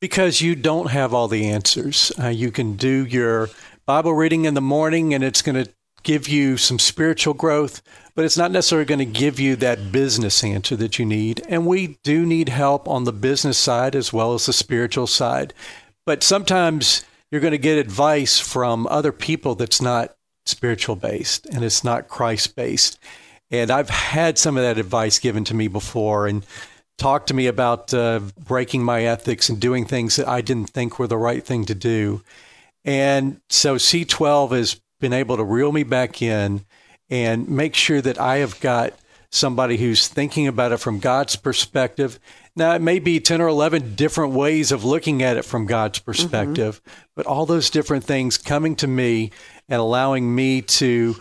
Because 0.00 0.40
you 0.42 0.54
don't 0.54 0.90
have 0.90 1.14
all 1.14 1.26
the 1.26 1.46
answers. 1.46 2.12
Uh, 2.20 2.28
you 2.28 2.50
can 2.50 2.76
do 2.76 3.06
your 3.06 3.48
Bible 3.86 4.14
reading 4.14 4.44
in 4.44 4.54
the 4.54 4.60
morning, 4.60 5.14
and 5.14 5.24
it's 5.24 5.42
going 5.42 5.64
to 5.64 5.72
give 6.06 6.28
you 6.28 6.56
some 6.56 6.78
spiritual 6.78 7.34
growth, 7.34 7.82
but 8.14 8.24
it's 8.24 8.38
not 8.38 8.52
necessarily 8.52 8.84
going 8.84 9.00
to 9.00 9.04
give 9.04 9.40
you 9.40 9.56
that 9.56 9.90
business 9.90 10.44
answer 10.44 10.76
that 10.76 11.00
you 11.00 11.04
need. 11.04 11.42
And 11.48 11.66
we 11.66 11.98
do 12.04 12.24
need 12.24 12.48
help 12.48 12.86
on 12.86 13.02
the 13.02 13.12
business 13.12 13.58
side 13.58 13.96
as 13.96 14.12
well 14.12 14.32
as 14.32 14.46
the 14.46 14.52
spiritual 14.52 15.08
side. 15.08 15.52
But 16.06 16.22
sometimes 16.22 17.04
you're 17.30 17.40
going 17.40 17.50
to 17.50 17.58
get 17.58 17.76
advice 17.76 18.38
from 18.38 18.86
other 18.86 19.10
people 19.10 19.56
that's 19.56 19.82
not 19.82 20.16
spiritual 20.44 20.94
based 20.94 21.44
and 21.46 21.64
it's 21.64 21.82
not 21.82 22.06
Christ 22.06 22.54
based. 22.54 23.00
And 23.50 23.72
I've 23.72 23.90
had 23.90 24.38
some 24.38 24.56
of 24.56 24.62
that 24.62 24.78
advice 24.78 25.18
given 25.18 25.42
to 25.44 25.54
me 25.54 25.66
before 25.66 26.28
and 26.28 26.46
talked 26.98 27.26
to 27.28 27.34
me 27.34 27.48
about 27.48 27.92
uh, 27.92 28.20
breaking 28.38 28.84
my 28.84 29.02
ethics 29.02 29.48
and 29.48 29.58
doing 29.58 29.84
things 29.84 30.14
that 30.16 30.28
I 30.28 30.40
didn't 30.40 30.70
think 30.70 31.00
were 31.00 31.08
the 31.08 31.18
right 31.18 31.44
thing 31.44 31.64
to 31.64 31.74
do. 31.74 32.22
And 32.84 33.40
so 33.50 33.74
C12 33.74 34.56
has 34.56 34.80
been 35.00 35.12
able 35.12 35.36
to 35.36 35.44
reel 35.44 35.72
me 35.72 35.82
back 35.82 36.22
in 36.22 36.64
and 37.10 37.48
make 37.48 37.74
sure 37.74 38.00
that 38.00 38.20
I 38.20 38.38
have 38.38 38.60
got 38.60 38.94
somebody 39.30 39.76
who's 39.76 40.08
thinking 40.08 40.46
about 40.46 40.72
it 40.72 40.78
from 40.78 40.98
God's 40.98 41.36
perspective. 41.36 42.18
Now, 42.54 42.74
it 42.74 42.80
may 42.80 42.98
be 42.98 43.20
10 43.20 43.40
or 43.40 43.48
11 43.48 43.94
different 43.94 44.32
ways 44.32 44.72
of 44.72 44.84
looking 44.84 45.22
at 45.22 45.36
it 45.36 45.44
from 45.44 45.66
God's 45.66 45.98
mm-hmm. 45.98 46.10
perspective, 46.10 46.80
mm-hmm. 46.82 47.10
but 47.14 47.26
all 47.26 47.46
those 47.46 47.70
different 47.70 48.04
things 48.04 48.38
coming 48.38 48.76
to 48.76 48.86
me 48.86 49.30
and 49.68 49.80
allowing 49.80 50.34
me 50.34 50.62
to 50.62 51.16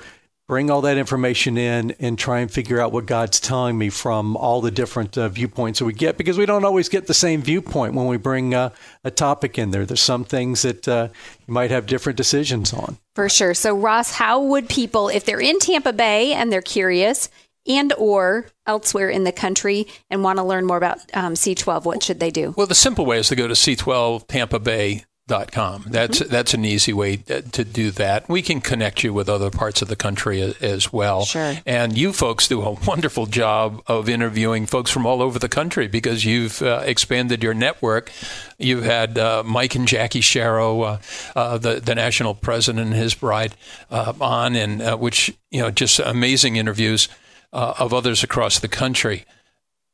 bring 0.47 0.69
all 0.69 0.81
that 0.81 0.97
information 0.97 1.57
in 1.57 1.91
and 1.99 2.19
try 2.19 2.39
and 2.39 2.51
figure 2.51 2.79
out 2.79 2.91
what 2.91 3.05
God's 3.05 3.39
telling 3.39 3.77
me 3.77 3.89
from 3.89 4.37
all 4.37 4.61
the 4.61 4.71
different 4.71 5.17
uh, 5.17 5.27
viewpoints 5.27 5.79
that 5.79 5.85
we 5.85 5.93
get 5.93 6.17
because 6.17 6.37
we 6.37 6.45
don't 6.45 6.65
always 6.65 6.87
get 6.87 7.07
the 7.07 7.13
same 7.13 7.41
viewpoint 7.41 7.95
when 7.95 8.07
we 8.07 8.17
bring 8.17 8.53
uh, 8.53 8.69
a 9.03 9.11
topic 9.11 9.57
in 9.57 9.71
there. 9.71 9.85
There's 9.85 10.01
some 10.01 10.23
things 10.23 10.61
that 10.61 10.87
uh, 10.87 11.09
you 11.47 11.53
might 11.53 11.71
have 11.71 11.87
different 11.87 12.17
decisions 12.17 12.73
on. 12.73 12.97
For 13.15 13.27
sure. 13.27 13.53
So 13.53 13.75
Ross, 13.75 14.11
how 14.11 14.41
would 14.41 14.69
people 14.69 15.09
if 15.09 15.25
they're 15.25 15.41
in 15.41 15.59
Tampa 15.59 15.93
Bay 15.93 16.33
and 16.33 16.51
they're 16.51 16.61
curious 16.61 17.29
and 17.67 17.93
or 17.97 18.45
elsewhere 18.67 19.09
in 19.09 19.23
the 19.23 19.31
country 19.31 19.87
and 20.11 20.23
want 20.23 20.37
to 20.37 20.43
learn 20.43 20.65
more 20.65 20.77
about 20.77 20.99
um, 21.15 21.33
C12, 21.33 21.85
what 21.85 22.03
should 22.03 22.19
they 22.19 22.29
do? 22.29 22.53
Well, 22.55 22.67
the 22.67 22.75
simple 22.75 23.05
way 23.05 23.17
is 23.17 23.29
to 23.29 23.35
go 23.35 23.47
to 23.47 23.55
C12 23.55 24.27
Tampa 24.27 24.59
Bay 24.59 25.05
Dot 25.28 25.51
com. 25.51 25.86
That's 25.88 26.19
mm-hmm. 26.19 26.32
that's 26.32 26.53
an 26.53 26.65
easy 26.65 26.93
way 26.93 27.15
to, 27.17 27.41
do 27.41 27.89
that. 27.89 28.30
We 28.30 28.43
can 28.43 28.61
connect 28.61 29.03
you 29.03 29.11
with 29.11 29.28
other 29.28 29.49
parts 29.49 29.82
of 29.82 29.88
the 29.88 29.95
country 29.95 30.39
as, 30.39 30.55
as, 30.61 30.93
well. 30.93 31.26
Sure. 31.26 31.55
And 31.65 31.97
you 31.97 32.13
folks 32.13 32.47
do 32.47 32.61
a 32.61 32.73
wonderful 32.86 33.26
job 33.26 33.82
of 33.88 34.07
interviewing 34.07 34.67
folks 34.67 34.91
from 34.91 35.07
all 35.07 35.23
over 35.23 35.39
the 35.39 35.49
country 35.49 35.88
because 35.88 36.26
you've 36.26 36.61
uh, 36.61 36.84
expanded 36.86 37.41
your 37.41 37.55
network. 37.55 38.11
You've 38.59 38.84
had 38.84 39.17
uh, 39.17 39.41
Mike 39.43 39.73
and 39.73 39.88
Jackie 39.88 40.21
Sharrow, 40.21 40.99
uh, 41.36 41.39
uh 41.39 41.57
the 41.57 41.80
the 41.80 41.95
national 41.95 42.36
president 42.36 42.86
and 42.86 42.95
his 42.95 43.15
bride, 43.15 43.55
uh, 43.89 44.13
on, 44.21 44.55
and 44.55 44.80
uh, 44.80 44.95
which 44.95 45.36
you 45.49 45.59
know 45.59 45.71
just 45.71 45.97
amazing 45.97 46.55
interviews 46.55 47.09
of 47.51 47.95
others 47.95 48.23
across 48.23 48.59
the 48.59 48.67
country. 48.67 49.26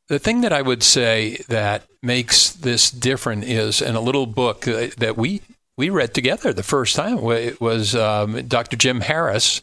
The 0.08 0.18
thing 0.18 0.42
that 0.42 0.52
I 0.52 0.62
would 0.62 0.82
say 0.82 1.38
that 1.48 1.86
makes 2.02 2.50
this 2.50 2.90
different 2.90 3.44
is 3.44 3.80
in 3.80 3.94
a 3.94 4.00
little 4.00 4.26
book 4.26 4.62
that 4.62 5.14
we 5.16 5.42
we 5.76 5.90
read 5.90 6.14
together 6.14 6.52
the 6.52 6.62
first 6.62 6.96
time. 6.96 7.18
It 7.30 7.60
was 7.60 7.94
um, 7.94 8.46
Dr. 8.46 8.76
Jim 8.76 9.00
Harris. 9.00 9.62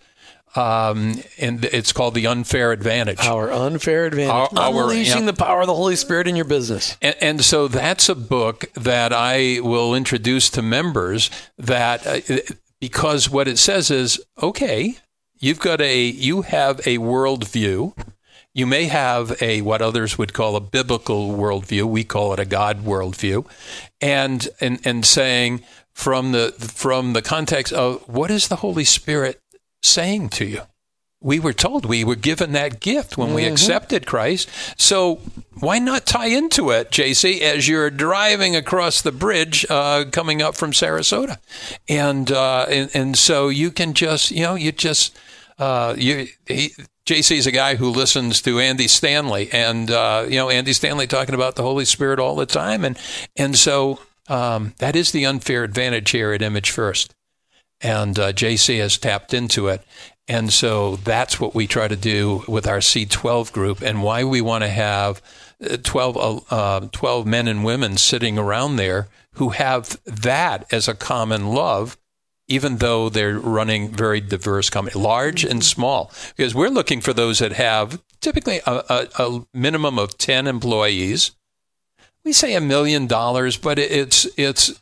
Um, 0.56 1.22
and 1.38 1.64
it's 1.66 1.94
called 1.94 2.16
the 2.16 2.26
unfair 2.26 2.72
advantage. 2.72 3.20
Our 3.20 3.52
unfair 3.52 4.08
advantage. 4.08 4.58
Our, 4.58 4.74
our, 4.74 4.84
Unleashing 4.84 5.26
yeah. 5.26 5.32
the 5.32 5.34
power 5.34 5.62
of 5.62 5.68
the 5.68 5.76
Holy 5.76 5.96
Spirit 5.96 6.28
in 6.28 6.36
your 6.36 6.46
business. 6.46 6.98
And, 7.04 7.16
and, 7.22 7.46
so 7.46 7.68
that's 7.68 8.10
a 8.10 8.16
book 8.16 8.66
that 8.74 9.14
I 9.14 9.60
will 9.62 9.94
introduce 9.94 10.50
to 10.52 10.64
members. 10.64 11.30
That 11.60 12.08
uh, 12.08 12.56
because 12.80 13.30
what 13.30 13.48
it 13.48 13.60
says 13.60 13.92
is 13.92 14.20
okay, 14.42 14.98
you've 15.38 15.60
got 15.60 15.82
a 15.82 16.04
you 16.04 16.42
have 16.42 16.80
a 16.80 16.98
worldview. 16.98 17.96
You 18.54 18.66
may 18.66 18.86
have 18.86 19.42
a 19.42 19.62
what 19.62 19.82
others 19.82 20.18
would 20.18 20.34
call 20.34 20.56
a 20.56 20.62
biblical 20.62 21.30
worldview. 21.30 21.84
We 21.84 22.04
call 22.04 22.34
it 22.34 22.40
a 22.40 22.46
God 22.46 22.84
worldview, 22.84 23.46
and 24.02 24.48
and 24.60 24.80
and 24.84 25.06
saying 25.06 25.64
from 25.94 26.32
the 26.32 26.54
from 26.58 27.14
the 27.14 27.22
context 27.22 27.74
of 27.74 28.08
what 28.08 28.32
is 28.32 28.48
the 28.48 28.58
Holy 28.58 28.86
Spirit 28.86 29.40
saying 29.84 30.30
to 30.30 30.46
you? 30.46 30.62
We 31.22 31.40
were 31.40 31.54
told 31.54 31.86
we 31.86 32.06
were 32.06 32.16
given 32.16 32.54
that 32.54 32.80
gift 32.80 33.18
when 33.18 33.28
mm-hmm. 33.30 33.36
we 33.36 33.46
accepted 33.46 34.06
Christ. 34.06 34.50
So 34.78 35.20
why 35.60 35.80
not 35.80 36.06
tie 36.06 36.28
into 36.28 36.70
it, 36.70 36.92
JC, 36.92 37.42
as 37.42 37.68
you're 37.68 37.90
driving 37.90 38.56
across 38.56 39.02
the 39.02 39.12
bridge 39.12 39.66
uh, 39.70 40.06
coming 40.12 40.42
up 40.42 40.56
from 40.56 40.72
Sarasota, 40.72 41.38
and, 41.90 42.32
uh, 42.32 42.66
and 42.70 42.90
and 42.94 43.18
so 43.18 43.50
you 43.50 43.70
can 43.70 43.94
just 43.94 44.32
you 44.32 44.44
know 44.44 44.56
you 44.56 44.72
just 44.72 45.18
uh, 45.60 45.94
you 45.98 46.28
he, 46.48 46.74
JC 47.06 47.38
is 47.38 47.48
a 47.48 47.52
guy 47.52 47.76
who 47.76 47.90
listens 47.90 48.42
to 48.44 48.60
Andy 48.60 48.88
Stanley, 48.88 49.50
and 49.52 49.92
uh, 49.92 50.26
you 50.28 50.36
know 50.36 50.50
Andy 50.50 50.74
Stanley 50.74 51.08
talking 51.08 51.36
about 51.36 51.56
the 51.56 51.64
Holy 51.64 51.86
Spirit 51.86 52.20
all 52.20 52.36
the 52.36 52.46
time, 52.46 52.86
and 52.86 52.98
and 53.36 53.58
so 53.58 54.00
um, 54.28 54.74
that 54.78 54.96
is 54.96 55.12
the 55.12 55.26
unfair 55.26 55.64
advantage 55.64 56.12
here 56.12 56.32
at 56.32 56.42
Image 56.42 56.72
First, 56.72 57.14
and 57.82 58.18
uh, 58.18 58.32
JC 58.32 58.80
has 58.80 58.98
tapped 58.98 59.34
into 59.34 59.68
it, 59.68 59.84
and 60.28 60.54
so 60.54 60.98
that's 60.98 61.40
what 61.40 61.56
we 61.56 61.68
try 61.68 61.88
to 61.88 61.96
do 61.96 62.44
with 62.48 62.68
our 62.68 62.78
C12 62.78 63.52
group, 63.52 63.82
and 63.82 64.04
why 64.04 64.24
we 64.24 64.42
want 64.42 64.64
to 64.64 64.70
have 64.70 65.22
uh, 65.68 65.78
12, 65.82 66.46
uh, 66.52 66.88
12 66.92 67.26
men 67.28 67.48
and 67.48 67.66
women 67.66 67.98
sitting 67.98 68.38
around 68.38 68.76
there 68.76 69.08
who 69.34 69.50
have 69.50 70.00
that 70.06 70.72
as 70.72 70.88
a 70.88 70.94
common 70.94 71.48
love 71.48 71.98
even 72.50 72.78
though 72.78 73.08
they're 73.08 73.40
running 73.40 73.90
very 73.90 74.20
diverse 74.20 74.70
companies, 74.70 74.96
large 74.96 75.46
and 75.46 75.64
small, 75.64 76.12
because 76.36 76.54
we're 76.54 76.70
looking 76.70 77.00
for 77.00 77.14
those 77.14 77.40
that 77.40 77.54
have 77.54 78.02
typically 78.20 78.60
a, 78.66 78.84
a, 78.90 79.08
a 79.24 79.46
minimum 79.54 79.98
of 79.98 80.18
10 80.18 80.48
employees. 80.48 81.32
We 82.26 82.34
say 82.34 82.56
a 82.56 82.62
million 82.62 83.08
dollars, 83.08 83.56
but 83.56 83.80
it's, 83.80 84.28
it's, 84.38 84.82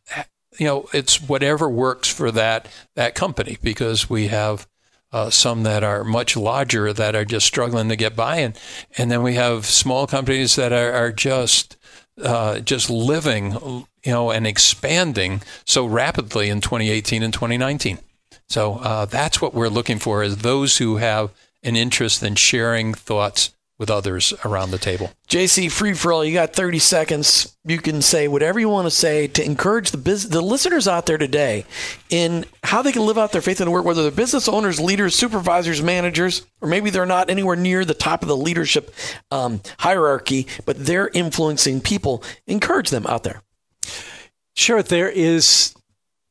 you 0.57 0.65
know, 0.65 0.87
it's 0.93 1.21
whatever 1.21 1.69
works 1.69 2.07
for 2.07 2.31
that, 2.31 2.67
that 2.95 3.13
company 3.13 3.57
because 3.61 4.09
we 4.09 4.27
have 4.27 4.67
uh, 5.11 5.29
some 5.29 5.63
that 5.63 5.83
are 5.83 6.03
much 6.03 6.35
larger 6.35 6.91
that 6.93 7.15
are 7.15 7.25
just 7.25 7.45
struggling 7.45 7.89
to 7.89 7.95
get 7.95 8.15
by. 8.15 8.37
And, 8.37 8.57
and 8.97 9.11
then 9.11 9.23
we 9.23 9.35
have 9.35 9.65
small 9.65 10.07
companies 10.07 10.55
that 10.55 10.71
are, 10.71 10.93
are 10.93 11.11
just, 11.11 11.77
uh, 12.21 12.59
just 12.59 12.89
living, 12.89 13.85
you 14.07 14.13
know, 14.13 14.31
and 14.31 14.47
expanding 14.47 15.41
so 15.65 15.85
rapidly 15.85 16.49
in 16.49 16.61
2018 16.61 17.23
and 17.23 17.33
2019. 17.33 17.99
So 18.47 18.75
uh, 18.75 19.03
that's 19.03 19.41
what 19.41 19.53
we're 19.53 19.67
looking 19.67 19.99
for: 19.99 20.23
is 20.23 20.37
those 20.37 20.77
who 20.77 20.95
have 20.95 21.31
an 21.61 21.75
interest 21.75 22.23
in 22.23 22.35
sharing 22.35 22.93
thoughts 22.93 23.53
with 23.77 23.91
others 23.91 24.33
around 24.45 24.71
the 24.71 24.77
table. 24.77 25.11
JC, 25.27 25.69
free 25.69 25.93
for 25.93 26.13
all. 26.13 26.23
You 26.23 26.33
got 26.33 26.53
30 26.53 26.79
seconds. 26.79 27.55
You 27.65 27.79
can 27.79 28.01
say 28.01 28.29
whatever 28.29 28.59
you 28.61 28.69
want 28.69 28.85
to 28.85 28.91
say 28.91 29.27
to 29.27 29.43
encourage 29.43 29.91
the 29.91 29.97
biz- 29.97 30.29
the 30.29 30.41
listeners 30.41 30.87
out 30.87 31.05
there 31.05 31.17
today 31.17 31.65
in 32.09 32.45
how 32.63 32.81
they 32.81 32.93
can 32.93 33.05
live 33.05 33.17
out 33.17 33.33
their 33.33 33.41
faith 33.41 33.59
in 33.59 33.65
the 33.65 33.71
work, 33.71 33.83
whether 33.83 34.03
they're 34.03 34.11
business 34.11 34.47
owners, 34.47 34.79
leaders, 34.79 35.15
supervisors, 35.15 35.83
managers, 35.83 36.45
or 36.61 36.69
maybe 36.69 36.89
they're 36.89 37.05
not 37.05 37.29
anywhere 37.29 37.57
near 37.57 37.83
the 37.83 37.93
top 37.93 38.21
of 38.21 38.29
the 38.29 38.37
leadership 38.37 38.95
um, 39.31 39.61
hierarchy, 39.79 40.47
but 40.65 40.77
they're 40.85 41.09
influencing 41.09 41.81
people. 41.81 42.23
Encourage 42.47 42.89
them 42.89 43.05
out 43.05 43.23
there. 43.23 43.41
Sure, 44.57 44.81
there 44.81 45.09
is 45.09 45.75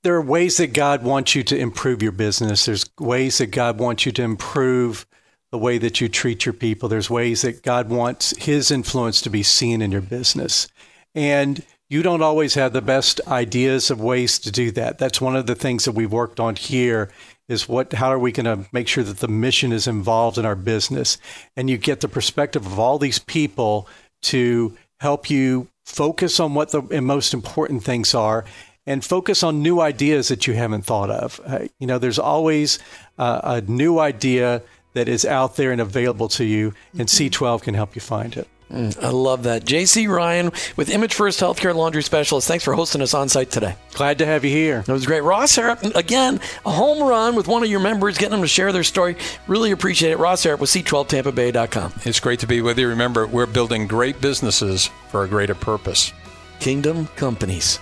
there 0.02 0.16
are 0.16 0.22
ways 0.22 0.56
that 0.56 0.72
God 0.72 1.04
wants 1.04 1.36
you 1.36 1.44
to 1.44 1.56
improve 1.56 2.02
your 2.02 2.12
business. 2.12 2.66
There's 2.66 2.84
ways 2.98 3.38
that 3.38 3.52
God 3.52 3.78
wants 3.78 4.04
you 4.04 4.10
to 4.12 4.22
improve 4.22 5.06
the 5.52 5.58
way 5.58 5.78
that 5.78 6.00
you 6.00 6.08
treat 6.08 6.44
your 6.44 6.52
people. 6.52 6.88
There's 6.88 7.08
ways 7.08 7.42
that 7.42 7.62
God 7.62 7.88
wants 7.88 8.36
his 8.36 8.72
influence 8.72 9.20
to 9.22 9.30
be 9.30 9.44
seen 9.44 9.80
in 9.80 9.92
your 9.92 10.00
business. 10.00 10.66
And 11.14 11.64
you 11.88 12.02
don't 12.02 12.20
always 12.20 12.54
have 12.54 12.72
the 12.72 12.82
best 12.82 13.20
ideas 13.28 13.92
of 13.92 14.00
ways 14.00 14.40
to 14.40 14.50
do 14.50 14.72
that. 14.72 14.98
That's 14.98 15.20
one 15.20 15.36
of 15.36 15.46
the 15.46 15.54
things 15.54 15.84
that 15.84 15.92
we've 15.92 16.12
worked 16.12 16.40
on 16.40 16.56
here 16.56 17.10
is 17.48 17.68
what 17.68 17.92
how 17.92 18.08
are 18.08 18.18
we 18.18 18.32
going 18.32 18.44
to 18.44 18.68
make 18.72 18.88
sure 18.88 19.04
that 19.04 19.18
the 19.18 19.28
mission 19.28 19.70
is 19.70 19.86
involved 19.86 20.36
in 20.36 20.44
our 20.44 20.56
business 20.56 21.16
and 21.56 21.70
you 21.70 21.78
get 21.78 22.00
the 22.00 22.08
perspective 22.08 22.66
of 22.66 22.80
all 22.80 22.98
these 22.98 23.20
people 23.20 23.88
to 24.22 24.76
help 24.98 25.30
you 25.30 25.68
focus 25.86 26.40
on 26.40 26.52
what 26.52 26.72
the 26.72 27.00
most 27.00 27.32
important 27.32 27.82
things 27.82 28.14
are 28.14 28.44
and 28.86 29.04
focus 29.04 29.42
on 29.42 29.62
new 29.62 29.80
ideas 29.80 30.28
that 30.28 30.46
you 30.46 30.54
haven't 30.54 30.82
thought 30.82 31.10
of. 31.10 31.40
Uh, 31.46 31.60
you 31.78 31.86
know, 31.86 31.98
there's 31.98 32.18
always 32.18 32.78
uh, 33.18 33.40
a 33.42 33.60
new 33.62 33.98
idea 33.98 34.62
that 34.92 35.08
is 35.08 35.24
out 35.24 35.56
there 35.56 35.72
and 35.72 35.80
available 35.80 36.28
to 36.28 36.44
you, 36.44 36.74
and 36.98 37.08
C12 37.08 37.62
can 37.62 37.74
help 37.74 37.94
you 37.94 38.00
find 38.00 38.36
it. 38.36 38.48
Mm, 38.70 39.00
I 39.02 39.10
love 39.10 39.44
that. 39.44 39.64
JC 39.64 40.08
Ryan 40.08 40.50
with 40.76 40.90
Image 40.90 41.14
First 41.14 41.38
Healthcare 41.38 41.74
Laundry 41.74 42.02
Specialist. 42.02 42.48
Thanks 42.48 42.64
for 42.64 42.74
hosting 42.74 43.00
us 43.00 43.14
on 43.14 43.28
site 43.28 43.50
today. 43.50 43.76
Glad 43.92 44.18
to 44.18 44.26
have 44.26 44.44
you 44.44 44.50
here. 44.50 44.80
It 44.86 44.92
was 44.92 45.06
great. 45.06 45.22
Ross 45.22 45.54
Harrop, 45.56 45.84
again, 45.94 46.40
a 46.64 46.70
home 46.70 47.02
run 47.06 47.36
with 47.36 47.46
one 47.46 47.62
of 47.62 47.68
your 47.70 47.80
members, 47.80 48.18
getting 48.18 48.32
them 48.32 48.42
to 48.42 48.48
share 48.48 48.72
their 48.72 48.82
story. 48.84 49.16
Really 49.46 49.70
appreciate 49.70 50.10
it. 50.10 50.18
Ross 50.18 50.42
Harrop 50.42 50.60
with 50.60 50.70
C12TampaBay.com. 50.70 51.92
It's 52.04 52.20
great 52.20 52.40
to 52.40 52.46
be 52.46 52.60
with 52.60 52.78
you. 52.78 52.88
Remember, 52.88 53.26
we're 53.26 53.46
building 53.46 53.86
great 53.86 54.20
businesses 54.20 54.90
for 55.08 55.22
a 55.22 55.28
greater 55.28 55.54
purpose. 55.54 56.12
Kingdom 56.58 57.06
Companies. 57.16 57.78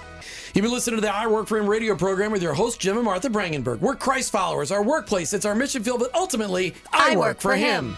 You've 0.55 0.63
been 0.63 0.73
listening 0.73 0.99
to 0.99 1.01
the 1.01 1.13
I 1.13 1.27
Work 1.27 1.49
for 1.49 1.59
Him 1.59 1.67
radio 1.67 1.97
program 1.97 2.31
with 2.31 2.41
your 2.43 2.55
host, 2.55 2.79
Jim 2.79 2.97
and 2.97 3.05
Martha 3.05 3.29
Brangenberg. 3.29 3.81
We're 3.81 3.97
Christ 3.97 4.31
followers. 4.31 4.71
Our 4.71 4.85
workplace, 4.85 5.33
it's 5.33 5.45
our 5.45 5.55
mission 5.55 5.83
field, 5.83 5.99
but 5.99 6.15
ultimately, 6.15 6.75
I, 6.93 7.13
I 7.13 7.17
work, 7.17 7.27
work, 7.27 7.41
for, 7.41 7.57
him. 7.57 7.95
him. 7.95 7.97